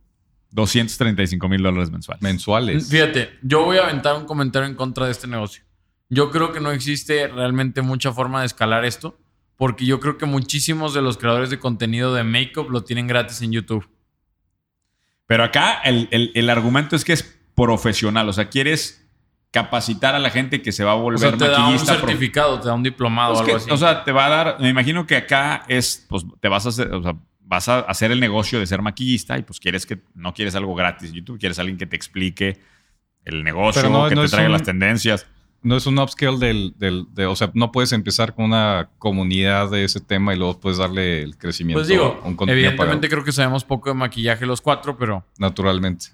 235 0.52 1.48
mil 1.48 1.62
dólares 1.62 1.90
mensuales. 1.90 2.22
Mensuales. 2.22 2.88
Fíjate, 2.88 3.38
yo 3.42 3.64
voy 3.64 3.76
a 3.76 3.84
aventar 3.84 4.16
un 4.16 4.24
comentario 4.24 4.66
en 4.68 4.74
contra 4.74 5.04
de 5.06 5.12
este 5.12 5.28
negocio. 5.28 5.62
Yo 6.08 6.30
creo 6.30 6.52
que 6.52 6.58
no 6.60 6.72
existe 6.72 7.28
realmente 7.28 7.82
mucha 7.82 8.12
forma 8.12 8.40
de 8.40 8.46
escalar 8.46 8.84
esto, 8.84 9.16
porque 9.56 9.84
yo 9.84 10.00
creo 10.00 10.16
que 10.18 10.26
muchísimos 10.26 10.92
de 10.94 11.02
los 11.02 11.18
creadores 11.18 11.50
de 11.50 11.60
contenido 11.60 12.14
de 12.14 12.24
makeup 12.24 12.68
lo 12.70 12.82
tienen 12.82 13.06
gratis 13.06 13.42
en 13.42 13.52
YouTube. 13.52 13.88
Pero 15.26 15.44
acá 15.44 15.74
el, 15.84 16.08
el- 16.10 16.32
el 16.34 16.50
argumento 16.50 16.96
es 16.96 17.04
que 17.04 17.12
es 17.12 17.22
profesional. 17.54 18.28
O 18.28 18.32
sea, 18.32 18.48
quieres 18.48 18.99
capacitar 19.50 20.14
a 20.14 20.18
la 20.18 20.30
gente 20.30 20.62
que 20.62 20.70
se 20.72 20.84
va 20.84 20.92
a 20.92 20.94
O 20.96 21.02
volver 21.02 21.18
sea, 21.30 21.32
te 21.38 21.48
da 21.48 21.58
un 21.58 21.62
maquillista. 21.72 21.96
certificado, 21.96 22.60
te 22.60 22.68
da 22.68 22.74
un 22.74 22.82
diplomado 22.82 23.34
Pues 23.34 23.40
o 23.40 23.42
algo 23.44 23.56
que, 23.58 23.62
así. 23.64 23.70
O 23.72 23.76
sea, 23.76 24.04
te 24.04 24.12
va 24.12 24.26
a 24.26 24.28
dar, 24.28 24.60
me 24.60 24.68
imagino 24.68 25.06
que 25.06 25.16
acá 25.16 25.64
es, 25.68 26.06
pues 26.08 26.24
te 26.40 26.48
vas 26.48 26.66
a 26.66 26.68
hacer, 26.68 26.92
o 26.92 27.02
sea, 27.02 27.16
vas 27.40 27.68
a 27.68 27.80
hacer 27.80 28.12
el 28.12 28.20
negocio 28.20 28.60
de 28.60 28.66
ser 28.66 28.80
maquillista 28.80 29.36
y 29.36 29.42
pues 29.42 29.58
quieres 29.58 29.86
que, 29.86 29.98
no 30.14 30.32
quieres 30.34 30.54
algo 30.54 30.74
gratis 30.74 31.08
en 31.10 31.16
YouTube, 31.16 31.38
quieres 31.40 31.58
alguien 31.58 31.78
que 31.78 31.86
te 31.86 31.96
explique 31.96 32.60
el 33.24 33.42
negocio, 33.42 33.88
no- 33.90 34.08
que 34.08 34.14
no 34.14 34.22
te 34.22 34.28
traiga 34.28 34.46
un- 34.46 34.52
las 34.52 34.62
tendencias. 34.62 35.26
No 35.62 35.76
es 35.76 35.86
un 35.86 35.98
upscale 35.98 36.38
del, 36.38 36.74
del 36.78 37.04
de, 37.12 37.26
o 37.26 37.36
sea, 37.36 37.50
no 37.52 37.70
puedes 37.70 37.92
empezar 37.92 38.34
con 38.34 38.46
una 38.46 38.88
comunidad 38.98 39.68
de 39.70 39.84
ese 39.84 40.00
tema 40.00 40.32
y 40.32 40.38
luego 40.38 40.58
puedes 40.58 40.78
darle 40.78 41.22
el 41.22 41.36
crecimiento 41.36 41.80
pues 41.80 41.88
digo, 41.88 42.18
un 42.24 42.34
contenido 42.34 42.68
evidentemente 42.68 43.08
pagado, 43.08 43.10
creo 43.10 43.24
que 43.24 43.32
sabemos 43.32 43.64
poco 43.64 43.90
de 43.90 43.94
maquillaje 43.94 44.46
los 44.46 44.62
cuatro, 44.62 44.96
pero 44.96 45.22
naturalmente. 45.36 46.06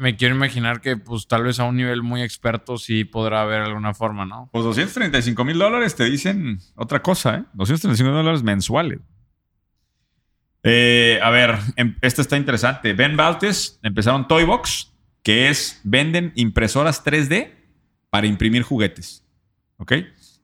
Me 0.00 0.16
quiero 0.16 0.34
imaginar 0.34 0.80
que 0.80 0.96
pues 0.96 1.26
tal 1.28 1.44
vez 1.44 1.60
a 1.60 1.64
un 1.64 1.76
nivel 1.76 2.02
muy 2.02 2.22
experto 2.22 2.78
sí 2.78 3.04
podrá 3.04 3.42
haber 3.42 3.60
alguna 3.60 3.94
forma, 3.94 4.24
¿no? 4.24 4.48
Pues 4.52 4.64
235 4.64 5.44
mil 5.44 5.58
dólares 5.58 5.94
te 5.94 6.04
dicen 6.04 6.58
otra 6.74 7.02
cosa, 7.02 7.36
¿eh? 7.36 7.44
235 7.52 8.08
mil 8.08 8.16
dólares 8.16 8.42
mensuales. 8.42 8.98
Eh, 10.62 11.18
a 11.22 11.30
ver, 11.30 11.58
em- 11.76 11.96
esta 12.02 12.22
está 12.22 12.36
interesante. 12.36 12.92
Ben 12.92 13.16
Baltes 13.16 13.78
empezaron 13.82 14.28
Toybox, 14.28 14.92
que 15.22 15.48
es, 15.48 15.80
venden 15.84 16.32
impresoras 16.34 17.04
3D 17.04 17.52
para 18.10 18.26
imprimir 18.26 18.62
juguetes. 18.62 19.24
¿Ok? 19.78 19.92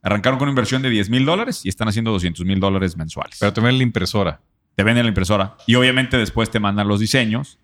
Arrancaron 0.03 0.39
con 0.39 0.47
una 0.47 0.53
inversión 0.53 0.83
de 0.83 0.91
10 0.91 1.11
mil 1.11 1.25
dólares 1.27 1.65
y 1.65 1.69
están 1.69 1.89
haciendo 1.89 2.13
200 2.13 2.45
mil 2.47 2.61
dólares 2.61 2.97
mensuales. 2.97 3.37
Pero 3.41 3.53
también 3.53 3.77
la 3.77 3.83
impresora. 3.83 4.41
te 4.75 4.83
venden 4.85 5.05
la 5.05 5.09
impresora 5.09 5.57
y 5.67 5.75
obviamente 5.75 6.17
después 6.19 6.51
te 6.51 6.61
mandan 6.61 6.87
los 6.89 7.01
diseños. 7.01 7.59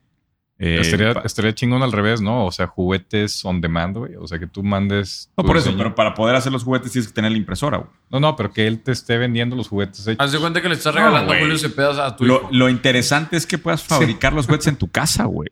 Eh, 0.59 0.81
estaría, 1.25 1.55
chingón 1.55 1.83
al 1.83 1.91
revés, 1.91 2.21
¿no? 2.21 2.47
O 2.47 2.53
sea, 2.53 2.69
juguetes 2.69 3.45
on 3.45 3.61
demand, 3.61 3.97
güey. 3.97 4.15
O 4.17 4.29
sea, 4.29 4.39
que 4.39 4.47
tú 4.47 4.63
mandes. 4.63 5.29
no, 5.37 5.43
por 5.45 5.57
eso, 5.57 5.67
diseño. 5.67 5.79
pero 5.83 5.95
para 5.97 6.15
poder 6.15 6.37
hacer 6.37 6.53
los 6.53 6.63
juguetes 6.63 6.93
tienes 6.93 7.09
que 7.09 7.15
tener 7.15 7.33
la 7.33 7.37
impresora. 7.39 7.79
güey. 7.79 7.91
No, 8.11 8.21
no, 8.21 8.37
pero 8.37 8.53
que 8.53 8.67
él 8.69 8.81
te 8.81 8.93
esté 8.93 9.19
vendiendo 9.19 9.57
los 9.57 9.69
juguetes 9.69 10.07
hechos. 10.07 10.21
Haz 10.21 10.31
de 10.31 10.39
cuenta 10.39 10.63
que 10.63 10.69
le 10.69 10.75
estás 10.77 10.95
regalando 10.95 11.29
güey. 11.29 11.41
Julio 11.41 11.59
Cepeda 11.59 12.07
a 12.07 12.17
tu 12.17 12.25
Lo, 12.25 12.35
hijo. 12.37 12.49
lo 12.53 12.69
interesante 12.69 13.37
es 13.37 13.47
que 13.47 13.59
puedas 13.59 13.83
fabricar 13.83 14.33
los 14.33 14.47
juguetes 14.47 14.69
en 14.69 14.77
tu 14.77 14.89
casa, 14.89 15.25
güey. 15.25 15.49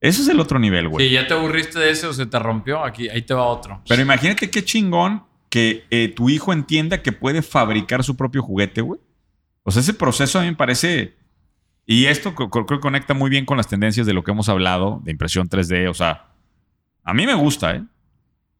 Ese 0.00 0.22
es 0.22 0.28
el 0.28 0.38
otro 0.38 0.58
nivel, 0.60 0.88
güey. 0.90 1.08
Si 1.08 1.12
ya 1.14 1.26
te 1.26 1.34
aburriste 1.34 1.78
de 1.80 1.90
ese 1.90 2.06
o 2.06 2.12
se 2.12 2.26
te 2.26 2.38
rompió, 2.38 2.84
aquí, 2.84 3.08
ahí 3.08 3.22
te 3.22 3.34
va 3.34 3.44
otro. 3.46 3.80
Pero 3.88 4.02
imagínate 4.02 4.48
qué 4.50 4.64
chingón 4.64 5.24
que 5.48 5.86
eh, 5.90 6.08
tu 6.14 6.28
hijo 6.28 6.52
entienda 6.52 7.02
que 7.02 7.10
puede 7.12 7.42
fabricar 7.42 8.04
su 8.04 8.16
propio 8.16 8.42
juguete, 8.42 8.82
güey. 8.82 9.00
O 9.64 9.70
sea, 9.72 9.80
ese 9.80 9.94
proceso 9.94 10.38
a 10.38 10.42
mí 10.42 10.48
me 10.50 10.56
parece... 10.56 11.16
Y 11.86 12.06
esto 12.06 12.34
creo 12.34 12.66
que 12.66 12.80
conecta 12.80 13.14
muy 13.14 13.30
bien 13.30 13.46
con 13.46 13.56
las 13.56 13.68
tendencias 13.68 14.06
de 14.06 14.12
lo 14.12 14.24
que 14.24 14.32
hemos 14.32 14.48
hablado, 14.48 15.00
de 15.04 15.12
impresión 15.12 15.48
3D. 15.48 15.88
O 15.88 15.94
sea, 15.94 16.26
a 17.04 17.14
mí 17.14 17.26
me 17.26 17.34
gusta, 17.34 17.76
¿eh? 17.76 17.84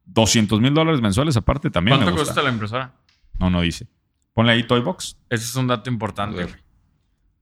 200 0.07 0.61
mil 0.61 0.73
dólares 0.73 1.01
mensuales 1.01 1.37
aparte 1.37 1.69
también 1.69 1.99
me 1.99 2.05
¿Cuánto 2.05 2.21
gusta. 2.21 2.35
cuesta 2.35 2.43
la 2.49 2.53
impresora? 2.53 2.95
No, 3.41 3.51
no 3.51 3.61
dice. 3.61 3.89
Ponle 4.33 4.53
ahí 4.53 4.63
Toybox. 4.63 5.17
Ese 5.29 5.45
es 5.45 5.57
un 5.57 5.67
dato 5.67 5.91
importante, 5.91 6.45
güey. 6.45 6.55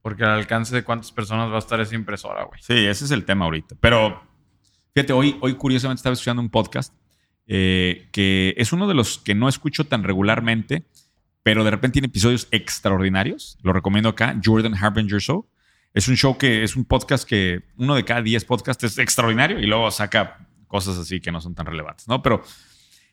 Porque 0.01 0.23
al 0.23 0.31
alcance 0.31 0.73
de 0.73 0.83
cuántas 0.83 1.11
personas 1.11 1.51
va 1.51 1.55
a 1.55 1.59
estar 1.59 1.79
esa 1.79 1.93
impresora, 1.93 2.43
güey. 2.45 2.59
Sí, 2.63 2.73
ese 2.73 3.05
es 3.05 3.11
el 3.11 3.23
tema 3.23 3.45
ahorita. 3.45 3.75
Pero 3.79 4.23
fíjate, 4.95 5.13
hoy, 5.13 5.37
hoy 5.41 5.53
curiosamente 5.53 5.99
estaba 5.99 6.13
escuchando 6.13 6.41
un 6.41 6.49
podcast 6.49 6.93
eh, 7.47 8.07
que 8.11 8.55
es 8.57 8.73
uno 8.73 8.87
de 8.87 8.95
los 8.95 9.19
que 9.19 9.35
no 9.35 9.47
escucho 9.47 9.85
tan 9.85 10.03
regularmente, 10.03 10.85
pero 11.43 11.63
de 11.63 11.71
repente 11.71 11.93
tiene 11.93 12.07
episodios 12.07 12.47
extraordinarios. 12.51 13.57
Lo 13.61 13.73
recomiendo 13.73 14.09
acá, 14.09 14.39
Jordan 14.43 14.73
Harbinger 14.75 15.19
Show. 15.19 15.47
Es 15.95 16.07
un 16.09 16.15
show 16.17 16.37
que 16.37 16.63
es 16.63 16.75
un 16.75 16.83
podcast 16.85 17.27
que 17.27 17.63
uno 17.77 17.95
de 17.95 18.03
cada 18.03 18.21
10 18.21 18.43
podcasts 18.45 18.83
es 18.83 18.97
extraordinario 18.97 19.59
y 19.59 19.65
luego 19.65 19.89
saca 19.91 20.45
cosas 20.67 20.97
así 20.97 21.21
que 21.21 21.31
no 21.31 21.39
son 21.39 21.55
tan 21.55 21.65
relevantes, 21.65 22.07
¿no? 22.07 22.21
Pero, 22.21 22.43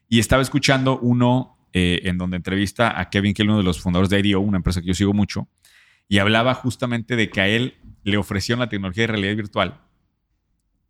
y 0.08 0.18
estaba 0.18 0.42
escuchando 0.42 0.98
uno 0.98 1.56
eh, 1.72 2.00
en 2.04 2.18
donde 2.18 2.36
entrevista 2.36 3.00
a 3.00 3.08
Kevin 3.08 3.34
Kelly, 3.34 3.48
uno 3.48 3.58
de 3.58 3.64
los 3.64 3.80
fundadores 3.80 4.10
de 4.10 4.18
IDEO, 4.18 4.40
una 4.40 4.56
empresa 4.56 4.80
que 4.80 4.88
yo 4.88 4.94
sigo 4.94 5.14
mucho, 5.14 5.48
y 6.08 6.18
hablaba 6.18 6.54
justamente 6.54 7.14
de 7.16 7.30
que 7.30 7.40
a 7.40 7.48
él 7.48 7.76
le 8.02 8.16
ofrecieron 8.16 8.58
la 8.60 8.68
tecnología 8.68 9.04
de 9.04 9.06
realidad 9.06 9.36
virtual 9.36 9.80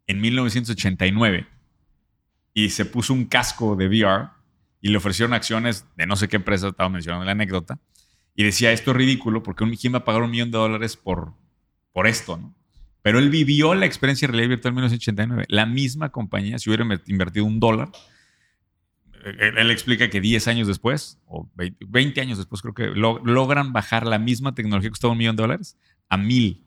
en 0.06 0.20
1989 0.20 1.46
y 2.54 2.70
se 2.70 2.84
puso 2.86 3.12
un 3.12 3.26
casco 3.26 3.76
de 3.76 3.86
VR 3.86 4.30
y 4.80 4.88
le 4.88 4.96
ofrecieron 4.96 5.34
acciones 5.34 5.86
de 5.96 6.06
no 6.06 6.16
sé 6.16 6.26
qué 6.28 6.36
empresa, 6.36 6.68
estaba 6.68 6.88
mencionando 6.88 7.24
la 7.26 7.32
anécdota, 7.32 7.78
y 8.34 8.44
decía, 8.44 8.72
esto 8.72 8.92
es 8.92 8.96
ridículo 8.96 9.42
porque 9.42 9.62
un- 9.62 9.76
¿quién 9.76 9.92
va 9.92 9.98
a 9.98 10.04
pagar 10.04 10.22
un 10.22 10.30
millón 10.30 10.50
de 10.50 10.56
dólares 10.58 10.96
por, 10.96 11.34
por 11.92 12.06
esto? 12.06 12.36
¿no? 12.36 12.54
Pero 13.02 13.18
él 13.18 13.30
vivió 13.30 13.74
la 13.74 13.84
experiencia 13.86 14.26
de 14.28 14.32
realidad 14.32 14.50
virtual 14.50 14.70
en 14.72 14.74
1989. 14.76 15.44
La 15.48 15.66
misma 15.66 16.10
compañía, 16.10 16.58
si 16.58 16.70
hubiera 16.70 16.84
inver- 16.84 17.02
invertido 17.06 17.44
un 17.44 17.58
dólar, 17.60 17.88
él, 19.24 19.56
él 19.58 19.70
explica 19.70 20.08
que 20.10 20.20
10 20.20 20.48
años 20.48 20.66
después, 20.68 21.20
o 21.26 21.48
20, 21.54 21.84
20 21.88 22.20
años 22.20 22.38
después, 22.38 22.60
creo 22.62 22.74
que 22.74 22.86
lo- 22.88 23.20
logran 23.24 23.72
bajar 23.72 24.06
la 24.06 24.18
misma 24.18 24.54
tecnología 24.54 24.88
que 24.88 24.92
costaba 24.92 25.12
un 25.12 25.18
millón 25.18 25.36
de 25.36 25.42
dólares 25.42 25.76
a 26.08 26.16
mil. 26.16 26.64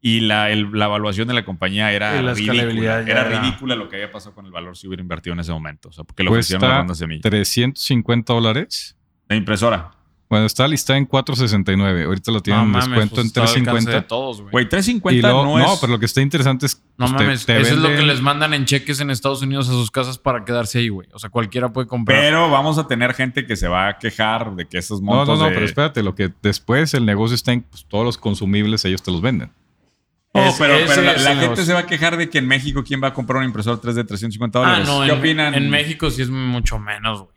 Y 0.00 0.20
la, 0.20 0.50
el- 0.50 0.70
la 0.72 0.86
evaluación 0.86 1.28
de 1.28 1.34
la 1.34 1.44
compañía 1.44 1.92
era 1.92 2.20
la 2.22 2.34
ridícula. 2.34 3.00
Era 3.02 3.28
era- 3.28 3.40
ridícula 3.40 3.76
lo 3.76 3.88
que 3.88 3.96
había 3.96 4.10
pasado 4.10 4.34
con 4.34 4.46
el 4.46 4.50
valor 4.52 4.76
si 4.76 4.88
hubiera 4.88 5.00
invertido 5.02 5.34
en 5.34 5.40
ese 5.40 5.52
momento. 5.52 5.88
O 5.90 5.92
sea, 5.92 6.02
porque 6.04 6.24
le 6.24 6.30
ofrecieron 6.30 6.62
la 6.68 6.78
ronda 6.78 6.94
semilla. 6.96 7.20
350 7.22 8.32
dólares. 8.32 8.96
La 9.28 9.36
impresora. 9.36 9.92
Bueno, 10.32 10.46
está 10.46 10.66
listada 10.66 10.96
en 10.98 11.04
469. 11.04 12.04
Ahorita 12.04 12.32
lo 12.32 12.40
tienen 12.40 12.64
en 12.64 12.72
descuento 12.72 13.16
pues 13.16 13.20
en 13.20 13.26
está 13.26 13.40
al 13.42 13.48
alcance 13.48 13.60
de 13.66 13.74
350. 14.00 14.08
todos, 14.08 14.40
güey. 14.40 14.50
Güey, 14.52 14.64
Y 14.64 14.68
350 14.70 15.28
luego- 15.28 15.44
no 15.44 15.58
no, 15.58 15.72
es... 15.74 15.78
pero 15.78 15.92
lo 15.92 15.98
que 15.98 16.06
está 16.06 16.22
interesante 16.22 16.64
es. 16.64 16.82
No 16.96 17.04
pues, 17.04 17.12
mames, 17.12 17.44
te 17.44 17.60
eso 17.60 17.74
es 17.74 17.80
lo 17.80 17.88
que 17.90 18.00
les 18.00 18.22
mandan 18.22 18.54
en 18.54 18.64
cheques 18.64 19.00
en 19.00 19.10
Estados 19.10 19.42
Unidos 19.42 19.68
a 19.68 19.72
sus 19.72 19.90
casas 19.90 20.16
para 20.16 20.42
quedarse 20.46 20.78
ahí, 20.78 20.88
güey. 20.88 21.06
O 21.12 21.18
sea, 21.18 21.28
cualquiera 21.28 21.70
puede 21.74 21.86
comprar. 21.86 22.18
Pero 22.18 22.48
vamos 22.50 22.78
a 22.78 22.86
tener 22.86 23.12
gente 23.12 23.44
que 23.46 23.56
se 23.56 23.68
va 23.68 23.88
a 23.88 23.98
quejar 23.98 24.54
de 24.56 24.66
que 24.66 24.78
esos 24.78 25.02
No, 25.02 25.08
montos 25.12 25.38
no, 25.38 25.44
no, 25.44 25.48
de- 25.50 25.54
pero 25.54 25.66
espérate, 25.66 26.02
lo 26.02 26.14
que 26.14 26.32
después 26.40 26.94
el 26.94 27.04
negocio 27.04 27.34
está 27.34 27.52
en 27.52 27.60
pues, 27.60 27.84
todos 27.86 28.06
los 28.06 28.16
consumibles, 28.16 28.82
ellos 28.86 29.02
te 29.02 29.10
los 29.10 29.20
venden. 29.20 29.52
Oh, 30.32 30.40
Es- 30.46 30.54
pero, 30.58 30.78
la, 31.02 31.36
gente 31.36 31.62
se 31.66 31.74
va 31.74 31.80
a 31.80 31.86
quejar 31.86 32.16
de 32.16 32.30
que 32.30 32.38
en 32.38 32.48
México 32.48 32.82
quién 32.82 33.02
va 33.02 33.08
a 33.08 33.12
comprar 33.12 33.40
un 33.40 33.44
impresor 33.44 33.78
3 33.82 33.96
de 33.96 34.04
350 34.04 34.58
Ah, 34.60 34.62
dólares. 34.62 34.88
no, 34.88 35.00
¿Qué 35.04 35.12
en, 35.12 35.18
opinan? 35.18 35.52
en 35.54 35.68
México 35.68 36.10
sí 36.10 36.22
es 36.22 36.30
mucho 36.30 36.78
menos, 36.78 37.20
güey. 37.20 37.32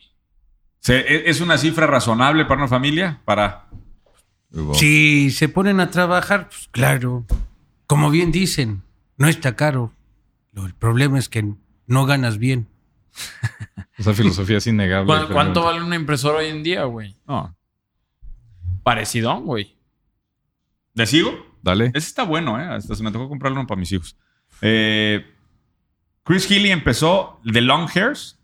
¿Se- 0.86 1.28
¿Es 1.32 1.41
una 1.41 1.58
cifra 1.58 1.88
razonable 1.88 2.45
para 2.45 2.62
una 2.62 2.67
familia? 2.67 3.19
Para... 3.26 3.65
Si 4.76 5.32
se 5.32 5.50
ponen 5.50 5.80
a 5.80 5.89
trabajar, 5.89 6.48
pues 6.50 6.67
claro. 6.69 7.26
Como 7.88 8.12
bien 8.12 8.32
dicen, 8.32 8.84
no 9.17 9.28
está 9.28 9.56
caro. 9.56 9.91
El 10.56 10.76
problema 10.76 11.17
es 11.17 11.28
que 11.28 11.43
no 11.88 12.06
ganas 12.06 12.38
bien. 12.38 12.67
Esa 13.98 14.13
filosofía 14.13 14.58
es 14.58 14.67
innegable. 14.67 15.12
¿Cu- 15.26 15.34
¿Cuánto 15.34 15.63
vale 15.63 15.82
una 15.82 15.95
impresora 15.95 16.38
hoy 16.38 16.50
en 16.50 16.62
día, 16.62 16.84
güey? 16.84 17.15
No. 17.28 17.56
Parecido, 18.84 19.36
güey. 19.41 19.76
¿Le 20.93 21.08
sigo? 21.08 21.32
Dale. 21.63 21.88
Ese 21.95 22.08
está 22.10 22.21
bueno, 22.26 22.60
¿eh? 22.62 22.63
Hasta 22.65 22.95
se 22.95 23.02
me 23.02 23.12
tocó 23.12 23.28
comprarlo 23.28 23.58
uno 23.60 23.65
para 23.67 23.80
mis 23.80 23.91
hijos. 23.91 24.15
Eh, 24.62 25.26
Chris 26.24 26.45
Healy 26.48 26.69
empezó 26.69 27.39
de 27.43 27.62
Long 27.62 27.89
Hairs. 27.91 28.39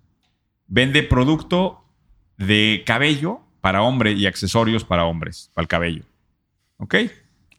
Vende 0.65 1.03
producto 1.03 1.80
de 2.45 2.83
cabello 2.85 3.41
para 3.61 3.81
hombre 3.83 4.13
y 4.13 4.25
accesorios 4.25 4.83
para 4.83 5.05
hombres, 5.05 5.51
para 5.53 5.63
el 5.63 5.67
cabello. 5.67 6.03
¿Ok? 6.77 6.95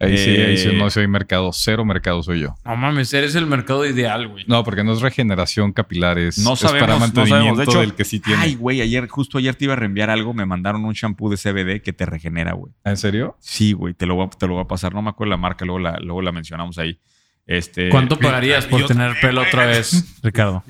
Ahí 0.01 0.19
sí, 0.19 0.31
ahí 0.31 0.57
sí, 0.57 0.71
Eh, 0.71 0.73
no 0.77 0.91
soy 0.91 1.07
mercado, 1.07 1.53
cero 1.53 1.85
mercado 1.85 2.25
soy 2.25 2.41
yo. 2.41 2.57
No 2.65 2.75
mames, 2.75 3.15
eres 3.15 3.37
el 3.37 3.47
mercado 3.47 3.87
ideal, 3.87 4.27
güey. 4.27 4.45
No, 4.49 4.65
porque 4.65 4.83
no 4.83 4.93
es 4.93 5.01
regeneración 5.01 5.73
capilar, 5.73 6.19
es, 6.19 6.39
No 6.39 6.55
es 6.55 6.59
sabemos, 6.59 6.81
para 6.81 6.95
no 6.95 6.99
mantenimiento 7.01 7.39
sabemos. 7.39 7.59
De 7.59 7.65
hecho, 7.65 7.81
del 7.81 7.95
que 7.95 8.05
sí 8.05 8.19
tiene. 8.19 8.43
Ay, 8.43 8.57
güey, 8.57 8.81
ayer, 8.81 9.07
justo 9.07 9.39
ayer 9.39 9.55
te 9.55 9.67
iba 9.67 9.75
a 9.75 9.77
reenviar 9.77 10.11
algo. 10.11 10.35
Me 10.35 10.45
mandaron 10.45 10.85
un 10.85 10.93
shampoo 10.95 11.31
de 11.31 11.37
CBD 11.37 11.83
que 11.83 11.93
te 11.93 12.05
regenera, 12.05 12.53
güey. 12.55 12.73
¿En 12.83 12.97
serio? 12.97 13.37
Sí, 13.39 13.75
güey, 13.75 13.95
te 13.95 14.07
lo 14.07 14.17
voy 14.17 14.27
a, 14.27 14.31
te 14.31 14.49
lo 14.49 14.55
voy 14.55 14.65
a 14.65 14.67
pasar. 14.67 14.93
No 14.93 15.03
me 15.03 15.11
acuerdo 15.11 15.31
la 15.31 15.37
marca, 15.37 15.65
luego 15.65 15.79
la, 15.79 16.01
luego 16.01 16.21
la 16.21 16.33
mencionamos 16.33 16.79
ahí. 16.79 16.99
Este, 17.47 17.89
¿Cuánto 17.89 18.19
pagarías 18.19 18.67
por 18.67 18.81
yo 18.81 18.87
tener 18.87 19.15
pelo 19.21 19.43
otra 19.43 19.67
vez, 19.67 20.19
Ricardo? 20.23 20.65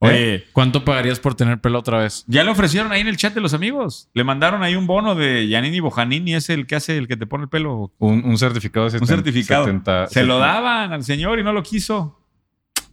Oye, 0.00 0.34
¿Eh? 0.36 0.44
¿Cuánto 0.52 0.84
pagarías 0.84 1.18
por 1.18 1.34
tener 1.34 1.60
pelo 1.60 1.80
otra 1.80 1.98
vez? 1.98 2.24
ya 2.28 2.44
le 2.44 2.50
ofrecieron 2.52 2.92
ahí 2.92 3.00
en 3.00 3.08
el 3.08 3.16
chat 3.16 3.34
de 3.34 3.40
los 3.40 3.52
amigos. 3.52 4.08
Le 4.14 4.22
mandaron 4.22 4.62
ahí 4.62 4.76
un 4.76 4.86
bono 4.86 5.16
de 5.16 5.48
Yanini 5.48 5.80
Bojanini, 5.80 6.34
es 6.34 6.50
el 6.50 6.66
que 6.68 6.76
hace 6.76 6.96
el 6.96 7.08
que 7.08 7.16
te 7.16 7.26
pone 7.26 7.44
el 7.44 7.48
pelo. 7.50 7.92
Un, 7.98 8.24
un 8.24 8.38
certificado 8.38 8.86
de 8.88 8.98
Un 8.98 9.06
70, 9.06 9.14
certificado. 9.16 9.64
70 9.64 10.06
Se 10.08 10.22
lo 10.24 10.34
70. 10.38 10.46
daban 10.46 10.92
al 10.92 11.02
señor 11.02 11.40
y 11.40 11.42
no 11.42 11.52
lo 11.52 11.62
quiso. 11.64 12.14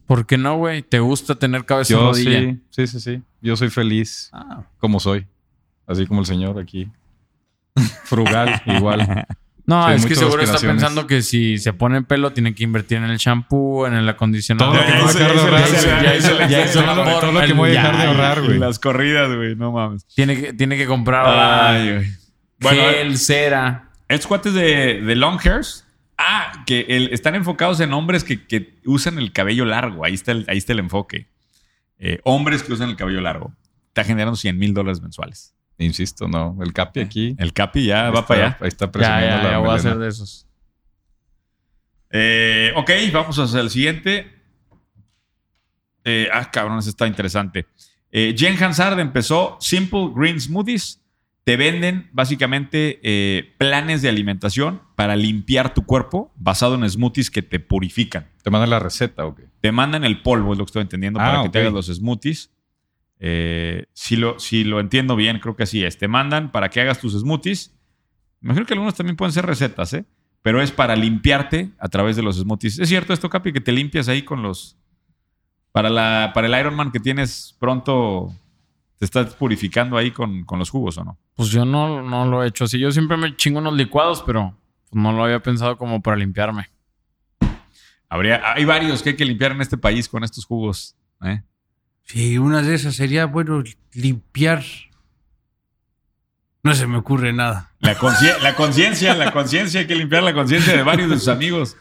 ¿Por 0.08 0.26
qué 0.26 0.38
no, 0.38 0.58
güey? 0.58 0.82
¿Te 0.82 1.00
gusta 1.00 1.36
tener 1.36 1.66
cabeza 1.66 1.94
Yo 1.94 2.00
rodilla? 2.12 2.40
sí, 2.42 2.62
sí, 2.72 2.88
sí, 2.88 3.00
sí. 3.00 3.22
Yo 3.42 3.56
soy 3.56 3.70
feliz 3.70 4.30
Ah. 4.34 4.64
como 4.80 5.00
soy. 5.00 5.28
Así 5.88 6.08
como 6.08 6.22
el 6.22 6.26
señor 6.26 6.60
aquí. 6.60 6.90
Frugal, 8.06 8.62
igual. 8.66 9.26
No, 9.68 9.88
Sí, 9.90 9.96
es 9.96 10.06
que 10.06 10.16
seguro 10.16 10.44
está 10.44 10.60
pensando 10.60 11.08
que 11.08 11.22
si 11.24 11.58
se 11.58 11.74
pone 11.74 12.04
pelo 12.04 12.32
tiene 12.34 12.54
que 12.54 12.64
invertir 12.64 12.98
en 13.00 13.06
el 13.06 13.18
shampoo, 13.18 13.88
en 13.88 13.94
el 13.96 14.08
acondicionador. 14.08 14.76
Todo 14.76 14.84
lo 14.84 14.88
que 14.88 14.92
Ya 14.92 14.96
me 14.98 15.02
voy 15.02 15.08
a 15.08 15.10
hizo- 15.10 15.20
dejar 15.20 15.34
de 15.36 15.40
ahorrar. 15.42 16.50
ya 16.50 16.64
el 16.64 16.72
Todo 16.72 16.84
lo- 16.86 16.92
amor, 16.92 17.20
Todo 17.20 17.32
lo 17.32 17.40
que 17.40 17.46
el- 17.46 17.52
me 17.54 17.58
voy 17.60 17.70
a 17.70 17.74
dejar 17.74 17.94
ya, 17.94 18.02
de 18.02 18.08
ahorrar, 18.08 18.38
Y 18.38 18.46
güey. 18.48 18.60
Las 18.60 18.78
corridas, 18.80 19.36
güey, 19.36 19.56
no 19.56 19.72
mames. 19.72 20.06
Tiene 20.14 20.40
que, 20.40 20.54
tiene 20.54 20.78
que 20.78 20.86
comprar 20.86 21.26
Ay, 21.28 21.92
güey. 21.94 22.06
Bueno, 22.60 22.82
gel, 22.92 23.18
cera. 23.18 23.90
Estos 24.08 24.28
cuates 24.28 24.54
de, 24.54 25.02
de 25.02 25.16
long 25.16 25.40
hairs. 25.44 25.84
Ah, 26.18 26.64
que 26.68 26.86
el- 26.88 27.10
están 27.12 27.34
enfocados 27.34 27.80
en 27.80 27.92
hombres 27.92 28.24
que, 28.24 28.46
que 28.46 28.78
usan 28.86 29.18
el 29.18 29.32
cabello 29.32 29.66
largo. 29.66 30.06
Ahí 30.06 30.14
está 30.14 30.32
el, 30.32 30.46
ahí 30.48 30.58
está 30.60 30.74
el 30.74 30.80
enfoque. 30.80 31.28
Eh, 31.98 32.20
hombres 32.24 32.62
que 32.62 32.72
usan 32.72 32.90
el 32.90 32.96
cabello 32.98 33.20
largo. 33.22 33.52
Está 33.88 34.04
generando 34.04 34.36
100 34.36 34.58
mil 34.60 34.74
dólares 34.76 35.02
mensuales. 35.02 35.55
Insisto, 35.78 36.28
no. 36.28 36.58
El 36.62 36.72
capi 36.74 37.02
aquí. 37.02 37.36
El 37.38 37.52
Capi 37.54 37.86
ya 37.88 38.04
va 38.10 38.20
está- 38.20 38.28
para 38.28 38.46
allá. 38.48 38.58
Ahí 38.62 38.68
está 38.70 38.86
Ya, 38.86 38.92
presumiendo 38.92 39.28
ya, 39.38 39.44
la 39.44 39.52
ya 39.52 39.58
voy 39.58 39.70
a 39.70 39.74
hacer 39.74 39.98
de 39.98 40.08
esos. 40.08 40.48
Eh, 42.12 42.72
ok, 42.76 42.90
vamos 43.14 43.38
hacia 43.40 43.60
el 43.60 43.70
siguiente. 43.70 44.32
Eh, 46.04 46.30
ah, 46.32 46.50
cabrón, 46.52 46.80
está 46.80 47.08
interesante. 47.08 47.66
Eh, 48.12 48.36
Jen 48.38 48.62
Hansard 48.64 49.00
empezó 49.00 49.58
Simple 49.60 50.12
Green 50.16 50.40
Smoothies. 50.40 51.02
Te 51.44 51.58
venden 51.58 52.10
básicamente 52.12 53.00
eh, 53.04 53.54
planes 53.60 54.02
de 54.02 54.10
alimentación 54.10 54.82
para 54.96 55.16
limpiar 55.16 55.74
tu 55.76 55.86
cuerpo 55.86 56.32
basado 56.38 56.74
en 56.76 56.90
smoothies 56.90 57.30
que 57.30 57.44
te 57.44 57.60
purifican. 57.60 58.28
¿Te 58.44 58.50
mandan 58.50 58.72
la 58.72 58.80
receta 58.80 59.26
o 59.28 59.36
qué? 59.36 59.44
Te 59.62 59.72
mandan 59.72 60.04
el 60.06 60.24
polvo, 60.24 60.54
es 60.54 60.58
lo 60.58 60.66
que 60.66 60.70
estoy 60.70 60.82
entendiendo, 60.82 61.20
Ah, 61.20 61.26
para 61.26 61.44
que 61.44 61.50
te 61.50 61.60
hagas 61.60 61.74
los 61.74 61.86
smoothies. 61.88 62.50
Eh, 63.20 63.86
si, 63.94 64.16
lo, 64.16 64.40
si 64.40 64.64
lo 64.64 64.80
entiendo 64.80 65.16
bien, 65.16 65.40
creo 65.40 65.56
que 65.56 65.64
así 65.64 65.84
es. 65.84 65.98
Te 65.98 66.08
mandan 66.08 66.52
para 66.52 66.70
que 66.70 66.82
hagas 66.82 67.00
tus 67.00 67.20
smoothies. 67.20 67.74
Me 68.42 68.48
imagino 68.48 68.66
que 68.66 68.74
algunos 68.74 68.96
también 68.96 69.16
pueden 69.16 69.32
ser 69.32 69.46
recetas, 69.46 69.94
¿eh? 69.94 70.06
Pero 70.42 70.62
es 70.62 70.72
para 70.72 70.96
limpiarte 70.96 71.72
a 71.80 71.88
través 71.88 72.16
de 72.16 72.22
los 72.22 72.38
smoothies. 72.38 72.80
¿Es 72.80 72.90
cierto 72.90 73.14
esto, 73.14 73.30
Capi, 73.30 73.52
que 73.52 73.62
te 73.62 73.72
limpias 73.72 74.08
ahí 74.08 74.22
con 74.24 74.42
los... 74.44 74.78
Para, 75.72 75.90
la, 75.90 76.32
para 76.34 76.48
el 76.48 76.60
Ironman 76.60 76.92
que 76.92 77.00
tienes 77.00 77.56
pronto, 77.60 78.34
te 78.98 79.06
estás 79.06 79.34
purificando 79.34 79.98
ahí 79.98 80.12
con, 80.12 80.46
con 80.46 80.60
los 80.60 80.70
jugos, 80.70 80.98
¿o 80.98 81.04
no? 81.04 81.18
Pues 81.34 81.50
yo 81.50 81.66
no, 81.66 82.02
no 82.02 82.26
lo 82.26 82.44
he 82.44 82.48
hecho 82.48 82.66
así. 82.66 82.80
Yo 82.80 82.92
siempre 82.92 83.18
me 83.18 83.36
chingo 83.36 83.60
unos 83.60 83.74
licuados, 83.74 84.24
pero 84.26 84.56
no 84.92 85.12
lo 85.12 85.24
había 85.26 85.42
pensado 85.42 85.78
como 85.78 86.02
para 86.02 86.16
limpiarme. 86.16 86.70
Habría, 88.08 88.54
hay 88.54 88.64
varios 88.64 89.02
que 89.02 89.10
hay 89.10 89.16
que 89.16 89.26
limpiar 89.26 89.52
en 89.52 89.62
este 89.62 89.78
país 89.78 90.08
con 90.08 90.24
estos 90.24 90.46
jugos. 90.46 90.96
¿eh? 91.24 91.42
Sí, 92.06 92.38
una 92.38 92.62
de 92.62 92.76
esas 92.76 92.96
sería, 92.96 93.26
bueno, 93.26 93.64
limpiar. 93.94 94.64
No 96.64 96.74
se 96.74 96.88
me 96.88 96.98
ocurre 96.98 97.34
nada. 97.34 97.72
La 97.80 97.96
conciencia, 97.98 99.14
la 99.16 99.32
conciencia, 99.32 99.80
hay 99.82 99.88
que 99.88 99.96
limpiar 99.96 100.24
la 100.24 100.34
conciencia 100.34 100.76
de 100.76 100.84
varios 100.84 101.10
de 101.10 101.18
sus 101.20 101.28
amigos. 101.28 101.78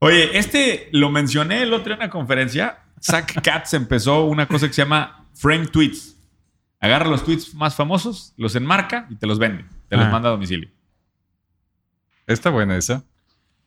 Oye, 0.00 0.38
este 0.38 0.88
lo 0.92 1.10
mencioné 1.10 1.62
el 1.62 1.72
otro 1.72 1.86
día 1.86 1.94
en 1.94 2.00
una 2.02 2.10
conferencia. 2.10 2.80
Zach 3.02 3.40
Katz 3.42 3.74
empezó 3.74 4.24
una 4.24 4.46
cosa 4.46 4.66
que 4.66 4.72
se 4.74 4.82
llama 4.82 5.26
Frame 5.34 5.66
Tweets. 5.68 6.16
Agarra 6.80 7.08
los 7.08 7.24
tweets 7.24 7.54
más 7.54 7.74
famosos, 7.74 8.34
los 8.36 8.54
enmarca 8.56 9.06
y 9.10 9.16
te 9.16 9.26
los 9.26 9.38
vende. 9.38 9.64
Te 9.88 9.96
los 9.96 10.06
Ah. 10.06 10.10
manda 10.10 10.28
a 10.28 10.32
domicilio. 10.32 10.70
Está 12.26 12.50
buena 12.50 12.76
esa. 12.76 13.04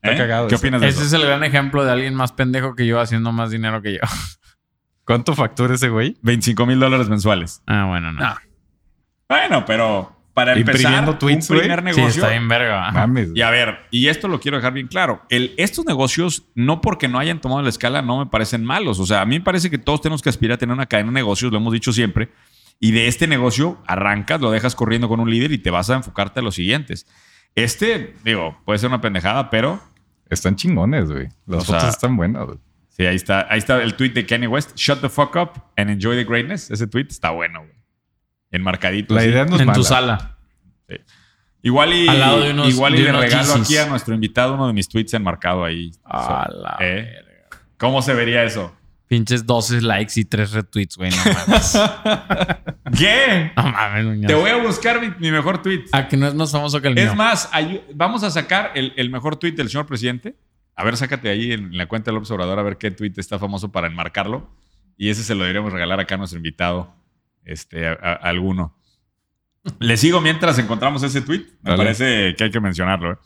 Está 0.01 0.13
¿Eh? 0.13 0.17
cagado 0.17 0.47
¿Qué 0.47 0.55
eso. 0.55 0.61
opinas 0.61 0.81
de 0.81 0.87
Ese 0.87 0.99
eso? 0.99 1.07
es 1.07 1.13
el 1.13 1.27
gran 1.27 1.43
ejemplo 1.43 1.83
de 1.83 1.91
alguien 1.91 2.13
más 2.15 2.31
pendejo 2.31 2.75
que 2.75 2.85
yo 2.85 2.99
haciendo 2.99 3.31
más 3.31 3.49
dinero 3.51 3.81
que 3.81 3.93
yo. 3.93 3.99
¿Cuánto 5.05 5.33
factura 5.35 5.75
ese 5.75 5.89
güey? 5.89 6.17
25 6.21 6.65
mil 6.65 6.79
dólares 6.79 7.09
mensuales. 7.09 7.61
Ah, 7.67 7.85
bueno, 7.87 8.11
no. 8.11 8.21
No. 8.21 8.35
Bueno, 9.27 9.65
pero 9.65 10.15
para 10.33 10.53
empezar, 10.53 11.19
tweets, 11.19 11.49
un 11.49 11.57
primer 11.57 11.81
güey. 11.81 11.93
Sí, 11.93 11.99
negocio. 11.99 12.21
está 12.23 12.31
bien 12.31 12.47
verga. 12.47 12.91
Mames. 12.91 13.31
y 13.35 13.41
a 13.41 13.49
ver, 13.49 13.79
y 13.91 14.07
esto 14.07 14.27
lo 14.27 14.39
quiero 14.39 14.57
dejar 14.57 14.73
bien 14.73 14.87
claro. 14.87 15.21
El, 15.29 15.53
estos 15.57 15.85
negocios, 15.85 16.43
no 16.55 16.81
porque 16.81 17.07
no 17.07 17.19
hayan 17.19 17.41
tomado 17.41 17.61
la 17.61 17.69
escala, 17.69 18.01
no 18.01 18.19
me 18.19 18.25
parecen 18.27 18.63
malos. 18.63 18.99
O 18.99 19.05
sea, 19.05 19.21
a 19.21 19.25
mí 19.25 19.39
me 19.39 19.43
parece 19.43 19.69
que 19.69 19.77
todos 19.77 20.01
tenemos 20.01 20.21
que 20.21 20.29
aspirar 20.29 20.55
a 20.55 20.57
tener 20.57 20.73
una 20.73 20.85
cadena 20.85 21.09
de 21.09 21.15
negocios, 21.15 21.51
lo 21.51 21.57
hemos 21.57 21.73
dicho 21.73 21.91
siempre. 21.91 22.29
Y 22.79 22.91
de 22.91 23.07
este 23.07 23.27
negocio 23.27 23.77
arrancas, 23.85 24.41
lo 24.41 24.51
dejas 24.51 24.75
corriendo 24.75 25.07
con 25.07 25.19
un 25.19 25.29
líder 25.29 25.51
y 25.51 25.57
te 25.57 25.69
vas 25.69 25.89
a 25.89 25.95
enfocarte 25.95 26.39
a 26.39 26.43
los 26.43 26.55
siguientes. 26.55 27.05
Este, 27.55 28.15
digo, 28.23 28.57
puede 28.65 28.79
ser 28.79 28.89
una 28.89 29.01
pendejada, 29.01 29.49
pero 29.49 29.81
Están 30.29 30.55
chingones, 30.55 31.11
güey. 31.11 31.27
Las 31.45 31.63
O 31.63 31.65
fotos 31.65 31.81
sea, 31.81 31.89
están 31.89 32.15
buenas, 32.15 32.45
güey. 32.45 32.57
Sí, 32.95 33.05
ahí 33.05 33.15
está, 33.15 33.47
ahí 33.49 33.57
está 33.59 33.81
el 33.81 33.95
tweet 33.95 34.11
de 34.11 34.25
Kanye 34.25 34.47
West. 34.47 34.75
Shut 34.75 35.01
the 35.01 35.09
fuck 35.09 35.35
up 35.35 35.51
and 35.77 35.89
enjoy 35.89 36.15
the 36.15 36.23
greatness. 36.23 36.69
Ese 36.71 36.87
tweet 36.87 37.07
está 37.09 37.31
bueno, 37.31 37.59
güey. 37.61 37.73
Enmarcadito. 38.51 39.13
La 39.15 39.25
idea 39.25 39.45
no 39.45 39.55
es 39.55 39.61
en 39.61 39.67
mala. 39.67 39.77
tu 39.77 39.83
sala. 39.83 40.37
Igual 41.63 41.93
y, 41.93 42.07
Al 42.07 42.19
lado 42.19 42.39
de 42.41 42.51
unos- 42.51 42.69
igual 42.69 42.95
y 42.95 42.97
de 42.97 43.03
le 43.03 43.09
unos 43.11 43.21
regalo 43.21 43.53
aquí 43.53 43.77
a 43.77 43.85
nuestro 43.85 44.13
invitado 44.15 44.55
uno 44.55 44.67
de 44.67 44.73
mis 44.73 44.89
tweets 44.89 45.13
enmarcado 45.13 45.63
ahí. 45.63 45.91
A 46.03 46.47
la 46.51 46.77
¿Eh? 46.81 47.13
¿Cómo 47.77 48.01
se 48.01 48.13
vería 48.13 48.43
eso? 48.43 48.75
Pinches 49.07 49.45
12 49.45 49.81
likes 49.81 50.19
y 50.19 50.25
3 50.25 50.51
retweets, 50.53 50.97
güey. 50.97 51.11
No 51.11 51.17
mames. 51.33 51.77
¿Qué? 52.97 53.51
no 53.55 53.63
mames, 53.63 54.05
Muñoz. 54.05 54.27
Te 54.27 54.33
voy 54.33 54.49
a 54.49 54.57
buscar 54.57 54.99
mi, 55.01 55.11
mi 55.19 55.31
mejor 55.31 55.61
tweet. 55.61 55.85
Ah, 55.91 56.07
que 56.07 56.17
no 56.17 56.27
es 56.27 56.33
más 56.33 56.51
famoso 56.51 56.81
que 56.81 56.87
el 56.87 56.95
mío. 56.95 57.03
Es 57.03 57.15
más, 57.15 57.51
ayu- 57.51 57.81
vamos 57.93 58.23
a 58.23 58.31
sacar 58.31 58.71
el, 58.75 58.93
el 58.95 59.09
mejor 59.09 59.35
tweet 59.35 59.51
del 59.53 59.69
señor 59.69 59.85
presidente. 59.85 60.35
A 60.75 60.83
ver, 60.83 60.97
sácate 60.97 61.29
ahí 61.29 61.51
en 61.51 61.77
la 61.77 61.87
cuenta 61.87 62.11
del 62.11 62.21
Obrador 62.21 62.59
a 62.59 62.63
ver 62.63 62.77
qué 62.77 62.91
tweet 62.91 63.13
está 63.17 63.37
famoso 63.39 63.71
para 63.71 63.87
enmarcarlo. 63.87 64.49
Y 64.97 65.09
ese 65.09 65.23
se 65.23 65.35
lo 65.35 65.41
deberíamos 65.41 65.73
regalar 65.73 65.99
acá 65.99 66.15
a 66.15 66.17
nuestro 66.19 66.37
invitado, 66.37 66.93
este, 67.43 67.87
a, 67.87 67.93
alguno. 67.93 68.77
Le 69.79 69.97
sigo 69.97 70.21
mientras 70.21 70.57
encontramos 70.59 71.03
ese 71.03 71.21
tweet. 71.21 71.45
Me 71.61 71.71
Dale. 71.71 71.77
parece 71.77 72.35
que 72.35 72.43
hay 72.43 72.51
que 72.51 72.59
mencionarlo. 72.59 73.13
¿eh? 73.13 73.17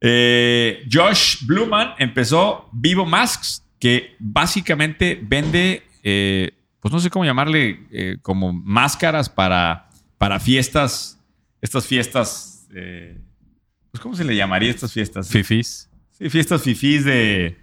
Eh, 0.00 0.88
Josh 0.90 1.44
Bluman 1.46 1.94
empezó 1.98 2.68
Vivo 2.72 3.06
Masks, 3.06 3.64
que 3.78 4.16
básicamente 4.18 5.20
vende, 5.22 5.84
eh, 6.02 6.52
pues 6.80 6.92
no 6.92 7.00
sé 7.00 7.10
cómo 7.10 7.24
llamarle, 7.24 8.18
como 8.22 8.52
máscaras 8.52 9.28
para, 9.28 9.88
para 10.18 10.40
fiestas, 10.40 11.20
estas 11.60 11.86
fiestas, 11.86 12.68
pues 12.68 14.00
¿cómo 14.00 14.16
se 14.16 14.24
le 14.24 14.34
llamaría 14.34 14.70
estas 14.70 14.92
fiestas? 14.92 15.28
Fifis. 15.28 15.88
Sí, 16.22 16.30
fiestas 16.30 16.62
fifís 16.62 17.04
de, 17.04 17.58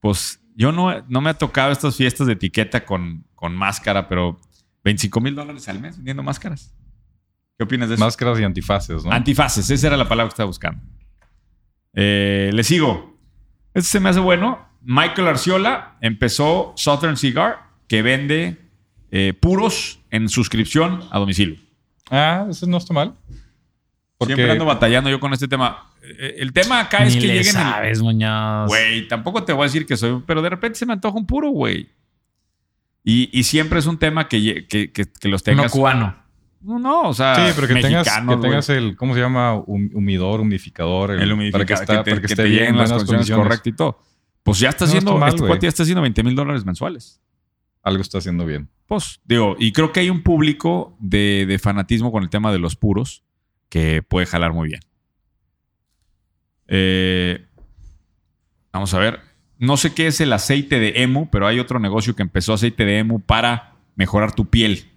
pues 0.00 0.40
yo 0.56 0.72
no, 0.72 1.04
no 1.08 1.20
me 1.20 1.30
ha 1.30 1.34
tocado 1.34 1.70
estas 1.70 1.96
fiestas 1.96 2.26
de 2.26 2.32
etiqueta 2.32 2.84
con, 2.84 3.24
con 3.34 3.54
máscara, 3.54 4.08
pero 4.08 4.40
25 4.84 5.20
mil 5.20 5.34
dólares 5.34 5.68
al 5.68 5.80
mes 5.80 5.96
vendiendo 5.96 6.22
máscaras. 6.22 6.74
¿Qué 7.56 7.64
opinas 7.64 7.88
de 7.88 7.94
eso? 7.94 8.04
Máscaras 8.04 8.40
y 8.40 8.44
antifaces, 8.44 9.04
¿no? 9.04 9.12
Antifaces, 9.12 9.70
esa 9.70 9.86
era 9.86 9.96
la 9.96 10.08
palabra 10.08 10.28
que 10.28 10.32
estaba 10.32 10.46
buscando. 10.46 10.82
Eh, 11.94 12.50
le 12.52 12.64
sigo. 12.64 13.18
Este 13.74 13.88
se 13.88 14.00
me 14.00 14.08
hace 14.10 14.20
bueno. 14.20 14.66
Michael 14.82 15.28
Arciola 15.28 15.96
empezó 16.00 16.72
Southern 16.76 17.16
Cigar, 17.16 17.70
que 17.88 18.02
vende 18.02 18.58
eh, 19.10 19.32
puros 19.38 20.00
en 20.10 20.28
suscripción 20.28 21.02
a 21.10 21.18
domicilio. 21.18 21.56
ah, 22.10 22.46
eso 22.50 22.66
no 22.66 22.76
está 22.76 22.92
mal. 22.92 23.14
Porque 24.18 24.34
Siempre 24.34 24.52
ando 24.52 24.64
batallando 24.64 25.10
yo 25.10 25.20
con 25.20 25.32
este 25.32 25.48
tema. 25.48 25.92
Eh, 26.18 26.36
El 26.38 26.52
tema 26.52 26.80
acá 26.80 27.04
es 27.04 27.14
que 27.14 27.20
le 27.20 27.26
lleguen. 27.28 27.38
el- 27.46 27.52
sabes, 27.52 28.02
Muñoz. 28.02 28.68
Güey, 28.68 29.08
tampoco 29.08 29.44
te 29.44 29.52
voy 29.52 29.62
a 29.62 29.66
decir 29.66 29.86
que 29.86 29.96
soy, 29.96 30.22
pero 30.26 30.42
de 30.42 30.50
repente 30.50 30.78
se 30.78 30.86
me 30.86 30.92
antoja 30.92 31.16
un 31.18 31.26
puro, 31.26 31.50
güey. 31.50 31.88
Y, 33.04 33.30
y 33.38 33.44
siempre 33.44 33.78
es 33.78 33.86
un 33.86 33.98
tema 33.98 34.28
que, 34.28 34.66
que, 34.66 34.90
que- 34.92 35.06
que 35.06 35.28
los 35.28 35.42
Uno 35.42 35.44
tengas. 35.44 35.72
cubano. 35.72 36.16
No, 36.62 36.78
no, 36.80 37.02
o 37.08 37.14
sea, 37.14 37.34
Sí, 37.36 37.52
pero 37.54 37.68
que 37.68 37.74
tengas, 37.80 38.08
que 38.08 38.36
tengas 38.38 38.68
el, 38.70 38.96
¿cómo 38.96 39.14
se 39.14 39.20
llama? 39.20 39.54
Hum- 39.54 39.90
humidor, 39.94 40.40
humidificador. 40.40 41.12
el 41.12 41.32
humidificador, 41.32 41.52
Para 41.52 41.64
que, 41.66 41.72
está- 41.74 42.02
te, 42.02 42.10
para 42.10 42.20
que 42.22 42.26
que 42.26 42.32
esté 42.32 42.42
te 42.42 42.48
lleguen 42.48 42.76
las 42.76 42.90
condiciones 42.90 43.06
condiciones. 43.06 43.44
correctas 43.44 43.66
y 43.72 43.76
todo. 43.76 43.98
Pues 44.42 44.58
ya 44.58 44.70
está 44.70 44.84
No, 44.84 44.88
haciendo, 44.88 45.16
mal, 45.18 45.28
este 45.28 45.40
güey. 45.40 45.50
cuate 45.50 45.66
ya 45.66 45.68
está 45.68 45.82
haciendo 45.84 46.02
20 46.02 46.22
mil 46.24 46.34
dólares 46.34 46.64
mensuales. 46.64 47.20
Algo 47.82 48.02
está 48.02 48.18
haciendo 48.18 48.44
bien. 48.46 48.68
Pues, 48.86 49.20
digo, 49.24 49.54
y 49.60 49.70
creo 49.72 49.92
que 49.92 50.00
hay 50.00 50.10
un 50.10 50.22
público 50.22 50.96
de, 50.98 51.46
de 51.46 51.58
fanatismo 51.60 52.10
con 52.10 52.24
el 52.24 52.30
tema 52.30 52.50
de 52.50 52.58
los 52.58 52.74
puros 52.74 53.22
que 53.68 54.02
puede 54.02 54.26
jalar 54.26 54.52
muy 54.52 54.68
bien. 54.68 54.80
Eh, 56.68 57.44
vamos 58.72 58.92
a 58.94 58.98
ver. 58.98 59.20
No 59.58 59.76
sé 59.76 59.94
qué 59.94 60.06
es 60.06 60.20
el 60.20 60.32
aceite 60.32 60.78
de 60.78 61.02
emu, 61.02 61.28
pero 61.30 61.46
hay 61.46 61.58
otro 61.60 61.78
negocio 61.78 62.14
que 62.14 62.22
empezó 62.22 62.52
aceite 62.52 62.84
de 62.84 62.98
emu 62.98 63.20
para 63.20 63.72
mejorar 63.94 64.34
tu 64.34 64.50
piel. 64.50 64.90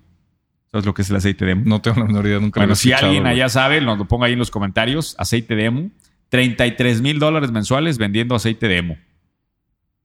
¿Sabes 0.71 0.85
lo 0.85 0.93
que 0.93 1.01
es 1.01 1.09
el 1.09 1.15
aceite 1.15 1.45
de 1.45 1.51
emu? 1.51 1.63
No 1.65 1.81
tengo 1.81 1.99
la 1.99 2.05
menor 2.05 2.25
idea, 2.27 2.39
nunca 2.39 2.59
lo 2.59 2.63
Bueno, 2.65 2.73
he 2.73 2.75
si 2.75 2.91
alguien 2.91 3.25
allá 3.25 3.47
sabe, 3.49 3.79
nos 3.81 3.97
lo 3.97 4.05
ponga 4.05 4.27
ahí 4.27 4.33
en 4.33 4.39
los 4.39 4.51
comentarios. 4.51 5.15
Aceite 5.17 5.55
de 5.55 5.65
emu. 5.65 5.89
33 6.29 7.01
mil 7.01 7.17
dólares 7.19 7.51
mensuales 7.51 7.97
vendiendo 7.97 8.35
aceite 8.35 8.67
de 8.67 8.77
emu. 8.77 8.95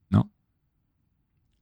¿No? 0.09 0.31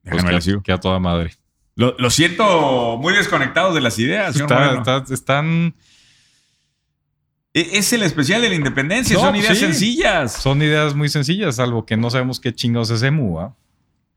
Pues 0.04 0.24
Déjenme 0.24 0.62
que- 0.64 0.72
a 0.72 0.80
toda 0.80 1.00
madre. 1.00 1.32
Lo, 1.76 1.96
lo 1.98 2.10
siento 2.12 2.98
muy 3.02 3.14
desconectados 3.16 3.74
de 3.74 3.82
las 3.82 3.98
ideas, 3.98 4.36
Está- 4.36 5.04
están, 5.12 5.74
Es 7.54 7.94
el 7.94 8.02
especial 8.02 8.42
de 8.42 8.50
la 8.50 8.56
independencia. 8.56 9.16
No, 9.16 9.22
son 9.22 9.36
ideas 9.36 9.58
sí. 9.58 9.66
sencillas. 9.66 10.34
son 10.34 10.62
ideas 10.62 10.96
muy 10.96 11.08
sencillas, 11.10 11.58
salvo 11.58 11.86
que 11.86 11.96
no 11.96 12.10
sabemos 12.10 12.40
qué 12.40 12.54
chingos 12.54 12.90
es 12.90 13.04
emu, 13.04 13.40
¿ah? 13.40 13.56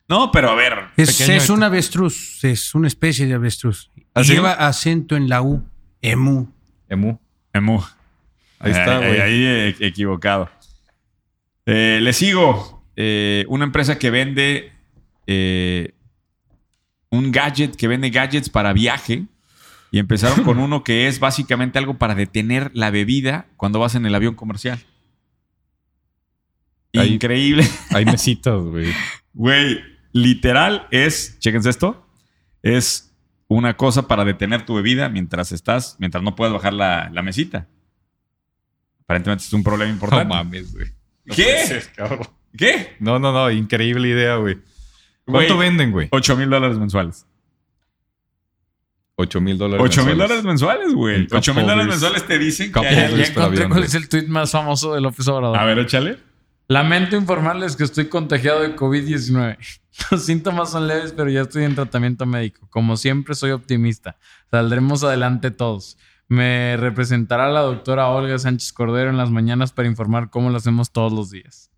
No, 0.09 0.31
pero 0.31 0.51
a 0.51 0.55
ver. 0.55 0.75
Es, 0.97 1.21
es 1.21 1.51
un 1.51 1.63
avestruz, 1.63 2.43
es 2.45 2.75
una 2.75 2.87
especie 2.87 3.27
de 3.27 3.35
avestruz. 3.35 3.91
¿Ah, 4.15 4.23
sí? 4.25 4.33
Lleva 4.33 4.53
acento 4.53 5.17
en 5.17 5.29
la 5.29 5.43
U. 5.43 5.63
Emu. 6.01 6.47
Emu. 6.89 7.19
Emu. 7.53 7.83
Ahí 8.59 8.71
está, 8.71 8.99
Ahí, 8.99 9.07
güey. 9.09 9.21
ahí, 9.21 9.45
eh, 9.45 9.77
equivocado. 9.81 10.49
Eh, 11.67 11.99
le 12.01 12.13
sigo. 12.13 12.85
Eh, 12.95 13.45
una 13.49 13.65
empresa 13.65 13.99
que 13.99 14.11
vende 14.11 14.73
eh, 15.27 15.93
un 17.11 17.33
gadget, 17.33 17.77
que 17.77 17.89
vende 17.89 18.09
gadgets 18.11 18.49
para 18.49 18.73
viaje. 18.73 19.25
Y 19.97 19.99
empezaron 19.99 20.45
con 20.45 20.59
uno 20.67 20.85
que 20.85 21.09
es 21.09 21.21
básicamente 21.21 21.79
algo 21.79 21.95
para 21.95 22.15
detener 22.15 22.71
la 22.75 22.91
bebida 22.91 23.47
cuando 23.57 23.79
vas 23.79 23.95
en 23.95 24.05
el 24.05 24.15
avión 24.15 24.35
comercial. 24.35 24.79
Increíble. 26.93 27.67
Hay 27.95 28.05
mesitas, 28.05 28.61
güey. 28.61 28.93
Güey, 29.33 29.81
literal 30.13 30.87
es, 30.91 31.39
chéquense 31.39 31.71
esto, 31.71 32.07
es 32.63 33.17
una 33.49 33.79
cosa 33.79 34.07
para 34.07 34.27
detener 34.27 34.67
tu 34.67 34.75
bebida 34.75 35.09
mientras 35.09 35.51
estás, 35.51 35.97
mientras 35.99 36.23
no 36.23 36.37
puedes 36.37 36.53
bajar 36.53 36.75
la, 36.75 37.09
la 37.11 37.23
mesita. 37.23 37.67
Aparentemente 39.05 39.45
es 39.45 39.53
un 39.55 39.63
problema 39.65 39.89
No 39.89 39.95
importante. 39.95 40.29
mames, 40.29 40.75
güey. 40.75 40.89
No 41.25 41.35
¿Qué? 41.35 41.67
ser. 41.67 41.85
¿Qué? 42.55 42.97
No, 43.01 43.19
no, 43.19 43.33
no. 43.33 43.51
Increíble 43.51 44.09
idea, 44.09 44.37
güey. 44.37 44.59
¿Cuánto 45.25 45.57
venden, 45.57 45.91
güey? 45.91 46.09
8 46.11 46.37
mil 46.37 46.51
dólares 46.51 46.77
mensuales. 46.77 47.25
8 49.17 49.41
mil 49.41 49.57
dólares. 49.59 49.85
8 49.85 50.05
mil 50.05 50.17
mensuales. 50.17 50.29
dólares 50.29 50.45
mensuales, 50.45 50.95
güey. 50.95 51.17
En 51.17 51.27
cup 51.27 51.39
8 51.39 51.55
mil 51.55 51.63
dólares 51.67 51.87
mensuales 51.87 52.27
te 52.27 52.39
dicen 52.39 52.71
que 52.73 52.83
Ya, 52.83 53.09
ya 53.11 53.25
encontré 53.25 53.69
cuál 53.69 53.85
es 53.85 53.95
el 53.95 54.09
tweet 54.09 54.27
más 54.29 54.51
famoso 54.51 54.95
de 54.95 55.01
López 55.01 55.27
Obrador. 55.29 55.57
A 55.59 55.65
ver, 55.65 55.79
échale. 55.79 56.19
Lamento 56.69 57.17
informarles 57.17 57.77
que 57.77 57.85
estoy 57.85 58.09
contagiado 58.09 58.61
de 58.61 58.77
COVID-19. 58.77 59.57
Los 60.11 60.25
síntomas 60.25 60.71
son 60.71 60.87
leves, 60.87 61.15
pero 61.17 61.31
ya 61.31 61.43
estoy 61.43 61.65
en 61.65 61.75
tratamiento 61.75 62.27
médico. 62.27 62.67
Como 62.71 62.97
siempre, 62.97 63.35
soy 63.35 63.53
optimista. 63.53 64.17
Saldremos 64.51 65.03
adelante 65.03 65.51
todos. 65.51 65.97
Me 66.29 66.77
representará 66.77 67.49
la 67.51 67.61
doctora 67.61 68.09
Olga 68.09 68.39
Sánchez 68.39 68.73
Cordero 68.73 69.11
en 69.11 69.17
las 69.17 69.31
mañanas 69.31 69.73
para 69.73 69.89
informar 69.89 70.29
cómo 70.29 70.51
lo 70.51 70.57
hacemos 70.57 70.91
todos 70.91 71.13
los 71.13 71.31
días. 71.31 71.71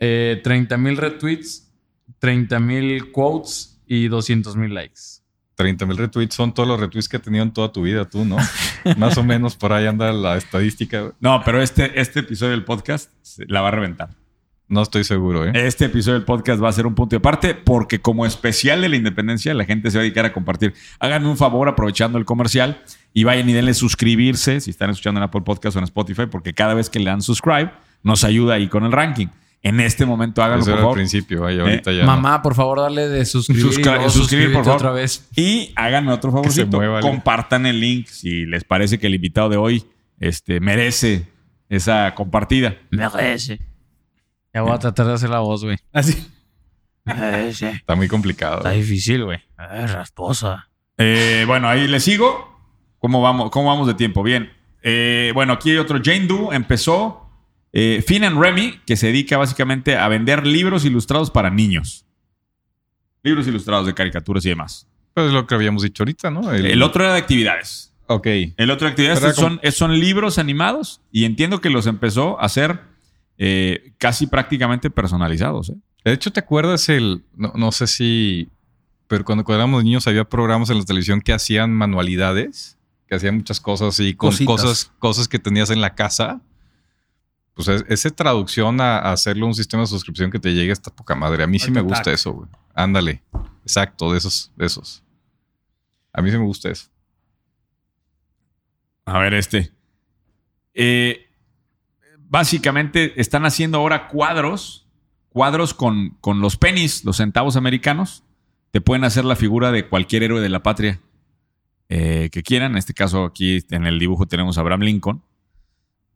Eh, 0.00 0.40
30 0.42 0.76
mil 0.76 0.96
retweets, 0.96 1.72
30 2.18 2.58
mil 2.58 3.12
quotes 3.12 3.80
y 3.86 4.08
200 4.08 4.56
mil 4.56 4.74
likes. 4.74 5.17
30 5.58 5.86
mil 5.86 5.96
retweets 5.96 6.36
son 6.36 6.54
todos 6.54 6.68
los 6.68 6.78
retweets 6.78 7.08
que 7.08 7.16
has 7.16 7.22
tenido 7.22 7.42
en 7.42 7.52
toda 7.52 7.72
tu 7.72 7.82
vida, 7.82 8.04
tú, 8.04 8.24
¿no? 8.24 8.36
Más 8.96 9.18
o 9.18 9.24
menos 9.24 9.56
por 9.56 9.72
ahí 9.72 9.86
anda 9.86 10.12
la 10.12 10.36
estadística. 10.36 11.12
No, 11.18 11.42
pero 11.44 11.60
este, 11.60 12.00
este 12.00 12.20
episodio 12.20 12.52
del 12.52 12.64
podcast 12.64 13.10
la 13.38 13.60
va 13.60 13.68
a 13.68 13.70
reventar. 13.72 14.10
No 14.68 14.82
estoy 14.82 15.02
seguro, 15.02 15.44
¿eh? 15.44 15.52
Este 15.54 15.86
episodio 15.86 16.14
del 16.14 16.24
podcast 16.24 16.62
va 16.62 16.68
a 16.68 16.72
ser 16.72 16.86
un 16.86 16.94
punto 16.94 17.10
de 17.10 17.16
aparte 17.16 17.54
porque 17.54 18.00
como 18.00 18.24
especial 18.24 18.82
de 18.82 18.88
la 18.88 18.94
independencia 18.94 19.52
la 19.52 19.64
gente 19.64 19.90
se 19.90 19.98
va 19.98 20.02
a 20.02 20.04
dedicar 20.04 20.26
a 20.26 20.32
compartir. 20.32 20.74
Háganme 21.00 21.28
un 21.28 21.36
favor 21.36 21.68
aprovechando 21.68 22.18
el 22.18 22.24
comercial 22.24 22.80
y 23.12 23.24
vayan 23.24 23.48
y 23.48 23.52
denle 23.52 23.74
suscribirse 23.74 24.60
si 24.60 24.70
están 24.70 24.90
escuchando 24.90 25.18
en 25.18 25.24
Apple 25.24 25.40
Podcast 25.40 25.74
o 25.74 25.80
en 25.80 25.86
Spotify 25.86 26.26
porque 26.30 26.54
cada 26.54 26.74
vez 26.74 26.88
que 26.88 27.00
le 27.00 27.06
dan 27.06 27.20
subscribe 27.20 27.72
nos 28.04 28.22
ayuda 28.22 28.54
ahí 28.54 28.68
con 28.68 28.84
el 28.84 28.92
ranking. 28.92 29.26
En 29.62 29.80
este 29.80 30.06
momento 30.06 30.42
háganlo 30.42 30.62
Eso 30.62 30.70
por 30.70 30.72
era 30.72 30.78
al 30.78 30.84
favor. 30.84 30.96
principio, 30.96 31.44
ay, 31.44 31.58
ahorita 31.58 31.90
ya. 31.92 32.00
no. 32.02 32.06
Mamá, 32.06 32.42
por 32.42 32.54
favor, 32.54 32.80
dale 32.80 33.08
de 33.08 33.24
suscribir. 33.26 33.72
suscribir, 34.10 34.52
por 34.52 34.64
favor. 34.64 34.76
otra 34.78 34.92
vez. 34.92 35.28
Y 35.34 35.72
háganme 35.74 36.12
otro 36.12 36.30
se 36.30 36.36
favorcito. 36.36 36.76
mueva, 36.76 36.98
Ale. 36.98 37.08
Compartan 37.08 37.66
el 37.66 37.80
link 37.80 38.06
si 38.06 38.46
les 38.46 38.62
parece 38.64 38.98
que 38.98 39.08
el 39.08 39.14
invitado 39.16 39.48
de 39.48 39.56
hoy 39.56 39.84
este, 40.20 40.60
merece 40.60 41.26
esa 41.68 42.14
compartida. 42.14 42.76
Merece. 42.90 43.60
Ya 44.54 44.62
voy 44.62 44.72
a 44.72 44.78
tratar 44.78 45.06
de 45.06 45.14
hacer 45.14 45.28
la 45.30 45.40
voz, 45.40 45.64
güey. 45.64 45.76
Así. 45.92 46.26
Merece. 47.04 47.70
Está 47.70 47.94
muy 47.96 48.06
complicado. 48.08 48.58
Está 48.58 48.70
difícil, 48.70 49.24
güey. 49.24 49.38
Ver, 49.58 49.90
rasposa. 49.90 50.68
Eh, 50.96 51.44
bueno, 51.46 51.68
ahí 51.68 51.88
le 51.88 52.00
sigo. 52.00 52.56
¿Cómo 52.98 53.22
vamos, 53.22 53.50
cómo 53.50 53.68
vamos 53.68 53.86
de 53.86 53.94
tiempo? 53.94 54.22
Bien. 54.22 54.52
Eh, 54.82 55.30
bueno, 55.34 55.52
aquí 55.54 55.70
hay 55.70 55.78
otro. 55.78 56.00
Jane 56.02 56.26
Doe 56.26 56.54
empezó 56.54 57.27
eh, 57.72 58.02
Finn 58.06 58.24
and 58.24 58.40
Remy, 58.40 58.80
que 58.86 58.96
se 58.96 59.08
dedica 59.08 59.36
básicamente 59.36 59.96
a 59.96 60.08
vender 60.08 60.46
libros 60.46 60.84
ilustrados 60.84 61.30
para 61.30 61.50
niños. 61.50 62.04
Libros 63.22 63.46
ilustrados 63.46 63.86
de 63.86 63.94
caricaturas 63.94 64.44
y 64.46 64.50
demás. 64.50 64.86
Pues 65.14 65.26
es 65.26 65.32
lo 65.32 65.46
que 65.46 65.54
habíamos 65.54 65.82
dicho 65.82 66.02
ahorita, 66.02 66.30
¿no? 66.30 66.52
El, 66.52 66.82
otro 66.82 67.04
era 67.04 67.12
de 67.14 67.18
actividades. 67.18 67.92
Ok. 68.06 68.26
El 68.56 68.70
otro 68.70 68.86
de 68.86 68.92
actividades 68.92 69.34
son, 69.36 69.58
es- 69.62 69.74
son 69.76 69.98
libros 69.98 70.38
animados 70.38 71.00
y 71.10 71.24
entiendo 71.24 71.60
que 71.60 71.68
los 71.70 71.86
empezó 71.86 72.40
a 72.40 72.44
hacer 72.44 72.80
eh, 73.36 73.92
casi 73.98 74.26
prácticamente 74.26 74.90
personalizados. 74.90 75.70
¿eh? 75.70 75.74
De 76.04 76.12
hecho, 76.12 76.32
¿te 76.32 76.40
acuerdas 76.40 76.88
el... 76.88 77.24
No, 77.36 77.52
no 77.54 77.72
sé 77.72 77.86
si... 77.86 78.48
Pero 79.08 79.24
cuando, 79.24 79.42
cuando 79.44 79.62
éramos 79.64 79.84
niños 79.84 80.06
había 80.06 80.24
programas 80.24 80.70
en 80.70 80.78
la 80.78 80.84
televisión 80.84 81.20
que 81.20 81.32
hacían 81.32 81.72
manualidades, 81.74 82.78
que 83.08 83.14
hacían 83.14 83.36
muchas 83.36 83.60
cosas 83.60 83.98
y 84.00 84.14
con 84.14 84.30
Cositas. 84.30 84.46
cosas, 84.46 84.92
cosas 84.98 85.28
que 85.28 85.38
tenías 85.38 85.70
en 85.70 85.80
la 85.80 85.94
casa. 85.94 86.40
Pues 87.58 87.66
es- 87.66 87.84
esa 87.88 88.10
traducción 88.10 88.80
a, 88.80 88.98
a 88.98 89.12
hacerle 89.12 89.42
un 89.44 89.52
sistema 89.54 89.82
de 89.82 89.88
suscripción 89.88 90.30
que 90.30 90.38
te 90.38 90.54
llegue 90.54 90.70
esta 90.70 90.94
poca 90.94 91.16
madre. 91.16 91.42
A 91.42 91.48
mí 91.48 91.58
sí 91.58 91.72
me 91.72 91.80
gusta 91.80 92.12
eso, 92.12 92.32
güey. 92.32 92.48
Ándale. 92.72 93.22
Exacto, 93.64 94.12
de 94.12 94.18
esos, 94.18 94.52
de 94.54 94.66
esos. 94.66 95.02
A 96.12 96.22
mí 96.22 96.30
sí 96.30 96.38
me 96.38 96.44
gusta 96.44 96.70
eso. 96.70 96.88
A 99.04 99.18
ver, 99.18 99.34
este. 99.34 99.72
Eh, 100.74 101.26
básicamente 102.18 103.20
están 103.20 103.44
haciendo 103.46 103.78
ahora 103.78 104.06
cuadros, 104.08 104.86
cuadros 105.30 105.74
con, 105.74 106.10
con 106.20 106.40
los 106.40 106.56
pennies, 106.56 107.04
los 107.04 107.16
centavos 107.16 107.56
americanos. 107.56 108.22
Te 108.70 108.80
pueden 108.80 109.04
hacer 109.04 109.24
la 109.24 109.34
figura 109.34 109.72
de 109.72 109.88
cualquier 109.88 110.22
héroe 110.22 110.40
de 110.40 110.48
la 110.48 110.62
patria 110.62 111.00
eh, 111.88 112.28
que 112.30 112.42
quieran. 112.42 112.72
En 112.72 112.78
este 112.78 112.94
caso, 112.94 113.24
aquí 113.24 113.64
en 113.70 113.86
el 113.86 113.98
dibujo 113.98 114.26
tenemos 114.26 114.58
a 114.58 114.60
Abraham 114.60 114.82
Lincoln. 114.82 115.22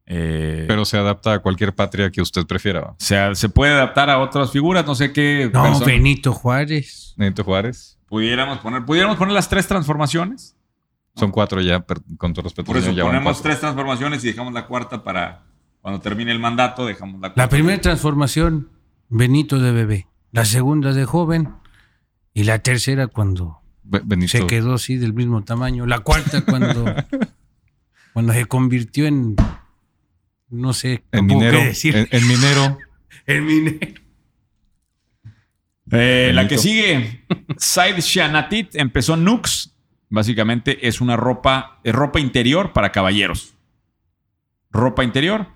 Eh, 0.06 0.64
Pero 0.68 0.84
se 0.84 0.96
adapta 0.98 1.34
a 1.34 1.38
cualquier 1.38 1.74
patria 1.74 2.10
que 2.10 2.20
usted 2.20 2.44
prefiera. 2.46 2.80
o 2.80 2.96
sea, 2.98 3.34
se 3.34 3.48
puede 3.48 3.72
adaptar 3.72 4.10
a 4.10 4.18
otras 4.18 4.50
figuras, 4.50 4.84
no 4.84 4.94
sé 4.94 5.12
qué. 5.12 5.48
No, 5.52 5.62
persona- 5.62 5.86
Benito 5.86 6.32
Juárez. 6.32 7.14
Benito 7.16 7.44
Juárez. 7.44 7.98
pudiéramos 8.08 8.58
poner, 8.58 8.84
pudiéramos 8.84 9.16
poner 9.16 9.32
las 9.34 9.48
tres 9.48 9.66
transformaciones. 9.66 10.56
Son 11.14 11.30
cuatro 11.30 11.60
ya, 11.60 11.80
per- 11.80 12.00
con 12.18 12.32
todo 12.32 12.44
respeto. 12.44 12.66
Por 12.66 12.76
eso 12.78 12.90
ya 12.90 13.04
ponemos 13.04 13.40
tres 13.42 13.60
transformaciones 13.60 14.24
y 14.24 14.28
dejamos 14.28 14.52
la 14.54 14.66
cuarta 14.66 15.02
para 15.04 15.42
cuando 15.80 16.00
termine 16.00 16.32
el 16.32 16.38
mandato, 16.38 16.86
dejamos 16.86 17.20
la 17.20 17.28
La 17.28 17.34
cuarta. 17.34 17.48
primera 17.50 17.80
transformación, 17.80 18.70
Benito 19.08 19.58
de 19.60 19.72
bebé. 19.72 20.06
La 20.32 20.44
segunda 20.46 20.92
de 20.94 21.04
joven. 21.04 21.50
Y 22.34 22.44
la 22.44 22.60
tercera 22.60 23.08
cuando 23.08 23.60
Benito. 23.82 24.32
se 24.38 24.46
quedó 24.46 24.74
así 24.74 24.96
del 24.96 25.12
mismo 25.12 25.44
tamaño. 25.44 25.84
La 25.86 25.98
cuarta 26.00 26.42
cuando, 26.46 26.84
cuando 28.14 28.32
se 28.32 28.46
convirtió 28.46 29.06
en, 29.06 29.36
no 30.52 30.72
sé, 30.72 30.92
En 31.10 31.26
tampoco 31.26 31.40
minero. 31.40 31.58
qué 31.58 31.64
decir. 31.66 31.96
En, 31.96 32.08
en 32.10 32.28
minero. 32.28 32.78
En 33.26 33.46
minero. 33.46 34.02
Eh, 35.92 36.32
la 36.34 36.48
que 36.48 36.58
sigue, 36.58 37.24
Said 37.58 37.98
Shanatit 38.00 38.74
empezó 38.74 39.16
Nux. 39.16 39.74
Básicamente 40.08 40.86
es 40.88 41.00
una 41.00 41.16
ropa, 41.16 41.80
es 41.84 41.94
ropa 41.94 42.18
interior 42.20 42.72
para 42.72 42.92
caballeros. 42.92 43.54
Ropa 44.70 45.04
interior. 45.04 45.48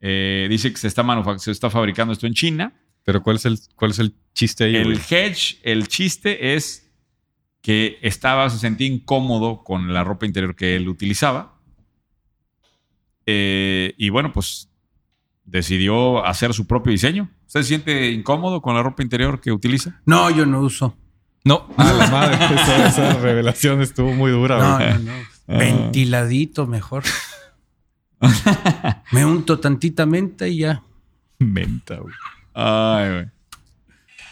Eh, 0.00 0.46
dice 0.48 0.72
que 0.72 0.78
se 0.78 0.88
está, 0.88 1.04
se 1.38 1.50
está 1.50 1.70
fabricando 1.70 2.12
esto 2.12 2.26
en 2.26 2.34
China. 2.34 2.72
Pero 3.04 3.22
¿cuál 3.22 3.36
es 3.36 3.44
el, 3.44 3.58
cuál 3.74 3.90
es 3.90 3.98
el 3.98 4.14
chiste 4.34 4.64
ahí? 4.64 4.76
El 4.76 4.84
güey? 4.84 4.98
hedge, 5.10 5.58
el 5.62 5.88
chiste 5.88 6.54
es 6.54 6.90
que 7.60 7.98
estaba, 8.02 8.48
se 8.50 8.58
sentía 8.58 8.86
incómodo 8.86 9.64
con 9.64 9.92
la 9.92 10.04
ropa 10.04 10.26
interior 10.26 10.54
que 10.56 10.76
él 10.76 10.88
utilizaba. 10.88 11.51
Eh, 13.26 13.94
y 13.96 14.10
bueno, 14.10 14.32
pues 14.32 14.68
decidió 15.44 16.24
hacer 16.24 16.54
su 16.54 16.66
propio 16.66 16.92
diseño. 16.92 17.30
¿Usted 17.46 17.62
se 17.62 17.68
siente 17.68 18.10
incómodo 18.10 18.62
con 18.62 18.74
la 18.74 18.82
ropa 18.82 19.02
interior 19.02 19.40
que 19.40 19.52
utiliza? 19.52 20.00
No, 20.06 20.30
yo 20.30 20.46
no 20.46 20.60
uso. 20.60 20.96
No, 21.44 21.68
a 21.76 21.84
la 21.92 22.06
madre. 22.08 22.34
esa, 22.54 22.86
esa 22.86 23.14
revelación 23.18 23.82
estuvo 23.82 24.12
muy 24.12 24.30
dura. 24.30 24.58
No, 24.58 24.76
güey. 24.76 25.04
no, 25.04 25.12
no. 25.48 25.58
Ventiladito 25.58 26.66
mejor. 26.66 27.02
Me 29.12 29.24
unto 29.24 29.58
tantita 29.58 30.06
menta 30.06 30.46
y 30.46 30.58
ya. 30.58 30.82
Menta, 31.38 31.96
güey. 31.96 32.14
Ay, 32.54 33.10
güey. 33.10 33.26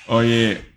Oye, 0.07 0.70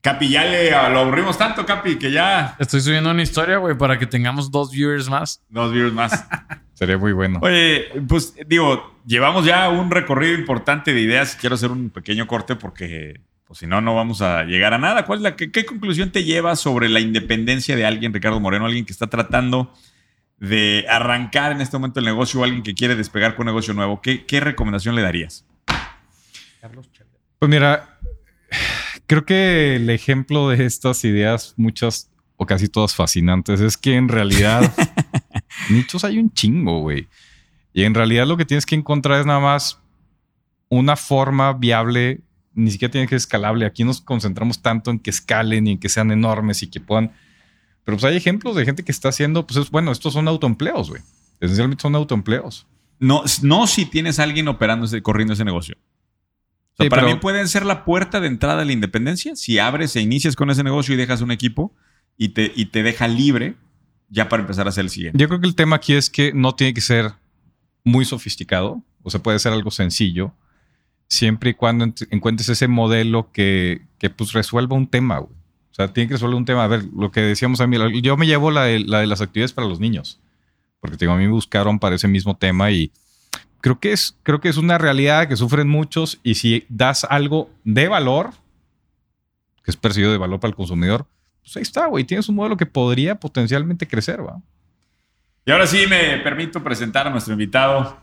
Capi, 0.00 0.28
ya 0.28 0.44
le 0.44 0.70
lo 0.70 1.00
aburrimos 1.00 1.38
tanto, 1.38 1.64
Capi, 1.64 1.96
que 1.96 2.12
ya 2.12 2.56
Estoy 2.58 2.80
subiendo 2.82 3.10
una 3.10 3.22
historia, 3.22 3.56
güey, 3.56 3.76
para 3.76 3.98
que 3.98 4.06
tengamos 4.06 4.50
dos 4.50 4.70
viewers 4.70 5.08
más. 5.08 5.42
dos 5.48 5.72
views 5.72 5.92
más. 5.92 6.26
Sería 6.74 6.98
muy 6.98 7.12
bueno. 7.12 7.38
Oye, 7.42 7.86
pues 8.08 8.34
digo, 8.46 8.98
llevamos 9.06 9.46
ya 9.46 9.68
un 9.70 9.90
recorrido 9.90 10.34
importante 10.34 10.92
de 10.92 11.00
ideas. 11.00 11.36
Quiero 11.36 11.54
hacer 11.54 11.70
un 11.70 11.90
pequeño 11.90 12.26
corte 12.26 12.56
porque, 12.56 13.20
pues 13.46 13.60
si 13.60 13.66
no, 13.66 13.80
no 13.80 13.94
vamos 13.94 14.22
a 14.22 14.44
llegar 14.44 14.74
a 14.74 14.78
nada. 14.78 15.06
¿Cuál 15.06 15.20
es 15.20 15.22
la, 15.22 15.36
qué, 15.36 15.52
qué 15.52 15.64
conclusión 15.64 16.10
te 16.10 16.24
llevas 16.24 16.60
sobre 16.60 16.88
la 16.88 17.00
independencia 17.00 17.76
de 17.76 17.86
alguien, 17.86 18.12
Ricardo 18.12 18.40
Moreno, 18.40 18.66
alguien 18.66 18.84
que 18.84 18.92
está 18.92 19.08
tratando 19.08 19.72
de 20.38 20.84
arrancar 20.88 21.52
en 21.52 21.60
este 21.60 21.76
momento 21.78 22.00
el 22.00 22.06
negocio 22.06 22.40
o 22.40 22.44
alguien 22.44 22.62
que 22.62 22.74
quiere 22.74 22.96
despegar 22.96 23.36
con 23.36 23.46
un 23.46 23.54
negocio 23.54 23.72
nuevo? 23.72 24.02
¿Qué, 24.02 24.26
qué 24.26 24.40
recomendación 24.40 24.96
le 24.96 25.02
darías? 25.02 25.46
Pues 27.38 27.48
mira, 27.50 27.98
creo 29.06 29.24
que 29.24 29.76
el 29.76 29.90
ejemplo 29.90 30.48
de 30.48 30.64
estas 30.64 31.04
ideas, 31.04 31.54
muchas 31.56 32.10
o 32.36 32.46
casi 32.46 32.68
todas 32.68 32.94
fascinantes, 32.94 33.60
es 33.60 33.76
que 33.76 33.94
en 33.94 34.08
realidad 34.08 34.72
nichos 35.70 36.04
hay 36.04 36.18
un 36.18 36.32
chingo, 36.32 36.80
güey. 36.80 37.08
Y 37.72 37.82
en 37.84 37.94
realidad 37.94 38.26
lo 38.26 38.36
que 38.36 38.44
tienes 38.44 38.66
que 38.66 38.74
encontrar 38.74 39.20
es 39.20 39.26
nada 39.26 39.40
más 39.40 39.80
una 40.68 40.96
forma 40.96 41.52
viable, 41.52 42.20
ni 42.54 42.70
siquiera 42.70 42.92
tiene 42.92 43.06
que 43.06 43.10
ser 43.10 43.16
escalable. 43.16 43.66
Aquí 43.66 43.84
nos 43.84 44.00
concentramos 44.00 44.62
tanto 44.62 44.90
en 44.90 44.98
que 44.98 45.10
escalen 45.10 45.66
y 45.66 45.72
en 45.72 45.78
que 45.78 45.88
sean 45.88 46.10
enormes 46.10 46.62
y 46.62 46.68
que 46.68 46.80
puedan. 46.80 47.12
Pero 47.84 47.96
pues 47.98 48.04
hay 48.04 48.16
ejemplos 48.16 48.56
de 48.56 48.64
gente 48.64 48.82
que 48.84 48.92
está 48.92 49.08
haciendo, 49.10 49.46
pues 49.46 49.58
es 49.58 49.70
bueno, 49.70 49.92
estos 49.92 50.12
son 50.14 50.28
autoempleos, 50.28 50.88
güey. 50.90 51.02
Esencialmente 51.40 51.82
son 51.82 51.94
autoempleos. 51.96 52.66
No, 53.00 53.24
no 53.42 53.66
si 53.66 53.84
tienes 53.86 54.18
a 54.18 54.22
alguien 54.22 54.48
operando, 54.48 54.86
ese, 54.86 55.02
corriendo 55.02 55.34
ese 55.34 55.44
negocio. 55.44 55.76
O 55.76 56.76
sea, 56.76 56.84
Sí, 56.86 56.90
para 56.90 57.02
pero- 57.02 57.14
mí 57.14 57.20
pueden 57.20 57.48
ser 57.48 57.66
la 57.66 57.84
puerta 57.84 58.20
de 58.20 58.28
entrada 58.28 58.62
a 58.62 58.64
la 58.64 58.72
independencia 58.72 59.36
si 59.36 59.58
abres 59.58 59.94
e 59.96 60.00
inicias 60.00 60.34
con 60.36 60.48
ese 60.50 60.62
negocio 60.64 60.94
y 60.94 60.96
dejas 60.96 61.20
un 61.20 61.30
equipo 61.30 61.74
y 62.16 62.30
te, 62.30 62.52
y 62.54 62.66
te 62.66 62.82
deja 62.82 63.06
libre 63.08 63.56
ya 64.14 64.28
para 64.28 64.42
empezar 64.42 64.66
a 64.66 64.70
hacer 64.70 64.84
el 64.84 64.90
siguiente. 64.90 65.18
Yo 65.18 65.28
creo 65.28 65.40
que 65.40 65.46
el 65.46 65.54
tema 65.54 65.76
aquí 65.76 65.94
es 65.94 66.08
que 66.08 66.32
no 66.32 66.54
tiene 66.54 66.72
que 66.72 66.80
ser 66.80 67.12
muy 67.82 68.04
sofisticado, 68.04 68.82
o 69.02 69.10
sea, 69.10 69.22
puede 69.22 69.38
ser 69.38 69.52
algo 69.52 69.70
sencillo, 69.70 70.32
siempre 71.08 71.50
y 71.50 71.54
cuando 71.54 71.84
ent- 71.86 72.06
encuentres 72.10 72.48
ese 72.48 72.66
modelo 72.68 73.30
que, 73.32 73.82
que, 73.98 74.08
pues 74.10 74.32
resuelva 74.32 74.76
un 74.76 74.86
tema, 74.86 75.18
güey. 75.18 75.32
O 75.70 75.74
sea, 75.74 75.92
tiene 75.92 76.08
que 76.08 76.14
resolver 76.14 76.36
un 76.36 76.44
tema. 76.44 76.62
A 76.64 76.68
ver, 76.68 76.84
lo 76.96 77.10
que 77.10 77.20
decíamos 77.20 77.60
a 77.60 77.66
mí, 77.66 77.76
yo 78.00 78.16
me 78.16 78.26
llevo 78.26 78.50
la 78.52 78.62
de, 78.64 78.78
la 78.80 79.00
de 79.00 79.06
las 79.08 79.20
actividades 79.20 79.52
para 79.52 79.66
los 79.66 79.80
niños, 79.80 80.20
porque 80.80 80.96
digo, 80.96 81.12
a 81.12 81.16
mí 81.16 81.24
me 81.24 81.32
buscaron 81.32 81.78
para 81.80 81.96
ese 81.96 82.06
mismo 82.08 82.36
tema 82.36 82.70
y 82.70 82.92
creo 83.60 83.80
que 83.80 83.92
es, 83.92 84.16
creo 84.22 84.40
que 84.40 84.48
es 84.48 84.56
una 84.56 84.78
realidad 84.78 85.26
que 85.28 85.36
sufren 85.36 85.68
muchos 85.68 86.20
y 86.22 86.36
si 86.36 86.64
das 86.68 87.04
algo 87.04 87.50
de 87.64 87.88
valor, 87.88 88.30
que 89.64 89.70
es 89.72 89.76
percibido 89.76 90.12
de 90.12 90.18
valor 90.18 90.38
para 90.38 90.50
el 90.50 90.54
consumidor, 90.56 91.06
pues 91.44 91.56
ahí 91.56 91.62
está, 91.62 91.86
güey. 91.86 92.04
Tienes 92.04 92.28
un 92.28 92.36
modelo 92.36 92.56
que 92.56 92.66
podría 92.66 93.14
potencialmente 93.14 93.86
crecer, 93.86 94.26
¿va? 94.26 94.40
Y 95.46 95.50
ahora 95.50 95.66
sí 95.66 95.84
me 95.88 96.18
permito 96.18 96.62
presentar 96.64 97.06
a 97.06 97.10
nuestro 97.10 97.34
invitado. 97.34 98.02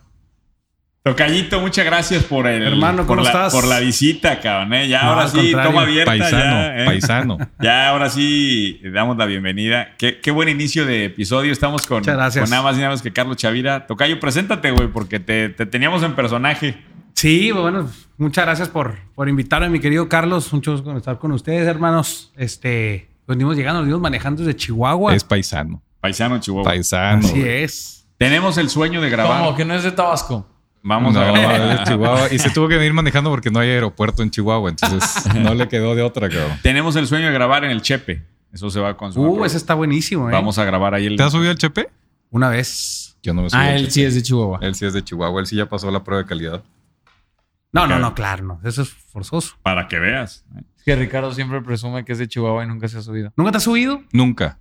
Tocayito, 1.04 1.60
muchas 1.60 1.84
gracias 1.84 2.24
por 2.26 2.46
el 2.46 2.62
Hermano, 2.62 2.98
por 2.98 3.18
¿cómo 3.18 3.22
la, 3.24 3.30
estás? 3.30 3.52
por 3.52 3.66
la 3.66 3.80
visita, 3.80 4.40
cabrón. 4.40 4.76
¿eh? 4.76 4.88
Ya 4.88 5.02
No, 5.02 5.10
ahora 5.10 5.28
sí, 5.28 5.52
toma 5.52 5.82
abierta. 5.82 6.12
Paisano, 6.12 6.44
ya, 6.44 6.78
¿eh? 6.78 6.86
paisano. 6.86 7.38
Ya, 7.60 7.90
ahora 7.90 8.12
sí, 8.12 8.80
le 8.84 8.92
damos 8.92 9.18
la 9.18 9.26
bienvenida. 9.26 9.96
Qué, 9.98 10.20
qué 10.20 10.30
buen 10.30 10.48
inicio 10.48 10.86
de 10.86 11.06
episodio. 11.06 11.52
Estamos 11.52 11.88
con, 11.88 12.04
con 12.04 12.14
nada 12.16 12.28
más 12.28 12.36
y 12.36 12.40
nada 12.60 12.90
menos 12.90 13.02
que 13.02 13.12
Carlos 13.12 13.38
Chavira. 13.38 13.88
Tocayo, 13.88 14.20
preséntate, 14.20 14.70
güey, 14.70 14.90
porque 14.90 15.20
te, 15.20 15.50
te 15.50 15.66
teníamos 15.66 16.04
en 16.04 16.14
personaje. 16.14 16.78
Sí, 17.16 17.52
bueno, 17.52 17.90
muchas 18.18 18.46
gracias 18.46 18.70
por, 18.70 19.00
por 19.16 19.28
invitarme, 19.28 19.70
mi 19.70 19.80
querido 19.80 20.08
Carlos. 20.08 20.54
Mucho 20.54 20.74
gusto 20.74 20.96
estar 20.96 21.18
con 21.18 21.32
ustedes, 21.32 21.68
hermanos. 21.68 22.32
Este, 22.38 23.11
venimos 23.28 23.56
llegando, 23.56 23.82
venimos 23.82 24.02
manejando 24.02 24.44
desde 24.44 24.58
Chihuahua. 24.58 25.16
Es 25.16 25.24
paisano. 25.24 25.82
Paisano 26.00 26.40
Chihuahua. 26.40 26.64
Paisano. 26.72 27.20
Así 27.26 27.40
güey. 27.40 27.64
es. 27.64 28.08
Tenemos 28.18 28.58
el 28.58 28.70
sueño 28.70 29.02
de 29.02 29.10
grabar. 29.10 29.40
¿Cómo? 29.44 29.56
¿Que 29.56 29.66
no 29.66 29.74
es 29.74 29.84
de 29.84 29.92
Tabasco? 29.92 30.48
Vamos 30.84 31.14
no, 31.14 31.22
a 31.22 31.26
grabar. 31.32 31.62
es 31.62 31.80
de 31.80 31.84
Chihuahua. 31.86 32.28
Y 32.34 32.40
se 32.40 32.50
tuvo 32.50 32.68
que 32.68 32.76
venir 32.78 32.94
manejando 32.94 33.30
porque 33.30 33.52
no 33.52 33.60
hay 33.60 33.70
aeropuerto 33.70 34.24
en 34.24 34.32
Chihuahua. 34.32 34.70
Entonces 34.70 35.34
no 35.36 35.54
le 35.54 35.68
quedó 35.68 35.96
de 35.96 36.02
otra, 36.02 36.28
cabrón. 36.30 36.58
Tenemos 36.64 36.96
el 36.96 37.08
sueño 37.08 37.28
de 37.28 37.34
grabar 37.34 37.64
en 37.66 37.72
el 37.72 37.82
Chepe. 37.82 38.24
Eso 38.52 38.70
se 38.70 38.80
va 38.80 38.90
a 38.90 38.98
consumir. 38.98 39.30
Uh, 39.40 39.46
ese 39.46 39.58
está 39.58 39.74
buenísimo, 39.76 40.28
¿eh? 40.30 40.34
Vamos 40.34 40.58
a 40.58 40.66
grabar 40.66 40.94
ahí 40.94 41.06
el. 41.06 41.16
¿Te 41.18 41.24
has 41.24 41.32
subido 41.32 41.52
al 41.52 41.58
Chepe? 41.58 41.90
Una 42.32 42.50
vez. 42.50 43.16
Yo 43.24 43.34
no 43.34 43.44
me 43.44 43.50
subí 43.50 43.60
Ah, 43.62 43.68
al 43.68 43.76
él 43.76 43.82
Chepe. 43.84 43.92
sí 43.92 44.04
es 44.04 44.16
de 44.16 44.24
Chihuahua. 44.24 44.60
Él 44.62 44.76
sí 44.76 44.86
es 44.86 44.94
de 44.94 45.04
Chihuahua. 45.04 45.40
Él 45.40 45.46
sí 45.48 45.56
ya 45.56 45.68
pasó 45.68 45.90
la 45.92 46.04
prueba 46.04 46.24
de 46.24 46.28
calidad. 46.28 46.64
No, 47.74 47.82
no, 47.82 47.88
Claro. 47.88 48.02
no, 48.02 48.14
claro, 48.16 48.44
no. 48.44 48.62
Eso 48.64 48.82
es 48.82 48.90
forzoso. 48.90 49.56
Para 49.64 49.88
que 49.88 49.98
veas. 50.00 50.46
Es 50.78 50.84
que 50.84 50.96
Ricardo 50.96 51.34
siempre 51.34 51.62
presume 51.62 52.04
que 52.04 52.12
es 52.14 52.20
de 52.20 52.28
Chihuahua 52.28 52.64
y 52.64 52.68
nunca 52.68 52.88
se 52.88 52.98
ha 52.98 53.02
subido. 53.02 53.32
¿Nunca 53.38 53.52
te 53.52 53.58
has 53.58 53.64
subido? 53.64 54.02
Nunca. 54.12 54.58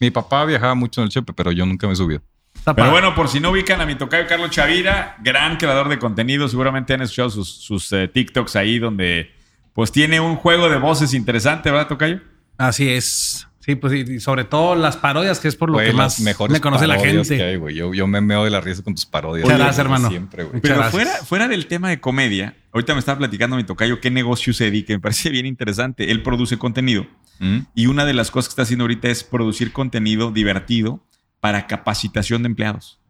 Mi 0.00 0.10
papá 0.10 0.44
viajaba 0.44 0.74
mucho 0.74 1.00
en 1.00 1.06
el 1.06 1.10
Chepe, 1.10 1.32
pero 1.32 1.50
yo 1.52 1.66
nunca 1.66 1.86
me 1.86 1.94
he 1.94 1.96
subido. 1.96 2.22
Pero 2.64 2.90
bueno, 2.90 3.14
por 3.14 3.28
si 3.28 3.40
no 3.40 3.50
ubican 3.50 3.80
a 3.80 3.86
mi 3.86 3.94
tocayo 3.94 4.26
Carlos 4.28 4.50
Chavira, 4.50 5.16
gran 5.22 5.56
creador 5.56 5.88
de 5.88 5.98
contenido, 5.98 6.48
seguramente 6.48 6.92
han 6.94 7.02
escuchado 7.02 7.30
sus, 7.30 7.48
sus, 7.48 7.90
eh, 7.92 8.08
TikToks 8.08 8.56
ahí 8.56 8.78
donde 8.78 9.32
pues 9.72 9.90
tiene 9.90 10.20
un 10.20 10.36
juego 10.36 10.68
de 10.68 10.76
voces 10.78 11.14
interesante, 11.14 11.70
¿verdad, 11.70 11.88
tocayo? 11.88 12.20
Así 12.58 12.90
es. 12.90 13.47
Sí, 13.68 13.74
pues 13.74 13.92
y 13.92 14.14
y 14.14 14.20
sobre 14.20 14.44
todo 14.44 14.74
las 14.76 14.96
parodias, 14.96 15.40
que 15.40 15.48
es 15.48 15.54
por 15.54 15.68
lo 15.68 15.74
Güey, 15.74 15.88
que 15.88 15.92
más 15.92 16.20
mejores 16.20 16.50
me 16.54 16.58
conoce 16.58 16.86
la 16.86 16.98
gente. 16.98 17.36
que 17.36 17.42
hay, 17.42 17.56
güey. 17.56 17.74
Yo, 17.74 17.92
yo 17.92 18.06
me 18.06 18.22
meo 18.22 18.44
de 18.44 18.48
la 18.48 18.62
risa 18.62 18.82
con 18.82 18.94
tus 18.94 19.04
parodias. 19.04 19.44
Muchas 19.44 19.58
gracias, 19.58 19.78
hermano. 19.78 20.08
Siempre, 20.08 20.44
güey. 20.44 20.54
Muchas 20.54 20.62
Pero 20.62 20.74
gracias. 20.76 20.92
fuera, 20.92 21.24
fuera 21.26 21.48
del 21.48 21.66
tema 21.66 21.90
de 21.90 22.00
comedia, 22.00 22.56
ahorita 22.72 22.94
me 22.94 23.00
estaba 23.00 23.18
platicando 23.18 23.56
mi 23.56 23.64
tocayo 23.64 24.00
qué 24.00 24.10
negocio 24.10 24.54
se 24.54 24.64
dedica, 24.64 24.94
me 24.94 25.00
parece 25.00 25.28
bien 25.28 25.44
interesante. 25.44 26.10
Él 26.10 26.22
produce 26.22 26.56
contenido 26.56 27.06
¿Mm? 27.40 27.58
y 27.74 27.88
una 27.88 28.06
de 28.06 28.14
las 28.14 28.30
cosas 28.30 28.48
que 28.48 28.52
está 28.52 28.62
haciendo 28.62 28.84
ahorita 28.84 29.08
es 29.08 29.22
producir 29.22 29.70
contenido 29.70 30.30
divertido 30.30 31.04
para 31.40 31.66
capacitación 31.66 32.44
de 32.44 32.46
empleados. 32.46 33.00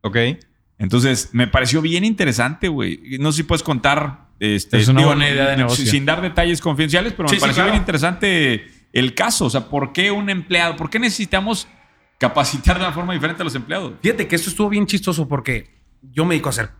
Ok. 0.00 0.16
Entonces, 0.78 1.28
me 1.30 1.46
pareció 1.46 1.80
bien 1.80 2.04
interesante, 2.04 2.66
güey. 2.66 3.18
No 3.20 3.30
sé 3.30 3.36
si 3.38 3.42
puedes 3.44 3.62
contar. 3.62 4.26
Este, 4.40 4.78
Es 4.78 4.88
una 4.88 5.06
buena 5.06 5.28
idea 5.28 5.50
de 5.50 5.56
negocio. 5.58 5.86
Sin 5.86 6.04
dar 6.06 6.22
detalles 6.22 6.60
confidenciales, 6.60 7.12
pero 7.16 7.28
Sí, 7.28 7.34
me 7.34 7.38
sí, 7.38 7.40
pareció 7.40 7.62
claro. 7.62 7.72
bien 7.72 7.82
interesante 7.82 8.77
el 8.98 9.14
caso. 9.14 9.46
O 9.46 9.50
sea, 9.50 9.66
¿por 9.68 9.92
qué 9.92 10.10
un 10.10 10.28
empleado? 10.30 10.76
¿Por 10.76 10.90
qué 10.90 10.98
necesitamos 10.98 11.66
capacitar 12.18 12.78
de 12.78 12.84
una 12.84 12.92
forma 12.92 13.12
diferente 13.14 13.42
a 13.42 13.44
los 13.44 13.54
empleados? 13.54 13.92
Fíjate 14.02 14.26
que 14.28 14.36
esto 14.36 14.50
estuvo 14.50 14.68
bien 14.68 14.86
chistoso 14.86 15.26
porque 15.28 15.70
yo 16.02 16.24
me 16.24 16.34
dedico 16.34 16.48
a 16.48 16.50
hacer. 16.50 16.70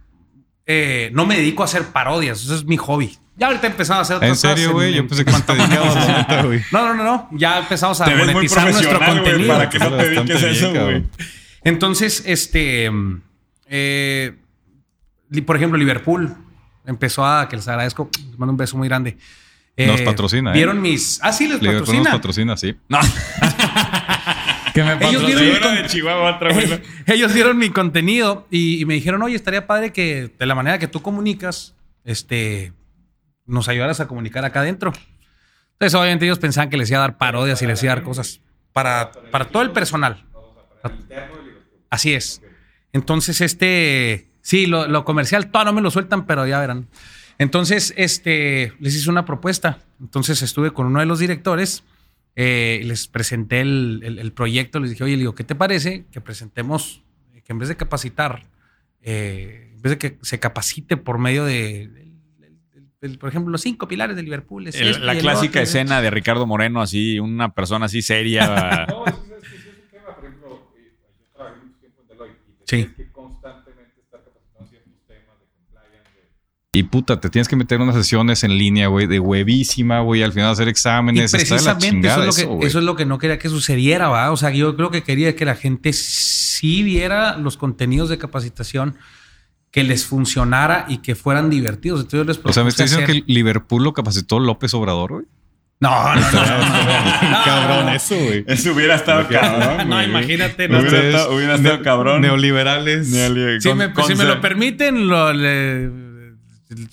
eh, 0.67 1.11
no 1.15 1.25
me 1.27 1.37
dedico 1.37 1.63
a 1.63 1.65
hacer 1.67 1.85
parodias, 1.87 2.43
eso 2.43 2.55
es 2.55 2.65
mi 2.65 2.77
hobby. 2.77 3.17
Ya 3.37 3.47
ahorita 3.47 3.69
empezamos 3.69 3.99
a 4.01 4.03
hacer 4.03 4.17
¿En 4.29 4.33
otras 4.35 4.41
serio, 4.41 4.73
güey? 4.73 4.93
Yo 4.95 5.01
en- 5.03 5.09
pensé 5.09 5.25
que 5.25 5.33
te 5.33 5.55
dedicabas 5.55 5.97
a 5.97 6.19
neta, 6.19 6.43
güey. 6.43 6.61
No, 6.73 6.87
no, 6.89 6.95
no, 6.95 7.05
no. 7.05 7.29
Ya 7.33 7.59
empezamos 7.61 8.01
a 8.01 8.05
Te 8.05 8.15
ves 8.15 8.25
muy 8.27 8.35
monetizar 8.35 8.71
nuestro 8.71 8.99
contenido. 8.99 9.49
para 9.55 9.71
que 9.71 9.79
no 9.79 9.97
te 9.97 10.09
dediques 10.11 10.43
a 10.43 10.49
eso, 10.51 10.73
güey. 10.73 11.05
Entonces, 11.63 12.23
este, 12.27 12.91
eh, 13.67 14.37
por 15.47 15.57
ejemplo, 15.57 15.79
Liverpool 15.79 16.37
empezó 16.85 17.25
a, 17.25 17.49
que 17.49 17.57
les 17.57 17.69
agradezco, 17.69 18.11
les 18.29 18.39
mando 18.39 18.53
un 18.53 18.57
beso 18.57 18.77
muy 18.77 18.89
grande. 18.89 19.17
Nos 19.87 20.01
patrocina, 20.03 20.51
¿eh? 20.51 20.55
Vieron 20.55 20.81
mis, 20.83 21.21
ah, 21.23 21.33
sí, 21.33 21.47
les 21.49 21.61
Liverpool 21.63 21.97
nos 21.97 22.07
patrocina. 22.07 22.11
patrocina, 22.13 22.57
sí. 22.57 22.77
No, 22.89 22.99
Que 24.75 24.83
me 24.85 24.93
Ellos 24.93 25.23
patrocina. 25.23 25.61
con- 25.61 25.75
de 25.75 25.87
Chihuahua, 25.87 26.39
güey. 26.53 26.81
Ellos 27.07 27.33
vieron 27.33 27.59
mi 27.59 27.71
contenido 27.71 28.47
y, 28.51 28.81
y 28.81 28.85
me 28.85 28.95
dijeron, 28.95 29.23
oye, 29.23 29.35
estaría 29.37 29.67
padre 29.67 29.93
que 29.93 30.31
de 30.39 30.47
la 30.47 30.55
manera 30.55 30.79
que 30.79 30.87
tú 30.89 31.03
comunicas, 31.03 31.75
este, 32.05 32.73
nos 33.47 33.69
ayudaras 33.69 34.01
a 34.01 34.07
comunicar 34.09 34.45
acá 34.45 34.61
adentro. 34.61 34.93
Entonces, 35.73 35.95
obviamente, 35.99 36.25
ellos 36.27 36.39
pensaban 36.39 36.71
que 36.71 36.77
les 36.77 36.91
iba 36.91 36.99
a 36.99 37.03
dar 37.03 37.19
parodias 37.19 37.61
y 37.63 37.67
les 37.67 37.83
iba 37.83 37.93
a 37.93 37.97
dar 37.97 38.05
cosas 38.05 38.41
para, 38.73 39.11
para 39.31 39.47
todo 39.47 39.63
el 39.63 39.71
personal. 39.71 40.25
Así 41.91 42.13
es. 42.15 42.43
Entonces, 42.93 43.41
este, 43.41 44.31
sí, 44.43 44.67
lo, 44.67 44.87
lo 44.87 45.05
comercial 45.05 45.51
todavía 45.51 45.73
no 45.73 45.77
me 45.77 45.83
lo 45.83 45.91
sueltan, 45.91 46.27
pero 46.27 46.47
ya 46.47 46.61
verán. 46.61 46.89
Entonces, 47.39 47.95
este, 47.97 48.73
les 48.81 48.95
hice 48.97 49.09
una 49.11 49.25
propuesta. 49.25 49.79
Entonces, 50.01 50.43
estuve 50.43 50.73
con 50.73 50.87
uno 50.87 51.01
de 51.01 51.07
los 51.07 51.19
directores, 51.21 51.85
eh, 52.37 52.81
les 52.85 53.07
presenté 53.09 53.61
el, 53.61 54.01
el- 54.05 54.19
el 54.19 54.33
proyecto, 54.33 54.81
les 54.81 54.91
dije, 54.91 55.05
oye, 55.05 55.13
le 55.15 55.21
digo, 55.21 55.35
¿qué 55.35 55.45
te 55.45 55.55
parece 55.55 56.05
que 56.11 56.21
presentemos, 56.21 57.03
eh, 57.35 57.43
que 57.43 57.53
en 57.53 57.59
vez 57.59 57.69
de 57.69 57.77
capacitar, 57.77 58.43
eh, 59.03 59.71
en 59.75 59.83
vez 59.83 59.91
de 59.91 59.99
que 59.99 60.19
se 60.23 60.39
capacite 60.41 60.97
por 60.97 61.19
medio 61.19 61.45
de, 61.45 61.91
por 63.21 63.29
ejemplo, 63.29 63.53
los 63.53 63.61
cinco 63.61 63.87
pilares 63.87 64.17
de 64.17 64.23
Liverpool? 64.25 64.67
es 64.67 64.75
El- 64.75 64.89
esto 64.89 65.05
la 65.05 65.17
clásica 65.17 65.51
otro, 65.51 65.63
escena 65.63 66.01
de 66.03 66.11
Ricardo 66.11 66.47
Moreno, 66.47 66.81
así, 66.83 67.19
una 67.21 67.55
persona 67.55 67.87
así 67.87 68.03
seria. 68.03 68.87
Sí. 72.65 72.87
Y 76.71 76.83
puta, 76.83 77.19
te 77.19 77.31
tienes 77.31 77.49
que 77.49 77.57
meter 77.57 77.81
unas 77.81 77.95
sesiones 77.95 78.45
en 78.45 78.59
línea, 78.59 78.89
güey, 78.89 79.07
de 79.07 79.19
huevísima, 79.19 80.01
güey, 80.01 80.23
al 80.23 80.33
final 80.35 80.51
hacer 80.51 80.69
Y 80.69 80.71
exámenes. 80.71 81.33
está 81.35 81.39
de 81.39 81.45
la 81.65 81.79
precisamente 81.79 81.87
eso 81.87 81.93
chingada 81.95 82.29
es, 82.29 82.45
lo 82.47 82.59
que, 82.61 82.67
eso, 82.67 82.79
es 82.79 82.85
lo 82.85 82.95
que 82.95 83.07
no 83.07 83.19
quería 83.19 83.39
que 83.39 83.49
sucediera, 83.49 84.09
¿va? 84.09 84.31
O 84.31 84.37
sea, 84.37 84.51
yo 84.51 84.77
creo 84.77 84.91
que 84.91 85.03
quería 85.03 85.35
que 85.35 85.47
la 85.47 85.55
gente 85.55 85.95
sí 85.95 86.83
viera 86.83 87.39
los 87.39 87.57
contenidos 87.57 88.11
de 88.11 88.19
capacitación, 88.19 88.97
que 89.71 89.83
les 89.83 90.05
funcionara 90.05 90.85
y 90.89 90.99
que 90.99 91.15
fueran 91.15 91.49
divertidos. 91.49 92.01
Entonces 92.01 92.21
yo 92.21 92.25
les 92.25 92.41
O 92.45 92.53
sea, 92.53 92.65
me 92.65 92.69
estás 92.71 92.91
diciendo 92.91 93.11
hacer- 93.11 93.25
que 93.25 93.33
Liverpool 93.33 93.83
lo 93.85 93.93
capacitó 93.95 94.39
López 94.39 94.73
Obrador, 94.75 95.13
güey. 95.13 95.25
No, 95.81 96.15
no, 96.17 96.21
no. 96.21 96.41
no. 96.43 97.45
Cabrón, 97.45 97.89
eso, 97.95 98.15
güey. 98.17 98.45
Eso 98.49 98.73
hubiera 98.73 98.97
estado 98.97 99.27
cabrón. 99.29 99.89
No, 99.89 100.03
imagínate. 100.03 100.69
no. 100.69 100.81
Hubiera 100.81 101.01
estado- 101.03 101.35
hubiera 101.37 101.55
estado 101.55 101.83
cabrón. 101.83 102.21
Neoliberales. 102.23 103.11
Neoli- 103.13 103.61
Si 103.61 103.69
con- 103.69 103.79
me, 103.79 103.93
con 103.93 104.05
si 104.07 104.15
me 104.17 104.25
lo 104.25 104.41
permiten, 104.41 105.07
lo, 105.07 105.33
le- 105.33 106.08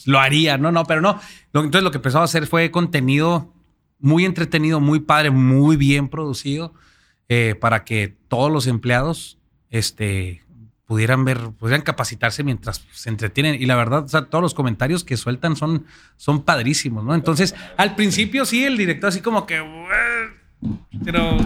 lo 0.05 0.19
haría. 0.19 0.57
No, 0.57 0.71
no, 0.71 0.85
pero 0.85 1.01
no. 1.01 1.19
Entonces 1.53 1.83
lo 1.83 1.91
que 1.91 1.97
empezaba 1.97 2.23
a 2.23 2.25
hacer 2.25 2.47
fue 2.47 2.71
contenido 2.71 3.53
muy 3.99 4.25
entretenido, 4.25 4.79
muy 4.79 4.99
padre, 4.99 5.31
muy 5.31 5.77
bien 5.77 6.09
producido, 6.09 6.73
eh, 7.29 7.55
para 7.59 7.83
que 7.85 8.15
todos 8.27 8.51
los 8.51 8.67
empleados 8.67 9.37
este, 9.69 10.43
pudieran 10.85 11.25
ver, 11.25 11.39
pudieran 11.57 11.81
capacitarse 11.81 12.43
mientras 12.43 12.85
se 12.91 13.09
entretienen. 13.09 13.61
Y 13.61 13.65
la 13.65 13.75
verdad, 13.75 14.05
todos 14.29 14.41
los 14.41 14.53
comentarios 14.53 15.03
que 15.03 15.17
sueltan 15.17 15.55
son, 15.55 15.85
son 16.17 16.43
padrísimos, 16.43 17.03
¿no? 17.03 17.15
Entonces, 17.15 17.55
al 17.77 17.95
principio 17.95 18.45
sí, 18.45 18.63
el 18.65 18.77
director 18.77 19.09
así 19.09 19.21
como 19.21 19.45
que... 19.45 19.59
"Güey, 19.59 20.75
Pero, 21.03 21.37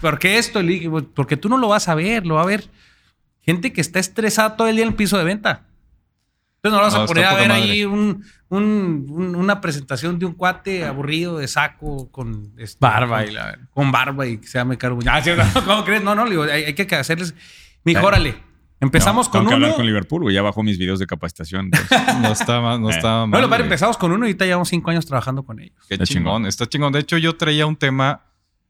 ¿por 0.00 0.18
qué 0.18 0.38
esto? 0.38 0.60
"Pues, 0.90 1.04
porque 1.14 1.36
tú 1.36 1.48
no 1.48 1.58
lo 1.58 1.68
vas 1.68 1.88
a 1.88 1.94
ver, 1.94 2.26
lo 2.26 2.36
va 2.36 2.42
a 2.42 2.46
ver 2.46 2.68
gente 3.48 3.72
que 3.72 3.80
está 3.80 3.98
estresada 3.98 4.56
todo 4.56 4.68
el 4.68 4.76
día 4.76 4.84
en 4.84 4.90
el 4.90 4.94
piso 4.94 5.16
de 5.16 5.24
venta. 5.24 5.67
Entonces 6.62 6.76
no 6.78 6.82
vas 6.84 6.94
No, 6.94 7.00
a 7.02 7.06
poner 7.06 7.24
a 7.24 7.34
ver 7.34 7.48
madre. 7.48 7.62
ahí 7.62 7.84
un, 7.84 8.24
un- 8.48 9.06
un- 9.10 9.36
una 9.36 9.60
presentación 9.60 10.18
de 10.18 10.26
un 10.26 10.32
cuate 10.34 10.84
aburrido 10.84 11.38
de 11.38 11.46
saco 11.48 12.10
con 12.10 12.52
este, 12.58 12.78
Barba 12.80 13.20
con, 13.22 13.28
y 13.28 13.34
la 13.34 13.58
con 13.72 13.92
barba 13.92 14.26
y 14.26 14.38
que 14.38 14.46
se 14.48 14.58
llame 14.58 14.76
Caro. 14.76 14.98
Ah, 15.06 15.22
sí, 15.22 15.30
no, 15.36 15.44
¿Cómo 15.64 15.84
crees? 15.84 16.02
No, 16.02 16.14
no, 16.16 16.28
digo, 16.28 16.42
hay, 16.42 16.64
hay 16.64 16.74
que 16.74 16.94
hacerles. 16.96 17.34
Mijo, 17.84 18.00
Ay. 18.00 18.04
órale. 18.06 18.48
Empezamos 18.80 19.26
No, 19.26 19.32
con 19.32 19.40
tengo 19.40 19.50
que 19.50 19.54
uno. 19.56 19.64
hablar 19.66 19.76
con 19.76 19.86
Liverpool, 19.86 20.22
güey. 20.22 20.34
Ya 20.36 20.42
bajó 20.42 20.62
mis 20.62 20.78
videos 20.78 20.98
de 21.00 21.06
capacitación. 21.06 21.66
entonces. 21.66 21.98
No 22.22 22.32
está 22.32 22.60
mal, 22.60 22.80
no 22.80 22.90
Eh. 22.90 22.94
está 22.94 23.08
mal. 23.26 23.30
No, 23.30 23.40
lo 23.40 23.48
padre, 23.48 23.62
güey. 23.62 23.66
empezamos 23.68 23.96
con 23.96 24.10
uno 24.12 24.24
y 24.24 24.28
ahorita 24.30 24.44
llevamos 24.44 24.68
cinco 24.68 24.90
años 24.90 25.06
trabajando 25.06 25.42
con 25.44 25.60
ellos. 25.60 25.76
Qué 25.88 25.94
Está 25.94 26.06
chingón, 26.06 26.46
está 26.46 26.66
chingón. 26.66 26.92
De 26.92 27.00
hecho, 27.00 27.18
yo 27.18 27.36
traía 27.36 27.66
un 27.66 27.76
tema, 27.76 28.22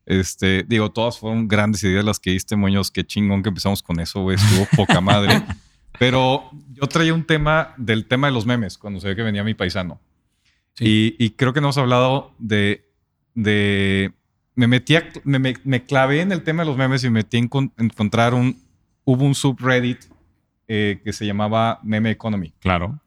este, 0.06 0.64
digo, 0.68 0.90
todas 0.90 1.18
fueron 1.18 1.46
grandes 1.48 1.82
ideas 1.84 2.04
las 2.04 2.18
que 2.20 2.30
diste, 2.30 2.56
Muñoz. 2.56 2.90
Qué 2.90 3.04
chingón 3.06 3.42
que 3.42 3.48
empezamos 3.50 3.82
con 3.82 3.98
eso, 4.00 4.20
güey. 4.22 4.36
Estuvo 4.36 4.66
poca 4.76 5.00
madre. 5.00 5.42
Pero 5.98 6.50
yo 6.74 6.86
traía 6.86 7.12
un 7.14 7.24
tema 7.24 7.74
del 7.76 8.06
tema 8.06 8.28
de 8.28 8.32
los 8.32 8.46
memes 8.46 8.78
cuando 8.78 9.00
se 9.00 9.08
ve 9.08 9.16
que 9.16 9.22
venía 9.22 9.42
mi 9.44 9.54
paisano. 9.54 10.00
Y, 10.80 11.16
y 11.18 11.30
creo 11.30 11.52
que 11.52 11.60
no 11.60 11.66
hemos 11.68 11.78
hablado 11.78 12.34
de, 12.38 12.88
de 13.34 14.12
me 14.54 14.68
metí 14.68 14.94
a- 14.96 15.08
me, 15.24 15.38
me- 15.40 15.56
me 15.64 15.84
clavé 15.84 16.20
en 16.20 16.30
el 16.30 16.42
tema 16.44 16.62
de 16.62 16.68
los 16.68 16.76
memes 16.76 17.02
y 17.02 17.08
me 17.08 17.20
metí 17.20 17.36
a 17.36 17.40
encon- 17.40 17.72
encontrar 17.78 18.32
un, 18.34 18.62
hubo 19.04 19.24
un 19.24 19.34
subreddit 19.34 19.98
eh, 20.68 21.00
que 21.02 21.12
se 21.12 21.26
llamaba 21.26 21.80
Meme 21.82 22.10
Economy. 22.10 22.52
claro. 22.60 23.00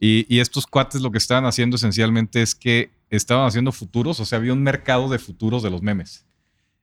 Y, 0.00 0.26
y 0.28 0.40
estos 0.40 0.66
cuates 0.66 1.00
lo 1.00 1.10
que 1.10 1.16
estaban 1.18 1.46
haciendo 1.46 1.76
esencialmente 1.76 2.42
es 2.42 2.54
que 2.54 2.90
estaban 3.08 3.46
haciendo 3.46 3.72
futuros, 3.72 4.20
o 4.20 4.26
sea, 4.26 4.36
había 4.38 4.52
un 4.52 4.62
mercado 4.62 5.08
de 5.08 5.18
futuros 5.18 5.62
de 5.62 5.70
los 5.70 5.80
memes. 5.80 6.26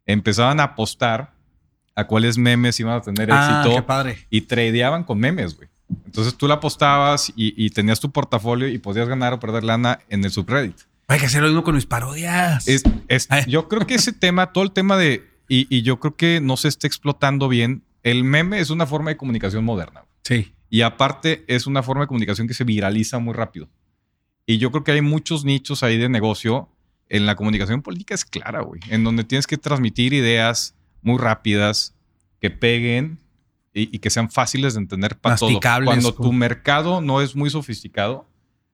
Empezaban 0.08 0.60
a 0.60 0.64
apostar 0.64 1.36
a 1.96 2.08
cuáles 2.08 2.38
memes 2.38 2.80
iban 2.80 2.94
a 2.96 3.02
tener 3.02 3.30
Ah, 3.32 3.62
qué 3.64 3.70
éxito 3.70 3.86
padre. 3.86 4.28
y 4.30 4.42
tradeaban 4.42 5.04
con 5.04 5.20
memes, 5.20 5.56
güey. 5.56 5.70
Entonces 6.06 6.36
tú 6.36 6.48
la 6.48 6.56
apostabas 6.56 7.34
y, 7.36 7.54
y 7.64 7.70
tenías 7.72 8.00
tu 8.00 8.12
portafolio 8.12 8.68
y 8.70 8.78
podías 8.78 9.08
ganar 9.10 9.34
o 9.34 9.40
perder 9.40 9.64
lana 9.64 10.00
en 10.10 10.24
el 10.24 10.32
subreddit. 10.32 10.78
Hay 11.08 11.20
que 11.20 11.26
hacer 11.26 11.42
lo 11.42 11.48
mismo 11.50 11.64
con 11.64 11.76
mis 11.76 11.86
parodias. 11.86 12.66
Es, 12.68 12.84
es- 13.10 13.28
yo 13.48 13.68
creo 13.68 13.86
que 13.86 13.96
ese 13.96 14.14
tema, 14.14 14.54
todo 14.54 14.64
el 14.64 14.72
tema 14.72 14.96
de, 14.96 15.28
y, 15.50 15.68
y 15.76 15.82
yo 15.82 16.00
creo 16.00 16.16
que 16.16 16.40
no 16.42 16.56
se 16.56 16.70
está 16.70 16.88
explotando 16.88 17.50
bien, 17.50 17.84
el 18.04 18.24
meme 18.24 18.60
es 18.60 18.70
una 18.70 18.86
forma 18.86 19.12
de 19.12 19.18
comunicación 19.18 19.64
moderna. 19.66 20.04
sí. 20.24 20.54
Y 20.74 20.84
aparte 20.84 21.44
es 21.50 21.68
una 21.68 21.84
forma 21.84 22.04
de 22.04 22.08
comunicación 22.08 22.48
que 22.48 22.54
se 22.54 22.64
viraliza 22.64 23.20
muy 23.20 23.34
rápido. 23.34 23.68
Y 24.46 24.58
yo 24.58 24.72
creo 24.72 24.86
que 24.86 24.94
hay 24.94 25.02
muchos 25.02 25.44
nichos 25.44 25.84
ahí 25.84 25.98
de 25.98 26.08
negocio. 26.08 26.70
En 27.10 27.26
la 27.26 27.36
comunicación 27.36 27.82
política 27.82 28.16
es 28.16 28.24
clara, 28.24 28.62
güey. 28.62 28.80
En 28.90 29.04
donde 29.04 29.26
tienes 29.26 29.48
que 29.48 29.58
transmitir 29.58 30.14
ideas 30.14 30.74
muy 31.02 31.18
rápidas, 31.18 31.96
que 32.40 32.50
peguen 32.50 33.20
y, 33.74 33.96
y 33.96 34.00
que 34.00 34.10
sean 34.10 34.30
fáciles 34.30 34.74
de 34.74 34.80
entender 34.82 35.18
para 35.18 35.36
todos. 35.40 35.54
Cuando 35.86 36.10
tu 36.24 36.34
mercado 36.34 37.02
no 37.02 37.22
es 37.22 37.36
muy 37.36 37.50
sofisticado, 37.50 38.28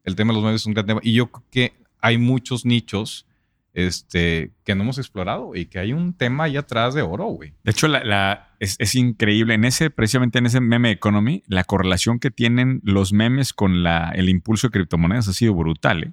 el 0.04 0.16
tema 0.16 0.32
de 0.32 0.36
los 0.36 0.44
medios 0.44 0.62
es 0.62 0.66
un 0.66 0.74
gran 0.74 0.86
tema. 0.86 1.00
Y 1.04 1.14
yo 1.14 1.28
creo 1.32 1.44
que 1.52 1.74
hay 2.00 2.18
muchos 2.18 2.66
nichos 2.66 3.26
este, 3.74 4.52
que 4.64 4.74
no 4.74 4.84
hemos 4.84 4.98
explorado 4.98 5.54
y 5.54 5.66
que 5.68 5.78
hay 5.80 5.94
un 5.94 6.14
tema 6.14 6.46
ahí 6.46 6.58
atrás 6.58 6.94
de 6.96 7.04
oro, 7.04 7.26
güey. 7.26 7.54
De 7.64 7.72
hecho, 7.72 7.88
la, 7.88 8.04
la- 8.04 8.56
es, 8.60 8.76
es 8.80 8.96
increíble. 8.96 9.54
En 9.54 9.66
ese, 9.66 9.92
precisamente 9.92 10.40
en 10.40 10.48
ese 10.48 10.60
meme 10.62 10.90
economy, 10.90 11.44
la 11.48 11.64
correlación 11.64 12.18
que 12.20 12.32
tienen 12.32 12.82
los 12.84 13.14
memes 13.14 13.54
con 13.54 13.84
la, 13.84 14.12
el 14.16 14.30
impulso 14.30 14.68
de 14.68 14.72
criptomonedas 14.72 15.28
ha 15.28 15.34
sido 15.34 15.54
brutal. 15.54 16.04
¿eh? 16.06 16.12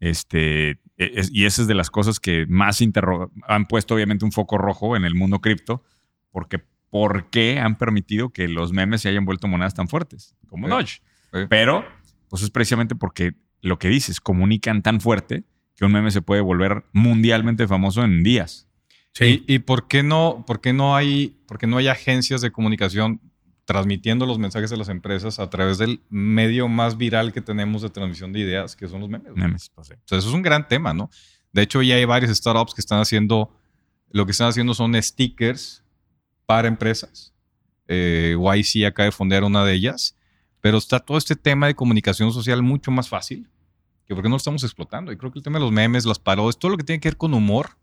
Este, 0.00 0.70
e- 0.70 0.78
es- 0.96 1.30
y 1.32 1.44
esa 1.44 1.62
es 1.62 1.68
de 1.68 1.74
las 1.74 1.90
cosas 1.90 2.18
que 2.18 2.46
más 2.48 2.80
han 3.46 3.66
puesto 3.66 3.94
obviamente 3.94 4.24
un 4.24 4.32
foco 4.32 4.58
rojo 4.58 4.96
en 4.96 5.04
el 5.04 5.14
mundo 5.14 5.40
cripto, 5.40 5.84
porque 6.30 6.60
¿por 6.90 7.30
qué 7.30 7.60
han 7.60 7.76
permitido 7.78 8.30
que 8.30 8.48
los 8.48 8.72
memes 8.72 9.02
se 9.02 9.08
hayan 9.10 9.24
vuelto 9.24 9.46
monedas 9.46 9.74
tan 9.74 9.86
fuertes 9.88 10.34
como 10.48 10.66
Sí. 10.66 10.70
Doge? 10.70 10.86
Sí. 11.32 11.46
Pero, 11.48 11.84
pues 12.28 12.42
es 12.42 12.50
precisamente 12.50 12.94
porque 12.96 13.34
lo 13.62 13.78
que 13.78 13.88
dices, 13.88 14.20
comunican 14.20 14.82
tan 14.82 15.00
fuerte 15.00 15.44
que 15.76 15.84
un 15.84 15.92
meme 15.92 16.10
se 16.10 16.22
puede 16.22 16.40
volver 16.40 16.84
mundialmente 16.92 17.68
famoso 17.68 18.02
en 18.02 18.22
días. 18.22 18.66
¿Y, 19.20 19.44
y 19.52 19.58
por 19.60 19.86
qué 19.88 20.02
no, 20.02 20.44
por 20.46 20.60
qué 20.60 20.72
no 20.72 20.96
hay, 20.96 21.36
por 21.46 21.58
qué 21.58 21.66
no 21.66 21.76
hay 21.76 21.88
agencias 21.88 22.40
de 22.40 22.52
comunicación 22.52 23.20
transmitiendo 23.70 24.26
los 24.26 24.40
mensajes 24.40 24.68
de 24.68 24.76
las 24.76 24.88
empresas 24.88 25.38
a 25.38 25.48
través 25.48 25.78
del 25.78 26.02
medio 26.10 26.66
más 26.66 26.96
viral 26.96 27.32
que 27.32 27.40
tenemos 27.40 27.82
de 27.82 27.88
transmisión 27.88 28.32
de 28.32 28.40
ideas, 28.40 28.74
que 28.74 28.88
son 28.88 29.00
los 29.00 29.08
memes? 29.08 29.32
Memes, 29.36 29.70
pues, 29.72 29.86
sí. 29.86 29.94
Sea, 30.06 30.18
eso 30.18 30.28
es 30.28 30.34
un 30.34 30.42
gran 30.42 30.66
tema, 30.66 30.92
¿no? 30.92 31.08
De 31.52 31.62
hecho, 31.62 31.80
ya 31.80 31.94
hay 31.94 32.04
varios 32.04 32.36
startups 32.36 32.74
que 32.74 32.80
están 32.80 32.98
haciendo, 32.98 33.56
lo 34.10 34.26
que 34.26 34.32
están 34.32 34.48
haciendo 34.48 34.74
son 34.74 35.00
stickers 35.00 35.84
para 36.46 36.66
empresas. 36.66 37.32
Eh, 37.86 38.34
YC 38.36 38.86
acaba 38.86 39.04
de 39.04 39.12
fondear 39.12 39.44
una 39.44 39.64
de 39.64 39.72
ellas, 39.72 40.16
pero 40.60 40.76
está 40.76 40.98
todo 40.98 41.16
este 41.16 41.36
tema 41.36 41.68
de 41.68 41.76
comunicación 41.76 42.32
social 42.32 42.64
mucho 42.64 42.90
más 42.90 43.08
fácil, 43.08 43.48
que 44.04 44.16
por 44.16 44.24
qué 44.24 44.28
no 44.28 44.34
lo 44.34 44.38
estamos 44.38 44.64
explotando. 44.64 45.12
Y 45.12 45.16
creo 45.16 45.30
que 45.30 45.38
el 45.38 45.44
tema 45.44 45.60
de 45.60 45.64
los 45.64 45.72
memes, 45.72 46.06
las 46.06 46.18
parodias, 46.18 46.58
todo 46.58 46.72
lo 46.72 46.76
que 46.76 46.82
tiene 46.82 46.98
que 46.98 47.10
ver 47.10 47.16
con 47.16 47.34
humor, 47.34 47.76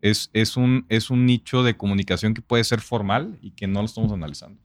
es, 0.00 0.30
es, 0.32 0.56
un, 0.56 0.86
es 0.88 1.10
un 1.10 1.26
nicho 1.26 1.62
de 1.62 1.76
comunicación 1.76 2.32
que 2.32 2.40
puede 2.40 2.64
ser 2.64 2.80
formal 2.80 3.38
y 3.42 3.50
que 3.50 3.66
no 3.66 3.80
lo 3.80 3.84
estamos 3.84 4.10
analizando. 4.10 4.58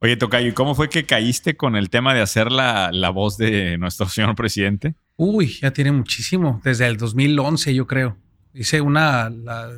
Oye, 0.00 0.16
Tocayo, 0.16 0.48
¿y 0.48 0.52
cómo 0.52 0.74
fue 0.74 0.88
que 0.88 1.04
caíste 1.06 1.56
con 1.56 1.74
el 1.74 1.88
tema 1.88 2.12
de 2.14 2.20
hacer 2.20 2.52
la, 2.52 2.90
la 2.92 3.10
voz 3.10 3.36
de 3.38 3.78
nuestro 3.78 4.08
señor 4.08 4.34
presidente? 4.34 4.94
Uy, 5.16 5.58
ya 5.62 5.70
tiene 5.72 5.92
muchísimo. 5.92 6.60
Desde 6.64 6.86
el 6.86 6.96
2011, 6.98 7.74
yo 7.74 7.86
creo. 7.86 8.16
Hice 8.52 8.80
una, 8.82 9.30
la- 9.30 9.70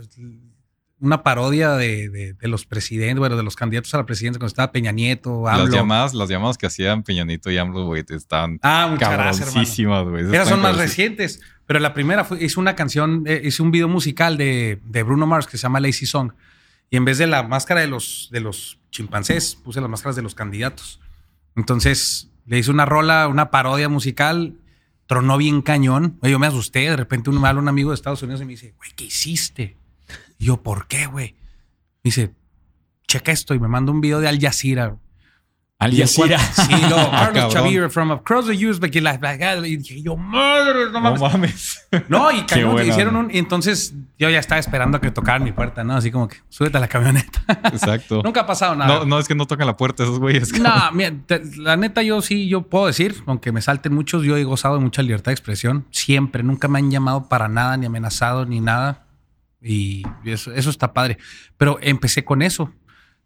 una 1.01 1.23
parodia 1.23 1.71
de, 1.75 2.09
de- 2.09 2.33
de 2.35 2.49
los 2.49 2.67
presidentes, 2.67 3.19
bueno, 3.21 3.37
de 3.37 3.45
los 3.45 3.55
candidatos 3.55 3.95
a 3.95 3.99
la 3.99 4.07
presidencia 4.07 4.39
cuando 4.41 4.49
estaba 4.49 4.73
Peña 4.73 4.91
Nieto, 4.91 5.45
Las 5.47 5.61
AMLO. 5.61 5.73
llamadas, 5.77 6.15
las 6.15 6.29
llamadas 6.29 6.59
que 6.59 6.67
hacían 6.67 7.05
Peñanito 7.05 7.51
y 7.53 7.59
AMLO, 7.59 7.87
güey, 7.87 8.03
te 8.03 8.17
estaban 8.17 8.59
Ah, 8.63 8.89
muchas 8.91 9.13
gracias, 9.13 9.39
hermano. 9.41 9.53
cabroncísimas, 9.55 10.05
güey. 10.09 10.23
Esas 10.25 10.33
Están 10.35 10.49
son 10.49 10.61
más 10.63 10.77
recientes. 10.77 11.41
Pero 11.67 11.79
la 11.79 11.95
primera 11.95 12.25
fue, 12.25 12.43
hice 12.43 12.59
una 12.59 12.75
canción, 12.75 13.23
eh, 13.27 13.41
hice 13.45 13.63
un 13.63 13.71
video 13.71 13.87
musical 13.89 14.37
de, 14.37 14.81
de 14.85 15.03
Bruno 15.05 15.27
Mars 15.29 15.47
que 15.47 15.57
se 15.57 15.63
llama 15.63 15.79
Lazy 15.79 16.07
Song. 16.07 16.33
Y 16.91 16.97
en 16.97 17.05
vez 17.05 17.19
de 17.19 17.27
la 17.29 17.45
máscara 17.45 17.81
de 17.83 17.87
los, 17.87 18.29
de 18.33 18.41
los 18.41 18.78
chimpancés, 18.91 19.57
puse 19.57 19.81
las 19.81 19.91
máscaras 19.91 20.17
de 20.17 20.23
los 20.23 20.35
candidatos. 20.35 21.01
Entonces 21.57 22.31
le 22.47 22.59
hice 22.59 22.71
una 22.71 22.87
rola, 22.87 23.29
una 23.29 23.51
parodia 23.51 23.89
musical, 23.89 24.59
tronó 25.07 25.37
bien 25.37 25.63
cañón. 25.63 26.19
Yo 26.23 26.39
me 26.39 26.47
asusté. 26.47 26.81
De 26.81 26.97
repente 26.97 27.31
un, 27.31 27.45
habla 27.45 27.61
un 27.61 27.69
amigo 27.69 27.91
de 27.91 27.95
Estados 27.95 28.23
Unidos 28.23 28.41
y 28.41 28.45
me 28.45 28.53
dice, 28.53 28.75
güey, 28.77 28.91
¿qué 28.97 29.05
hiciste? 29.05 29.77
Y 30.39 30.47
yo, 30.47 30.63
¿por 30.63 30.87
qué, 30.87 31.07
güey? 31.07 31.33
Me 32.03 32.11
dice, 32.11 32.35
checa 33.07 33.33
esto 33.33 33.55
y 33.55 33.59
me 33.59 33.69
manda 33.69 33.93
un 33.93 34.01
video 34.01 34.21
de 34.21 34.29
Al 34.29 34.39
Jazeera. 34.39 34.97
Al 35.81 35.97
Jazeera. 35.97 36.39
Sí, 36.41 36.73
no, 36.91 36.97
Carlos 37.11 37.33
cabrón. 37.35 37.51
Chavira 37.51 37.89
from 37.89 38.11
across 38.11 38.47
the 38.47 38.57
la- 39.01 39.17
la- 39.17 39.69
y 39.69 39.77
dije 39.77 40.03
yo, 40.03 40.17
madre, 40.17 40.87
no 40.87 41.01
No 41.01 41.01
mames. 41.01 41.21
mames. 41.21 41.89
No, 42.09 42.33
y 42.33 42.43
buena 42.73 42.91
hicieron 42.91 43.15
un. 43.17 43.31
y 43.31 43.39
entonces 43.39 43.95
yo 44.19 44.29
ya 44.29 44.41
estaba 44.41 44.59
esperando 44.59 44.97
a 44.99 45.01
que 45.01 45.13
tocaran 45.13 45.45
mi 45.45 45.53
puerta, 45.53 45.85
¿no? 45.85 45.95
Así 45.95 46.11
como 46.11 46.27
que 46.27 46.39
súbete 46.49 46.79
a 46.79 46.81
la 46.81 46.89
camioneta. 46.89 47.43
Exacto. 47.73 48.23
Nunca 48.25 48.41
ha 48.41 48.47
pasado 48.47 48.75
nada. 48.75 48.99
No, 48.99 49.05
no 49.05 49.19
es 49.21 49.29
que 49.29 49.37
no 49.37 49.47
tocan 49.47 49.69
la 49.69 49.77
puerta 49.77 50.03
esos 50.03 50.19
güeyes. 50.19 50.53
No, 50.61 50.73
mira, 50.93 51.13
te- 51.27 51.43
la 51.59 51.77
neta, 51.77 52.03
yo 52.03 52.21
sí, 52.23 52.49
yo 52.49 52.63
puedo 52.63 52.87
decir, 52.89 53.15
aunque 53.27 53.53
me 53.53 53.63
salten 53.63 53.95
muchos, 53.95 54.25
yo 54.25 54.37
he 54.37 54.43
gozado 54.43 54.75
de 54.75 54.81
mucha 54.81 55.03
libertad 55.03 55.27
de 55.31 55.35
expresión. 55.35 55.87
Siempre, 55.93 56.43
nunca 56.43 56.67
me 56.67 56.81
han 56.81 56.91
llamado 56.91 57.29
para 57.29 57.47
nada, 57.49 57.77
ni 57.77 57.87
amenazado, 57.87 58.45
ni 58.47 58.61
nada. 58.61 59.07
Y 59.63 60.03
eso, 60.25 60.53
eso 60.53 60.71
está 60.71 60.93
padre. 60.93 61.19
Pero 61.57 61.79
empecé 61.81 62.25
con 62.25 62.43
eso. 62.43 62.73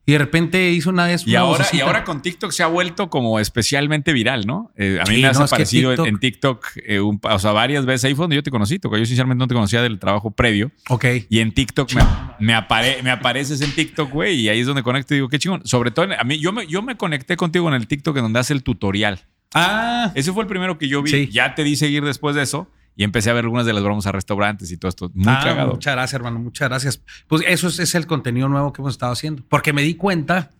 Y 0.05 0.13
de 0.13 0.19
repente 0.19 0.71
hice 0.73 0.89
una 0.89 1.07
vez. 1.07 1.25
Y 1.27 1.37
ahora, 1.37 1.65
y 1.73 1.79
ahora 1.81 2.03
con 2.03 2.23
TikTok 2.23 2.51
se 2.51 2.65
ha 2.65 2.67
vuelto 2.67 3.09
como 3.09 3.39
especialmente 3.39 4.13
viral, 4.13 4.47
¿no? 4.47 4.73
Eh, 4.77 4.99
a 5.01 5.09
mí 5.09 5.15
Sí, 5.17 5.23
me 5.23 5.29
has 5.29 5.39
no, 5.39 5.45
es 5.45 5.51
que 5.51 5.55
aparecido 5.55 5.93
en- 5.93 5.97
TikTok- 5.99 6.09
en 6.09 6.19
TikTok, 6.19 6.67
eh, 6.87 7.01
un- 7.01 7.21
o 7.23 7.39
sea, 7.39 7.53
varias 7.53 7.87
veces. 7.87 8.07
Ahí 8.07 8.15
fue 8.17 8.25
donde 8.25 8.35
yo 8.37 8.43
te 8.43 8.51
conocí, 8.51 8.81
Tocayo. 8.81 9.01
Yo 9.03 9.07
sinceramente 9.07 9.39
no 9.39 9.47
te 9.47 9.55
conocía 9.55 9.81
del 9.81 10.01
trabajo 10.01 10.33
previo. 10.33 10.73
Ok. 10.89 11.05
Y 11.29 11.39
en 11.39 11.53
TikTok 11.55 11.93
me, 11.95 12.03
me, 12.41 12.55
apare- 12.55 13.01
me 13.05 13.11
apareces 13.13 13.61
en 13.61 13.71
TikTok, 13.73 14.11
güey, 14.11 14.41
y 14.41 14.49
ahí 14.49 14.59
es 14.59 14.67
donde 14.67 14.83
conecto 14.83 15.15
y 15.15 15.19
digo, 15.19 15.29
qué 15.29 15.39
chingón. 15.39 15.65
Sobre 15.67 15.93
todo, 15.93 16.07
en- 16.07 16.15
a 16.15 16.25
mí, 16.25 16.39
yo 16.41 16.53
me, 16.53 16.67
yo 16.67 16.83
me 16.83 16.97
conecté 16.97 17.37
contigo 17.37 17.69
en 17.69 17.75
el 17.75 17.87
TikTok 17.87 18.17
en 18.17 18.23
donde 18.25 18.41
hace 18.41 18.55
el 18.55 18.65
tutorial. 18.65 19.21
Ah, 19.55 20.11
Ese 20.17 20.33
fue 20.33 20.43
el 20.43 20.49
primero 20.49 20.79
que 20.79 20.89
yo 20.89 21.03
vi. 21.03 21.11
Sí. 21.11 21.29
Ya 21.31 21.55
te 21.55 21.63
di 21.63 21.77
seguir 21.77 22.05
después 22.05 22.35
de 22.35 22.43
eso 22.43 22.69
y 22.97 23.05
empecé 23.05 23.31
a 23.31 23.33
ver 23.33 23.45
algunas 23.45 23.65
de 23.67 23.73
las 23.73 23.83
bromas 23.83 24.07
a 24.07 24.13
restaurantes 24.13 24.71
y 24.71 24.77
todo 24.77 24.89
esto. 24.91 25.11
Muy 25.15 25.33
Ah, 25.33 25.41
cagado. 25.43 25.73
Muchas 25.73 25.95
gracias, 25.95 26.15
hermano. 26.15 26.39
Muchas 26.39 26.69
gracias. 26.69 27.03
Pues 27.27 27.43
eso 27.47 27.69
es, 27.69 27.79
es 27.79 27.95
el 27.95 28.07
contenido 28.07 28.49
nuevo 28.49 28.73
que 28.73 28.83
hemos 28.83 28.95
estado 28.95 29.13
haciendo. 29.13 29.43
Porque 29.49 29.73
me 29.73 29.83
di 29.83 29.95
cuenta 29.95 30.51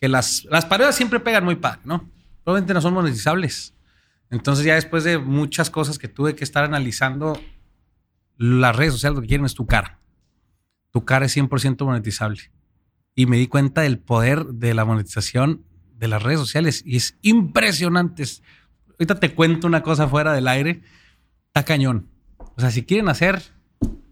que 0.00 0.08
las, 0.08 0.44
las 0.50 0.64
parodias 0.66 0.94
siempre 0.94 1.18
pegan 1.20 1.44
muy 1.44 1.56
padre, 1.56 1.80
¿no? 1.84 2.08
Probablemente 2.44 2.74
no 2.74 2.80
son 2.80 2.94
monetizables. 2.94 3.74
Entonces, 4.30 4.64
ya 4.64 4.74
después 4.74 5.04
de 5.04 5.18
muchas 5.18 5.70
cosas 5.70 5.98
que 5.98 6.08
tuve 6.08 6.34
que 6.36 6.44
estar 6.44 6.62
analizando, 6.64 7.40
las 8.36 8.74
redes 8.76 8.92
sociales 8.92 9.16
lo 9.16 9.22
que 9.22 9.28
quieren 9.28 9.46
es 9.46 9.54
tu 9.54 9.66
cara. 9.66 9.98
Tu 10.92 11.04
cara 11.04 11.26
es 11.26 11.36
100% 11.36 11.84
monetizable. 11.84 12.40
Y 13.14 13.26
me 13.26 13.36
di 13.38 13.46
cuenta 13.48 13.80
del 13.82 13.98
poder 13.98 14.44
de 14.46 14.74
la 14.74 14.84
monetización 14.84 15.62
de 15.96 16.08
las 16.08 16.22
redes 16.22 16.38
sociales 16.40 16.82
y 16.84 16.96
es 16.96 17.16
impresionante. 17.22 18.22
Es- 18.22 18.42
Ahorita 18.98 19.18
te 19.20 19.34
cuento 19.34 19.66
una 19.66 19.82
cosa 19.82 20.08
fuera 20.08 20.32
del 20.32 20.48
aire. 20.48 20.82
Está 21.56 21.64
cañón. 21.64 22.10
O 22.38 22.60
sea, 22.60 22.70
si 22.70 22.84
quieren 22.84 23.08
hacer 23.08 23.40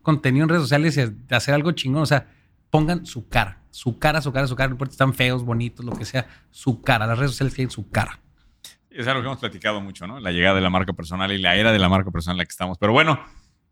contenido 0.01 0.45
en 0.45 0.49
redes 0.49 0.63
sociales 0.63 0.97
y 0.97 1.35
hacer 1.35 1.53
algo 1.53 1.73
chingón, 1.73 2.01
o 2.01 2.07
sea, 2.07 2.27
pongan 2.71 3.05
su 3.05 3.29
cara. 3.29 3.61
Su 3.71 3.99
cara, 3.99 4.23
su 4.23 4.33
cara, 4.33 4.47
su 4.47 4.57
cara. 4.57 4.69
No 4.69 4.77
importa 4.77 4.93
si 4.93 4.95
están 4.95 5.13
feos, 5.13 5.45
bonitos, 5.45 5.85
lo 5.85 5.93
que 5.93 6.07
sea. 6.07 6.27
Su 6.51 6.81
cara. 6.81 7.07
Las 7.07 7.19
redes 7.19 7.33
sociales 7.33 7.53
tienen 7.53 7.71
su 7.71 7.91
cara. 7.91 8.19
Es 8.89 9.07
algo 9.07 9.21
que 9.21 9.27
hemos 9.27 9.41
platicado 9.41 9.83
mucho, 9.83 10.07
¿no? 10.07 10.21
La 10.21 10.33
llegada 10.33 10.55
de 10.55 10.63
la 10.63 10.71
marca 10.71 10.95
personal 10.95 11.33
y 11.33 11.39
la 11.39 11.55
era 11.55 11.71
de 11.71 11.79
la 11.79 11.91
marca 11.91 12.11
personal 12.11 12.37
en 12.37 12.39
la 12.39 12.45
que 12.47 12.51
estamos. 12.51 12.79
Pero 12.79 12.95
bueno, 12.95 13.21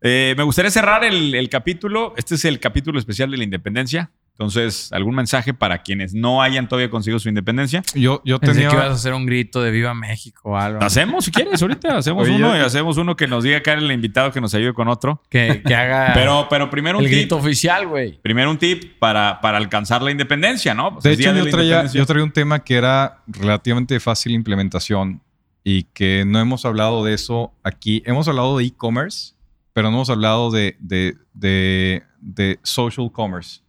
eh, 0.01 0.35
me 0.37 0.43
gustaría 0.43 0.69
cerrar 0.69 1.03
el, 1.03 1.33
el 1.33 1.49
capítulo. 1.49 2.13
Este 2.15 2.35
es 2.35 2.45
el 2.45 2.59
capítulo 2.59 2.99
especial 2.99 3.31
de 3.31 3.37
la 3.37 3.43
independencia. 3.43 4.11
Entonces, 4.33 4.91
¿algún 4.91 5.13
mensaje 5.13 5.53
para 5.53 5.83
quienes 5.83 6.15
no 6.15 6.41
hayan 6.41 6.67
todavía 6.67 6.89
conseguido 6.89 7.19
su 7.19 7.29
independencia? 7.29 7.83
Yo, 7.93 8.19
yo 8.25 8.39
Pensé 8.39 8.55
tenía. 8.55 8.69
que 8.69 8.75
ibas 8.75 8.89
a 8.89 8.93
hacer 8.93 9.13
un 9.13 9.27
grito 9.27 9.61
de 9.61 9.69
Viva 9.69 9.93
México 9.93 10.41
o 10.49 10.57
algo. 10.57 10.81
Hacemos, 10.83 11.25
si 11.25 11.31
quieres, 11.31 11.61
ahorita 11.61 11.97
hacemos 11.97 12.27
Oye, 12.27 12.35
uno 12.37 12.55
yo- 12.55 12.57
y 12.61 12.65
hacemos 12.65 12.97
uno 12.97 13.15
que 13.15 13.27
nos 13.27 13.43
diga 13.43 13.57
acá 13.57 13.73
el 13.73 13.91
invitado 13.91 14.31
que 14.31 14.41
nos 14.41 14.53
ayude 14.55 14.73
con 14.73 14.87
otro. 14.87 15.21
Que, 15.29 15.61
que 15.65 15.75
haga 15.75 16.11
Pero, 16.15 16.47
pero 16.49 16.69
primero 16.71 16.97
un 16.97 17.03
el 17.03 17.09
tip. 17.11 17.19
grito 17.19 17.37
oficial, 17.37 17.87
güey. 17.87 18.19
Primero 18.23 18.49
un 18.49 18.57
tip 18.57 18.97
para, 18.97 19.39
para 19.39 19.59
alcanzar 19.59 20.01
la 20.01 20.09
independencia, 20.09 20.73
¿no? 20.73 20.93
Pues 20.93 21.03
De 21.03 21.11
hecho, 21.13 21.31
yo 21.35 21.47
traía, 21.49 21.85
yo 21.85 22.03
traía 22.05 22.23
un 22.23 22.31
tema 22.31 22.63
que 22.63 22.73
era 22.75 23.21
relativamente 23.27 23.93
de 23.93 23.99
fácil 23.99 24.31
implementación 24.31 25.21
y 25.63 25.83
que 25.83 26.23
no 26.25 26.39
hemos 26.39 26.65
hablado 26.65 27.05
de 27.05 27.13
eso 27.13 27.53
aquí. 27.63 28.01
Hemos 28.05 28.27
hablado 28.27 28.57
de 28.57 28.65
e-commerce, 28.65 29.35
pero 29.73 29.89
no 29.91 29.97
hemos 29.97 30.09
hablado 30.09 30.49
de, 30.49 30.75
de, 30.79 31.15
de, 31.35 32.01
de 32.19 32.59
social 32.63 33.11
commerce. 33.11 33.61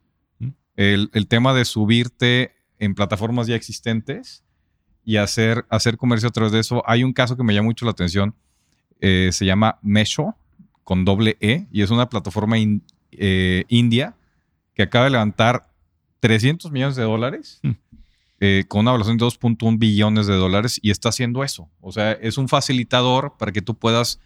¿Mm? 0.77 0.81
El, 0.81 1.11
el 1.13 1.27
tema 1.29 1.55
de 1.55 1.65
subirte 1.65 2.53
en 2.79 2.95
plataformas 2.95 3.47
ya 3.47 3.55
existentes 3.57 4.43
y 5.05 5.17
hacer, 5.17 5.65
hacer 5.69 5.97
comercio 5.97 6.29
a 6.29 6.33
través 6.33 6.53
de 6.53 6.61
eso. 6.61 6.83
Hay 6.87 7.05
un 7.05 7.13
caso 7.13 7.37
que 7.37 7.45
me 7.45 7.55
llama 7.55 7.67
mucho 7.67 7.85
la 7.85 7.91
atención. 7.93 8.35
eh, 9.01 9.31
se 9.33 9.45
llama 9.45 9.79
Mesho 9.83 10.35
con 10.83 11.05
doble 11.05 11.37
E 11.41 11.67
y 11.71 11.83
es 11.83 11.91
una 11.91 12.09
plataforma 12.09 12.57
in- 12.59 12.83
eh, 13.11 13.65
india 13.69 14.15
que 14.75 14.83
acaba 14.83 15.05
de 15.07 15.11
levantar 15.11 15.71
300 16.21 16.71
millones 16.73 16.97
de 16.97 17.03
dólares 17.03 17.61
Hmm. 17.63 17.73
eh, 18.41 18.65
con 18.69 18.81
una 18.81 18.91
evaluación 18.93 19.19
de 19.19 19.25
2.1 19.27 19.79
billones 19.79 20.27
de 20.27 20.35
dólares 20.35 20.79
y 20.83 20.91
está 20.91 21.11
haciendo 21.11 21.45
eso. 21.45 21.69
O 21.81 21.93
sea, 21.93 22.13
es 22.13 22.39
un 22.39 22.49
facilitador 22.49 23.35
para 23.39 23.53
que 23.53 23.61
tú 23.63 23.75
puedas 23.75 24.21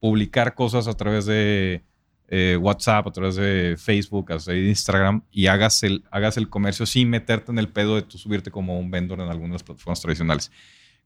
publicar 0.00 0.54
cosas 0.54 0.88
a 0.88 0.94
través 0.94 1.26
de 1.26 1.82
eh, 2.28 2.56
WhatsApp, 2.60 3.06
a 3.06 3.12
través 3.12 3.36
de 3.36 3.76
Facebook, 3.78 4.32
a 4.32 4.38
través 4.38 4.46
de 4.46 4.68
Instagram 4.68 5.22
y 5.30 5.46
hagas 5.46 5.82
el, 5.82 6.04
hagas 6.10 6.36
el 6.36 6.48
comercio 6.48 6.86
sin 6.86 7.10
meterte 7.10 7.52
en 7.52 7.58
el 7.58 7.68
pedo 7.68 7.96
de 7.96 8.02
tú 8.02 8.18
subirte 8.18 8.50
como 8.50 8.78
un 8.78 8.90
vendor 8.90 9.20
en 9.20 9.28
algunas 9.28 9.62
plataformas 9.62 10.00
tradicionales. 10.00 10.50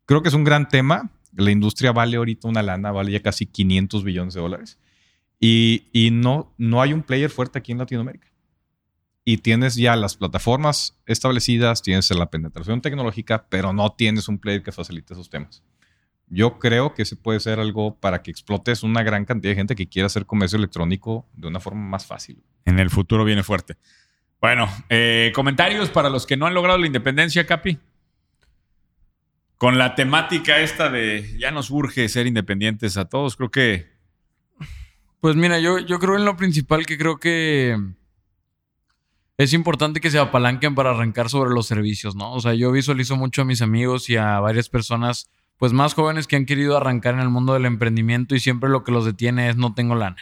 Creo 0.06 0.22
que 0.22 0.28
es 0.28 0.34
un 0.34 0.44
gran 0.44 0.68
tema. 0.68 1.10
La 1.36 1.50
industria 1.50 1.92
vale 1.92 2.16
ahorita 2.16 2.48
una 2.48 2.62
lana, 2.62 2.90
vale 2.90 3.12
ya 3.12 3.20
casi 3.20 3.46
500 3.46 4.02
billones 4.04 4.34
de 4.34 4.40
dólares. 4.40 4.78
Y, 5.38 5.84
y 5.92 6.10
no, 6.10 6.54
no 6.56 6.80
hay 6.80 6.92
un 6.92 7.02
player 7.02 7.30
fuerte 7.30 7.58
aquí 7.58 7.72
en 7.72 7.78
Latinoamérica 7.78 8.28
y 9.30 9.36
tienes 9.36 9.74
ya 9.74 9.94
las 9.94 10.16
plataformas 10.16 10.96
establecidas, 11.04 11.82
tienes 11.82 12.10
la 12.12 12.30
penetración 12.30 12.80
tecnológica, 12.80 13.44
pero 13.50 13.74
no 13.74 13.92
tienes 13.92 14.26
un 14.26 14.38
player 14.38 14.62
que 14.62 14.72
facilite 14.72 15.12
esos 15.12 15.28
temas. 15.28 15.62
Yo 16.30 16.58
creo 16.58 16.94
que 16.94 17.02
ese 17.02 17.16
puede 17.16 17.40
ser 17.40 17.60
algo 17.60 17.96
para 17.96 18.22
que 18.22 18.30
explotes 18.30 18.82
una 18.82 19.02
gran 19.02 19.24
cantidad 19.24 19.52
de 19.52 19.56
gente 19.56 19.74
que 19.74 19.88
quiera 19.88 20.06
hacer 20.06 20.26
comercio 20.26 20.58
electrónico 20.58 21.26
de 21.34 21.48
una 21.48 21.60
forma 21.60 21.80
más 21.80 22.06
fácil. 22.06 22.42
En 22.64 22.78
el 22.78 22.90
futuro 22.90 23.24
viene 23.24 23.42
fuerte. 23.42 23.76
Bueno, 24.40 24.68
eh, 24.88 25.32
comentarios 25.34 25.88
para 25.90 26.10
los 26.10 26.26
que 26.26 26.36
no 26.36 26.46
han 26.46 26.54
logrado 26.54 26.78
la 26.78 26.86
independencia, 26.86 27.46
Capi. 27.46 27.78
Con 29.56 29.78
la 29.78 29.94
temática 29.94 30.60
esta 30.60 30.88
de 30.88 31.36
ya 31.38 31.50
nos 31.50 31.70
urge 31.70 32.08
ser 32.08 32.26
independientes 32.26 32.96
a 32.96 33.06
todos, 33.06 33.36
creo 33.36 33.50
que 33.50 33.86
Pues 35.20 35.34
mira, 35.34 35.58
yo, 35.58 35.78
yo 35.78 35.98
creo 35.98 36.16
en 36.16 36.24
lo 36.24 36.36
principal 36.36 36.86
que 36.86 36.96
creo 36.96 37.18
que 37.18 37.76
es 39.38 39.52
importante 39.52 40.00
que 40.00 40.10
se 40.10 40.18
apalanquen 40.18 40.74
para 40.74 40.90
arrancar 40.90 41.28
sobre 41.28 41.50
los 41.50 41.66
servicios, 41.66 42.14
¿no? 42.16 42.32
O 42.32 42.40
sea, 42.40 42.54
yo 42.54 42.72
visualizo 42.72 43.16
mucho 43.16 43.42
a 43.42 43.44
mis 43.44 43.62
amigos 43.62 44.10
y 44.10 44.16
a 44.16 44.40
varias 44.40 44.68
personas, 44.68 45.30
pues 45.58 45.72
más 45.72 45.94
jóvenes 45.94 46.26
que 46.26 46.36
han 46.36 46.46
querido 46.46 46.76
arrancar 46.76 47.14
en 47.14 47.20
el 47.20 47.28
mundo 47.28 47.52
del 47.52 47.66
emprendimiento 47.66 48.34
y 48.34 48.40
siempre 48.40 48.70
lo 48.70 48.84
que 48.84 48.92
los 48.92 49.04
detiene 49.04 49.48
es 49.50 49.56
no 49.56 49.74
tengo 49.74 49.94
lana. 49.94 50.16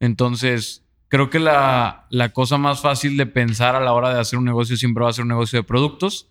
Entonces, 0.00 0.84
creo 1.08 1.30
que 1.30 1.40
la, 1.40 2.06
la 2.10 2.32
cosa 2.32 2.58
más 2.58 2.82
fácil 2.82 3.16
de 3.16 3.26
pensar 3.26 3.74
a 3.74 3.80
la 3.80 3.92
hora 3.92 4.12
de 4.12 4.20
hacer 4.20 4.38
un 4.38 4.44
negocio 4.44 4.76
siempre 4.76 5.02
va 5.02 5.10
a 5.10 5.14
ser 5.14 5.22
un 5.22 5.28
negocio 5.28 5.58
de 5.58 5.64
productos, 5.64 6.28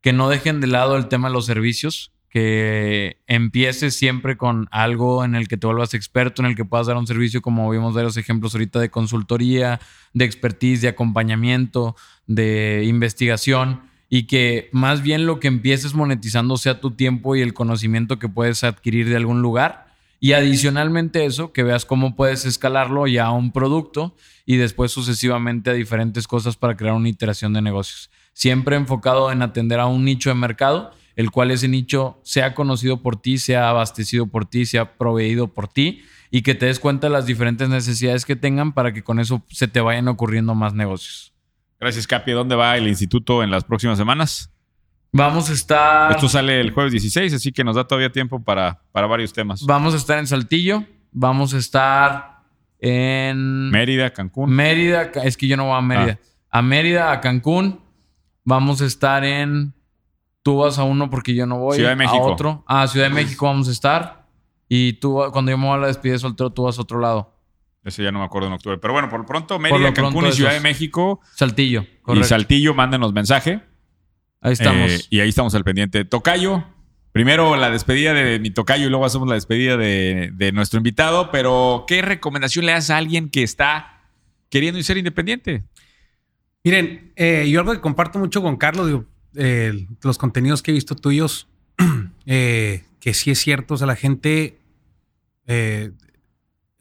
que 0.00 0.12
no 0.12 0.28
dejen 0.28 0.60
de 0.60 0.66
lado 0.66 0.96
el 0.96 1.06
tema 1.06 1.28
de 1.28 1.34
los 1.34 1.46
servicios, 1.46 2.12
que 2.32 3.20
empieces 3.26 3.94
siempre 3.94 4.38
con 4.38 4.66
algo 4.70 5.22
en 5.22 5.34
el 5.34 5.48
que 5.48 5.58
te 5.58 5.66
vuelvas 5.66 5.92
experto, 5.92 6.42
en 6.42 6.46
el 6.46 6.56
que 6.56 6.64
puedas 6.64 6.86
dar 6.86 6.96
un 6.96 7.06
servicio, 7.06 7.42
como 7.42 7.70
vimos 7.70 7.94
varios 7.94 8.16
ejemplos 8.16 8.54
ahorita 8.54 8.80
de 8.80 8.90
consultoría, 8.90 9.80
de 10.14 10.24
expertise, 10.24 10.80
de 10.80 10.88
acompañamiento, 10.88 11.94
de 12.26 12.84
investigación, 12.86 13.82
y 14.14 14.24
que 14.24 14.68
más 14.72 15.02
bien 15.02 15.24
lo 15.24 15.40
que 15.40 15.48
empieces 15.48 15.94
monetizando 15.94 16.58
sea 16.58 16.82
tu 16.82 16.90
tiempo 16.90 17.34
y 17.34 17.40
el 17.40 17.54
conocimiento 17.54 18.18
que 18.18 18.28
puedes 18.28 18.62
adquirir 18.62 19.08
de 19.08 19.16
algún 19.16 19.40
lugar. 19.40 19.86
Y 20.20 20.34
adicionalmente 20.34 21.24
eso, 21.24 21.54
que 21.54 21.62
veas 21.62 21.86
cómo 21.86 22.14
puedes 22.14 22.44
escalarlo 22.44 23.06
ya 23.06 23.24
a 23.24 23.32
un 23.32 23.52
producto 23.52 24.14
y 24.44 24.56
después 24.56 24.92
sucesivamente 24.92 25.70
a 25.70 25.72
diferentes 25.72 26.28
cosas 26.28 26.56
para 26.56 26.76
crear 26.76 26.94
una 26.94 27.08
iteración 27.08 27.54
de 27.54 27.62
negocios. 27.62 28.10
Siempre 28.34 28.76
enfocado 28.76 29.32
en 29.32 29.40
atender 29.40 29.80
a 29.80 29.86
un 29.86 30.04
nicho 30.04 30.28
de 30.28 30.34
mercado 30.34 30.92
el 31.16 31.30
cual 31.30 31.50
ese 31.50 31.68
nicho 31.68 32.20
sea 32.22 32.54
conocido 32.54 33.00
por 33.00 33.16
ti, 33.16 33.38
sea 33.38 33.70
abastecido 33.70 34.26
por 34.26 34.44
ti, 34.44 34.66
sea 34.66 34.98
proveído 34.98 35.54
por 35.54 35.68
ti 35.68 36.02
y 36.30 36.42
que 36.42 36.54
te 36.54 36.66
des 36.66 36.80
cuenta 36.80 37.06
de 37.06 37.14
las 37.14 37.24
diferentes 37.24 37.70
necesidades 37.70 38.26
que 38.26 38.36
tengan 38.36 38.74
para 38.74 38.92
que 38.92 39.02
con 39.02 39.20
eso 39.20 39.42
se 39.48 39.68
te 39.68 39.80
vayan 39.80 40.08
ocurriendo 40.08 40.54
más 40.54 40.74
negocios. 40.74 41.31
Gracias, 41.82 42.06
Capi. 42.06 42.30
¿Dónde 42.30 42.54
va 42.54 42.76
el 42.76 42.86
instituto 42.86 43.42
en 43.42 43.50
las 43.50 43.64
próximas 43.64 43.98
semanas? 43.98 44.52
Vamos 45.10 45.50
a 45.50 45.52
estar. 45.52 46.12
Esto 46.12 46.28
sale 46.28 46.60
el 46.60 46.70
jueves 46.70 46.92
16, 46.92 47.34
así 47.34 47.50
que 47.50 47.64
nos 47.64 47.74
da 47.74 47.84
todavía 47.84 48.12
tiempo 48.12 48.40
para, 48.40 48.80
para 48.92 49.08
varios 49.08 49.32
temas. 49.32 49.66
Vamos 49.66 49.92
a 49.92 49.96
estar 49.96 50.20
en 50.20 50.28
Saltillo. 50.28 50.84
Vamos 51.10 51.54
a 51.54 51.58
estar 51.58 52.44
en. 52.78 53.68
Mérida, 53.70 54.12
Cancún. 54.12 54.48
Mérida, 54.50 55.10
es 55.24 55.36
que 55.36 55.48
yo 55.48 55.56
no 55.56 55.64
voy 55.64 55.76
a 55.76 55.80
Mérida. 55.80 56.20
A 56.50 56.62
Mérida, 56.62 57.10
a 57.10 57.20
Cancún. 57.20 57.80
Vamos 58.44 58.80
a 58.80 58.86
estar 58.86 59.24
en 59.24 59.74
Tú 60.44 60.58
vas 60.58 60.78
a 60.78 60.84
uno 60.84 61.10
porque 61.10 61.34
yo 61.34 61.46
no 61.46 61.58
voy. 61.58 61.78
Ciudad 61.78 61.90
de 61.90 61.96
México. 61.96 62.16
A 62.16 62.32
otro. 62.32 62.64
Ah, 62.68 62.86
Ciudad 62.86 63.08
de 63.08 63.14
México 63.14 63.44
vamos 63.46 63.66
a 63.66 63.72
estar. 63.72 64.28
Y 64.68 64.92
tú, 64.94 65.20
cuando 65.32 65.50
yo 65.50 65.58
me 65.58 65.66
voy 65.66 65.74
a 65.74 65.80
la 65.80 65.86
despedida 65.88 66.12
de 66.12 66.20
soltero, 66.20 66.50
tú 66.50 66.62
vas 66.62 66.78
a 66.78 66.82
otro 66.82 67.00
lado. 67.00 67.31
Ese 67.84 68.02
ya 68.02 68.12
no 68.12 68.20
me 68.20 68.24
acuerdo 68.24 68.48
en 68.48 68.54
octubre. 68.54 68.78
Pero 68.78 68.92
bueno, 68.92 69.08
por 69.08 69.20
lo 69.20 69.26
pronto, 69.26 69.58
Mérida, 69.58 69.78
lo 69.78 69.94
Cancún 69.94 70.12
pronto 70.12 70.28
y 70.28 70.32
Ciudad 70.32 70.52
de 70.52 70.60
México. 70.60 71.20
Saltillo. 71.34 71.84
Y. 72.14 72.24
Saltillo, 72.24 72.74
mándenos 72.74 73.12
mensaje. 73.12 73.60
Ahí 74.40 74.52
estamos. 74.52 74.90
Eh, 74.90 75.00
y 75.10 75.20
ahí 75.20 75.28
estamos 75.28 75.54
al 75.54 75.64
pendiente. 75.64 76.04
Tocayo. 76.04 76.64
Primero 77.12 77.56
la 77.56 77.70
despedida 77.70 78.14
de 78.14 78.38
mi 78.38 78.50
tocayo 78.50 78.86
y 78.86 78.88
luego 78.88 79.04
hacemos 79.04 79.28
la 79.28 79.34
despedida 79.34 79.76
de, 79.76 80.30
de 80.32 80.52
nuestro 80.52 80.78
invitado. 80.78 81.30
Pero, 81.30 81.84
¿qué 81.86 82.00
recomendación 82.00 82.64
le 82.64 82.72
das 82.72 82.88
a 82.88 82.96
alguien 82.96 83.28
que 83.28 83.42
está 83.42 84.00
queriendo 84.48 84.82
ser 84.82 84.96
independiente? 84.96 85.64
Miren, 86.64 87.12
eh, 87.16 87.48
yo 87.50 87.60
algo 87.60 87.72
que 87.72 87.80
comparto 87.80 88.18
mucho 88.18 88.40
con 88.40 88.56
Carlos, 88.56 88.86
digo, 88.86 89.04
eh, 89.34 89.86
los 90.02 90.18
contenidos 90.18 90.62
que 90.62 90.70
he 90.70 90.74
visto 90.74 90.94
tuyos, 90.94 91.48
eh, 92.26 92.84
que 93.00 93.14
sí 93.14 93.30
es 93.30 93.40
cierto, 93.40 93.74
o 93.74 93.76
sea, 93.76 93.86
la 93.86 93.96
gente, 93.96 94.58
eh, 95.46 95.90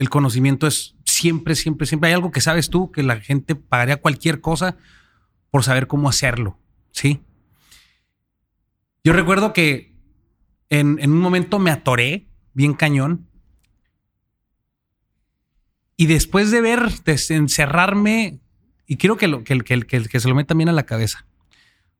el 0.01 0.09
conocimiento 0.09 0.65
es 0.65 0.95
siempre, 1.05 1.53
siempre, 1.53 1.85
siempre. 1.85 2.07
Hay 2.07 2.15
algo 2.15 2.31
que 2.31 2.41
sabes 2.41 2.71
tú, 2.71 2.91
que 2.91 3.03
la 3.03 3.21
gente 3.21 3.53
pagaría 3.53 3.97
cualquier 3.97 4.41
cosa 4.41 4.75
por 5.51 5.63
saber 5.63 5.85
cómo 5.85 6.09
hacerlo, 6.09 6.57
¿sí? 6.89 7.21
Yo 9.03 9.13
recuerdo 9.13 9.53
que 9.53 9.93
en, 10.69 10.99
un 11.07 11.19
momento 11.19 11.59
me 11.59 11.69
atoré 11.69 12.25
bien 12.55 12.73
cañón. 12.73 13.27
Y 15.97 16.07
después 16.07 16.49
de 16.49 16.61
ver, 16.61 17.03
de 17.03 17.19
encerrarme, 17.35 18.39
y 18.87 18.97
quiero 18.97 19.17
que, 19.17 19.27
lo, 19.27 19.43
que, 19.43 19.59
que, 19.59 19.85
que 19.85 20.19
se 20.19 20.27
lo 20.27 20.33
metan 20.33 20.57
bien 20.57 20.69
a 20.69 20.73
la 20.73 20.87
cabeza. 20.87 21.27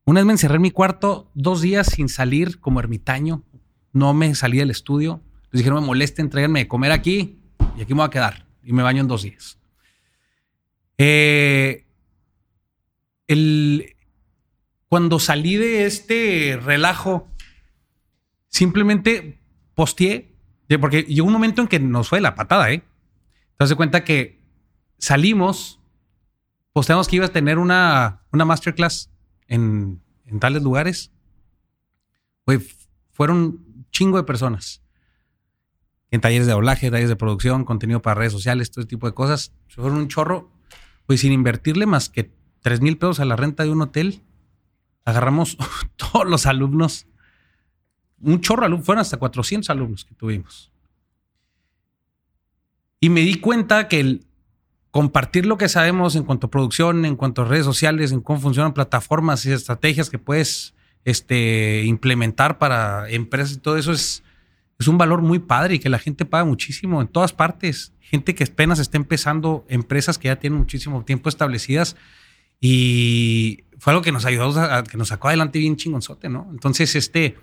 Una 0.04 0.18
vez 0.18 0.26
me 0.26 0.32
encerré 0.32 0.56
en 0.56 0.62
mi 0.62 0.72
cuarto 0.72 1.30
dos 1.34 1.60
días 1.60 1.86
sin 1.86 2.08
salir 2.08 2.58
como 2.58 2.80
ermitaño. 2.80 3.44
No 3.92 4.12
me 4.12 4.34
salí 4.34 4.58
del 4.58 4.72
estudio. 4.72 5.22
Les 5.52 5.60
dije, 5.60 5.70
no 5.70 5.80
me 5.80 5.86
molesten, 5.86 6.30
tráiganme 6.30 6.58
de 6.58 6.66
comer 6.66 6.90
aquí 6.90 7.38
y 7.76 7.82
aquí 7.82 7.94
me 7.94 7.98
voy 8.00 8.06
a 8.06 8.10
quedar. 8.10 8.46
Y 8.64 8.72
me 8.72 8.82
baño 8.82 9.00
en 9.00 9.08
dos 9.08 9.22
días. 9.22 9.58
Eh, 10.98 11.84
el, 13.26 13.96
cuando 14.88 15.18
salí 15.18 15.56
de 15.56 15.86
este 15.86 16.60
relajo, 16.62 17.28
simplemente 18.48 19.40
posteé, 19.74 20.34
porque 20.80 21.02
llegó 21.02 21.26
un 21.26 21.32
momento 21.32 21.62
en 21.62 21.68
que 21.68 21.80
nos 21.80 22.08
fue 22.08 22.20
la 22.20 22.34
patada, 22.34 22.70
¿eh? 22.70 22.78
Te 22.78 23.64
das 23.64 23.74
cuenta 23.74 24.04
que 24.04 24.40
salimos, 24.98 25.80
posteamos 26.72 27.08
que 27.08 27.16
ibas 27.16 27.30
a 27.30 27.32
tener 27.32 27.58
una, 27.58 28.22
una 28.32 28.44
masterclass 28.44 29.10
en, 29.48 30.00
tales 30.38 30.62
lugares. 30.62 31.12
Fueron 33.12 33.36
un 33.36 33.86
chingo 33.90 34.16
de 34.16 34.24
personas. 34.24 34.81
En 36.12 36.20
talleres 36.20 36.46
de 36.46 36.52
doblaje, 36.52 36.90
talleres 36.90 37.08
de 37.08 37.16
producción, 37.16 37.64
contenido 37.64 38.02
para 38.02 38.14
redes 38.14 38.32
sociales, 38.32 38.70
todo 38.70 38.82
ese 38.82 38.88
tipo 38.88 39.06
de 39.06 39.14
cosas. 39.14 39.52
Fueron 39.68 39.96
un 39.98 40.08
chorro. 40.08 40.52
Pues 41.06 41.20
sin 41.20 41.32
invertirle 41.32 41.86
más 41.86 42.08
que 42.08 42.30
3 42.60 42.80
mil 42.80 42.96
pesos 42.96 43.18
a 43.18 43.24
la 43.24 43.34
renta 43.34 43.64
de 43.64 43.70
un 43.70 43.82
hotel, 43.82 44.22
agarramos 45.04 45.56
todos 45.96 46.28
los 46.28 46.46
alumnos. 46.46 47.06
Un 48.20 48.40
chorro 48.40 48.64
fueron 48.82 49.00
hasta 49.00 49.16
400 49.16 49.68
alumnos 49.70 50.04
que 50.04 50.14
tuvimos. 50.14 50.70
Y 53.00 53.08
me 53.08 53.22
di 53.22 53.40
cuenta 53.40 53.88
que 53.88 53.98
el 53.98 54.26
compartir 54.92 55.46
lo 55.46 55.56
que 55.56 55.70
sabemos 55.70 56.14
en 56.14 56.24
cuanto 56.24 56.46
a 56.46 56.50
producción, 56.50 57.04
en 57.06 57.16
cuanto 57.16 57.42
a 57.42 57.44
redes 57.46 57.64
sociales, 57.64 58.12
en 58.12 58.20
cómo 58.20 58.38
funcionan 58.38 58.74
plataformas 58.74 59.44
y 59.46 59.50
estrategias 59.50 60.10
que 60.10 60.18
puedes 60.18 60.74
este, 61.04 61.82
implementar 61.84 62.58
para 62.58 63.08
empresas 63.10 63.56
y 63.56 63.60
todo 63.60 63.78
eso 63.78 63.92
es, 63.92 64.22
es 64.82 64.88
un 64.88 64.98
valor 64.98 65.22
muy 65.22 65.38
padre 65.38 65.76
y 65.76 65.78
que 65.78 65.88
la 65.88 65.98
gente 65.98 66.24
paga 66.24 66.44
muchísimo 66.44 67.00
en 67.00 67.08
todas 67.08 67.32
partes. 67.32 67.94
Gente 68.00 68.34
que 68.34 68.44
apenas 68.44 68.78
está 68.78 68.96
empezando, 68.96 69.64
empresas 69.68 70.18
que 70.18 70.28
ya 70.28 70.36
tienen 70.36 70.58
muchísimo 70.58 71.04
tiempo 71.04 71.28
establecidas 71.28 71.96
y 72.60 73.64
fue 73.78 73.92
algo 73.92 74.02
que 74.02 74.12
nos 74.12 74.24
ayudó, 74.24 74.60
a, 74.60 74.84
que 74.84 74.96
nos 74.96 75.08
sacó 75.08 75.28
adelante 75.28 75.58
bien 75.58 75.76
chingonzote, 75.76 76.28
¿no? 76.28 76.48
Entonces, 76.52 76.94
este 76.94 77.36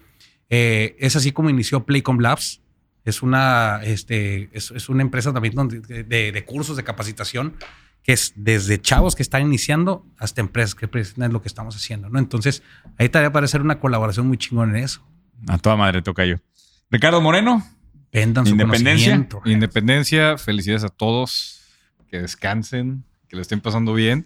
eh, 0.49 0.95
es 0.99 1.15
así 1.15 1.31
como 1.31 1.49
inició 1.49 1.85
Playcom 1.85 2.19
Labs. 2.19 2.61
Es 3.05 3.23
una, 3.23 3.81
este, 3.83 4.49
es, 4.53 4.89
una 4.89 5.01
empresa 5.01 5.33
también 5.33 5.55
de, 5.67 6.03
de 6.03 6.45
cursos, 6.45 6.77
de 6.77 6.83
capacitación, 6.83 7.55
que 8.03 8.13
es 8.13 8.33
desde 8.35 8.79
chavos 8.81 9.15
que 9.15 9.23
están 9.23 9.41
iniciando 9.41 10.05
hasta 10.17 10.41
empresas, 10.41 10.75
que 10.75 10.89
es 10.99 11.17
lo 11.17 11.41
que 11.41 11.47
estamos 11.47 11.75
haciendo, 11.75 12.09
¿no? 12.09 12.19
Entonces, 12.19 12.63
ahí 12.97 13.09
te 13.09 13.27
va 13.27 13.39
a 13.39 13.61
una 13.61 13.79
colaboración 13.79 14.27
muy 14.27 14.37
chingón 14.37 14.75
en 14.75 14.83
eso. 14.83 15.01
A 15.47 15.57
toda 15.57 15.75
madre, 15.75 16.01
Tocayo. 16.01 16.39
Ricardo 16.89 17.21
Moreno. 17.21 17.63
Vendan 18.11 18.45
su 18.45 18.51
Independencia. 18.53 19.11
conocimiento. 19.13 19.41
Independencia, 19.45 20.37
felicidades 20.37 20.83
a 20.83 20.89
todos. 20.89 21.61
Que 22.09 22.19
descansen, 22.21 23.03
que 23.27 23.35
le 23.35 23.43
estén 23.43 23.61
pasando 23.61 23.93
bien. 23.93 24.25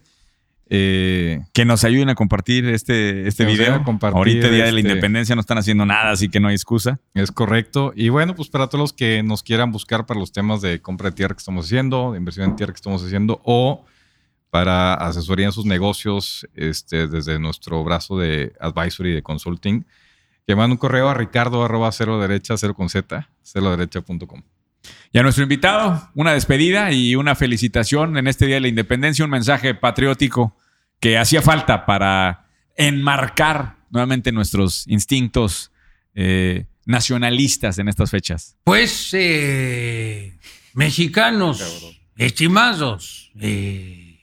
Eh, 0.70 1.42
Que 1.54 1.66
nos 1.66 1.84
ayuden 1.84 2.08
a 2.10 2.16
compartir 2.16 2.66
este, 2.66 3.28
este 3.28 3.44
video. 3.46 3.84
compartir 3.84 4.18
Ahorita, 4.18 4.48
Día 4.48 4.66
de 4.66 4.72
la 4.72 4.80
este- 4.80 4.90
Independencia, 4.90 5.36
no 5.36 5.42
están 5.42 5.58
haciendo 5.58 5.86
nada, 5.86 6.12
así 6.12 6.30
que 6.30 6.40
no 6.40 6.48
hay 6.48 6.56
excusa. 6.56 7.00
es 7.14 7.32
correcto. 7.34 7.92
Y 7.96 8.08
bueno, 8.10 8.34
pues 8.36 8.48
para 8.48 8.68
todos 8.68 8.80
los 8.80 8.94
que 8.94 9.22
nos 9.22 9.44
quieran 9.44 9.72
buscar 9.74 10.06
para 10.06 10.18
los 10.20 10.32
temas 10.32 10.62
de 10.62 10.82
compra 10.82 11.10
de 11.10 11.16
tierra 11.18 11.36
que 11.36 11.40
estamos 11.40 11.66
haciendo, 11.66 12.14
de 12.14 12.18
inversión 12.20 12.50
en 12.50 12.56
tierra 12.56 12.72
que 12.72 12.78
estamos 12.78 13.04
haciendo, 13.04 13.42
o 13.44 13.86
para 14.50 14.94
asesoría 14.94 15.48
en 15.48 15.52
sus 15.52 15.66
negocios 15.66 16.48
este, 16.56 17.08
desde 17.08 17.38
nuestro 17.40 17.84
brazo 17.84 18.18
de 18.18 18.54
advisory 18.62 19.12
de 19.14 19.22
consulting, 19.22 19.84
que 20.46 20.56
manden 20.56 20.74
un 20.74 20.78
correo 20.78 21.10
a 21.10 21.14
ricardo 21.14 21.64
arroba 21.64 21.92
cero 21.92 22.20
derecha, 22.20 22.58
cero 22.58 22.74
con 22.74 22.90
z, 22.90 23.30
cero 23.42 23.72
derecha.com. 23.72 24.44
Y 25.12 25.20
a 25.20 25.24
nuestro 25.24 25.44
invitado, 25.44 26.10
una 26.16 26.34
despedida 26.34 26.92
y 26.92 27.16
una 27.16 27.36
felicitación 27.36 28.18
en 28.18 28.28
este 28.28 28.48
Día 28.48 28.56
de 28.56 28.62
la 28.62 28.68
Independencia, 28.68 29.24
un 29.24 29.32
mensaje 29.32 29.76
patriótico 29.76 30.58
que 31.00 31.18
hacía 31.18 31.42
falta 31.42 31.86
para 31.86 32.48
enmarcar 32.76 33.78
nuevamente 33.90 34.32
nuestros 34.32 34.88
instintos 34.88 35.72
eh, 36.16 36.66
nacionalistas 36.86 37.78
en 37.78 37.88
estas 37.88 38.10
fechas. 38.10 38.58
Pues, 38.64 39.10
eh, 39.14 40.38
mexicanos, 40.74 42.02
estimados, 42.18 43.32
eh, 43.40 44.20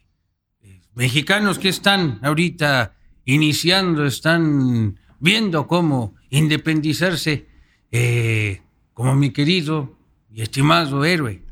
mexicanos 0.95 1.59
que 1.59 1.69
están 1.69 2.19
ahorita 2.23 2.97
iniciando, 3.25 4.07
están 4.07 4.99
viendo 5.21 5.67
cómo 5.67 6.15
independizarse, 6.31 7.47
eh, 7.93 8.63
como 8.95 9.15
mi 9.15 9.31
querido 9.31 9.97
y 10.33 10.43
estimado 10.43 11.05
héroe, 11.05 11.43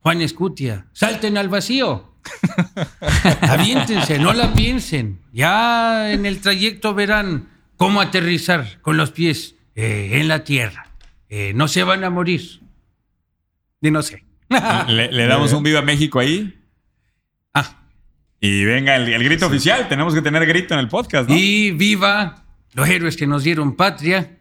Juan 0.00 0.22
Escutia, 0.22 0.86
salten 0.92 1.36
al 1.36 1.48
vacío. 1.48 2.14
Aviéntense, 3.40 4.18
no 4.18 4.32
la 4.32 4.52
piensen. 4.52 5.20
Ya 5.32 6.12
en 6.12 6.26
el 6.26 6.40
trayecto 6.40 6.94
verán 6.94 7.48
cómo 7.76 8.00
aterrizar 8.00 8.80
con 8.82 8.96
los 8.96 9.10
pies 9.10 9.54
eh, 9.74 10.10
en 10.14 10.28
la 10.28 10.42
tierra. 10.44 10.90
Eh, 11.28 11.52
no 11.54 11.68
se 11.68 11.82
van 11.82 12.04
a 12.04 12.10
morir. 12.10 12.60
Y 13.80 13.90
no 13.90 14.02
sé. 14.02 14.24
Le, 14.88 15.10
le 15.12 15.26
damos 15.26 15.52
un 15.52 15.62
viva 15.62 15.82
México 15.82 16.18
ahí. 16.20 16.54
Ah, 17.54 17.78
Y 18.40 18.64
venga 18.64 18.96
el, 18.96 19.08
el 19.12 19.24
grito 19.24 19.46
oficial. 19.46 19.88
Tenemos 19.88 20.14
que 20.14 20.22
tener 20.22 20.46
grito 20.46 20.74
en 20.74 20.80
el 20.80 20.88
podcast, 20.88 21.28
¿no? 21.28 21.36
Y 21.36 21.72
viva 21.72 22.44
los 22.76 22.88
héroes 22.90 23.16
que 23.16 23.26
nos 23.26 23.42
dieron 23.42 23.74
patria. 23.74 24.38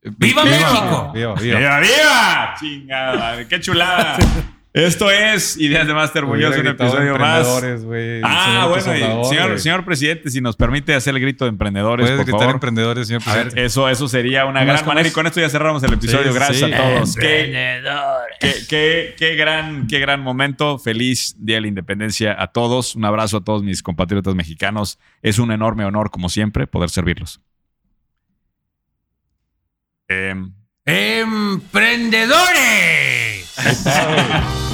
¡Viva 0.00 0.44
México! 0.44 1.10
Viva, 1.12 1.34
viva. 1.34 1.58
¡Viva, 1.58 1.80
viva! 1.80 2.54
Chingada, 2.58 3.48
qué 3.48 3.60
chulada. 3.60 4.16
Esto 4.78 5.10
es 5.10 5.56
Ideas 5.56 5.88
de 5.88 5.94
Master 5.94 6.24
Muñoz, 6.24 6.56
un 6.56 6.66
episodio 6.68 7.18
más. 7.18 7.38
emprendedores, 7.46 7.84
güey, 7.84 8.20
Ah, 8.22 8.44
señor 8.54 8.68
bueno, 8.68 8.84
y 9.54 9.58
señor, 9.58 9.84
presidente, 9.84 10.30
si 10.30 10.40
nos 10.40 10.54
permite 10.54 10.94
hacer 10.94 11.16
el 11.16 11.20
grito 11.20 11.46
de 11.46 11.48
emprendedores, 11.50 12.04
Puedes 12.04 12.16
por 12.18 12.24
gritar 12.26 12.38
favor. 12.40 12.54
emprendedores, 12.54 13.08
señor 13.08 13.24
presidente. 13.24 13.64
Eso, 13.64 13.88
eso 13.88 14.06
sería 14.06 14.44
una 14.46 14.60
¿Cómo 14.60 14.72
gran 14.72 14.86
manera 14.86 15.06
es? 15.08 15.12
y 15.12 15.14
con 15.14 15.26
esto 15.26 15.40
ya 15.40 15.48
cerramos 15.48 15.82
el 15.82 15.94
episodio. 15.94 16.30
Sí, 16.32 16.38
Gracias 16.38 16.70
sí. 16.70 16.72
a 16.72 16.76
todos. 16.76 17.16
Qué, 17.16 17.82
qué, 18.40 18.54
qué- 18.68 19.14
qué 19.18 19.34
gran, 19.34 19.88
qué 19.88 19.98
gran 19.98 20.20
momento. 20.20 20.78
Feliz 20.78 21.34
Día 21.38 21.56
de 21.56 21.62
la 21.62 21.66
Independencia 21.68 22.40
a 22.40 22.52
todos. 22.52 22.94
Un 22.94 23.04
abrazo 23.04 23.38
a 23.38 23.44
todos 23.44 23.64
mis 23.64 23.82
compatriotas 23.82 24.36
mexicanos. 24.36 25.00
Es 25.22 25.40
un 25.40 25.50
enorme 25.50 25.86
honor, 25.86 26.12
como 26.12 26.28
siempre, 26.28 26.68
poder 26.68 26.90
servirlos. 26.90 27.40
Em, 30.08 30.52
¡Emprendedores! 30.86 33.58
Ahí 33.58 33.72
está, 33.72 34.06
güey. 34.06 34.67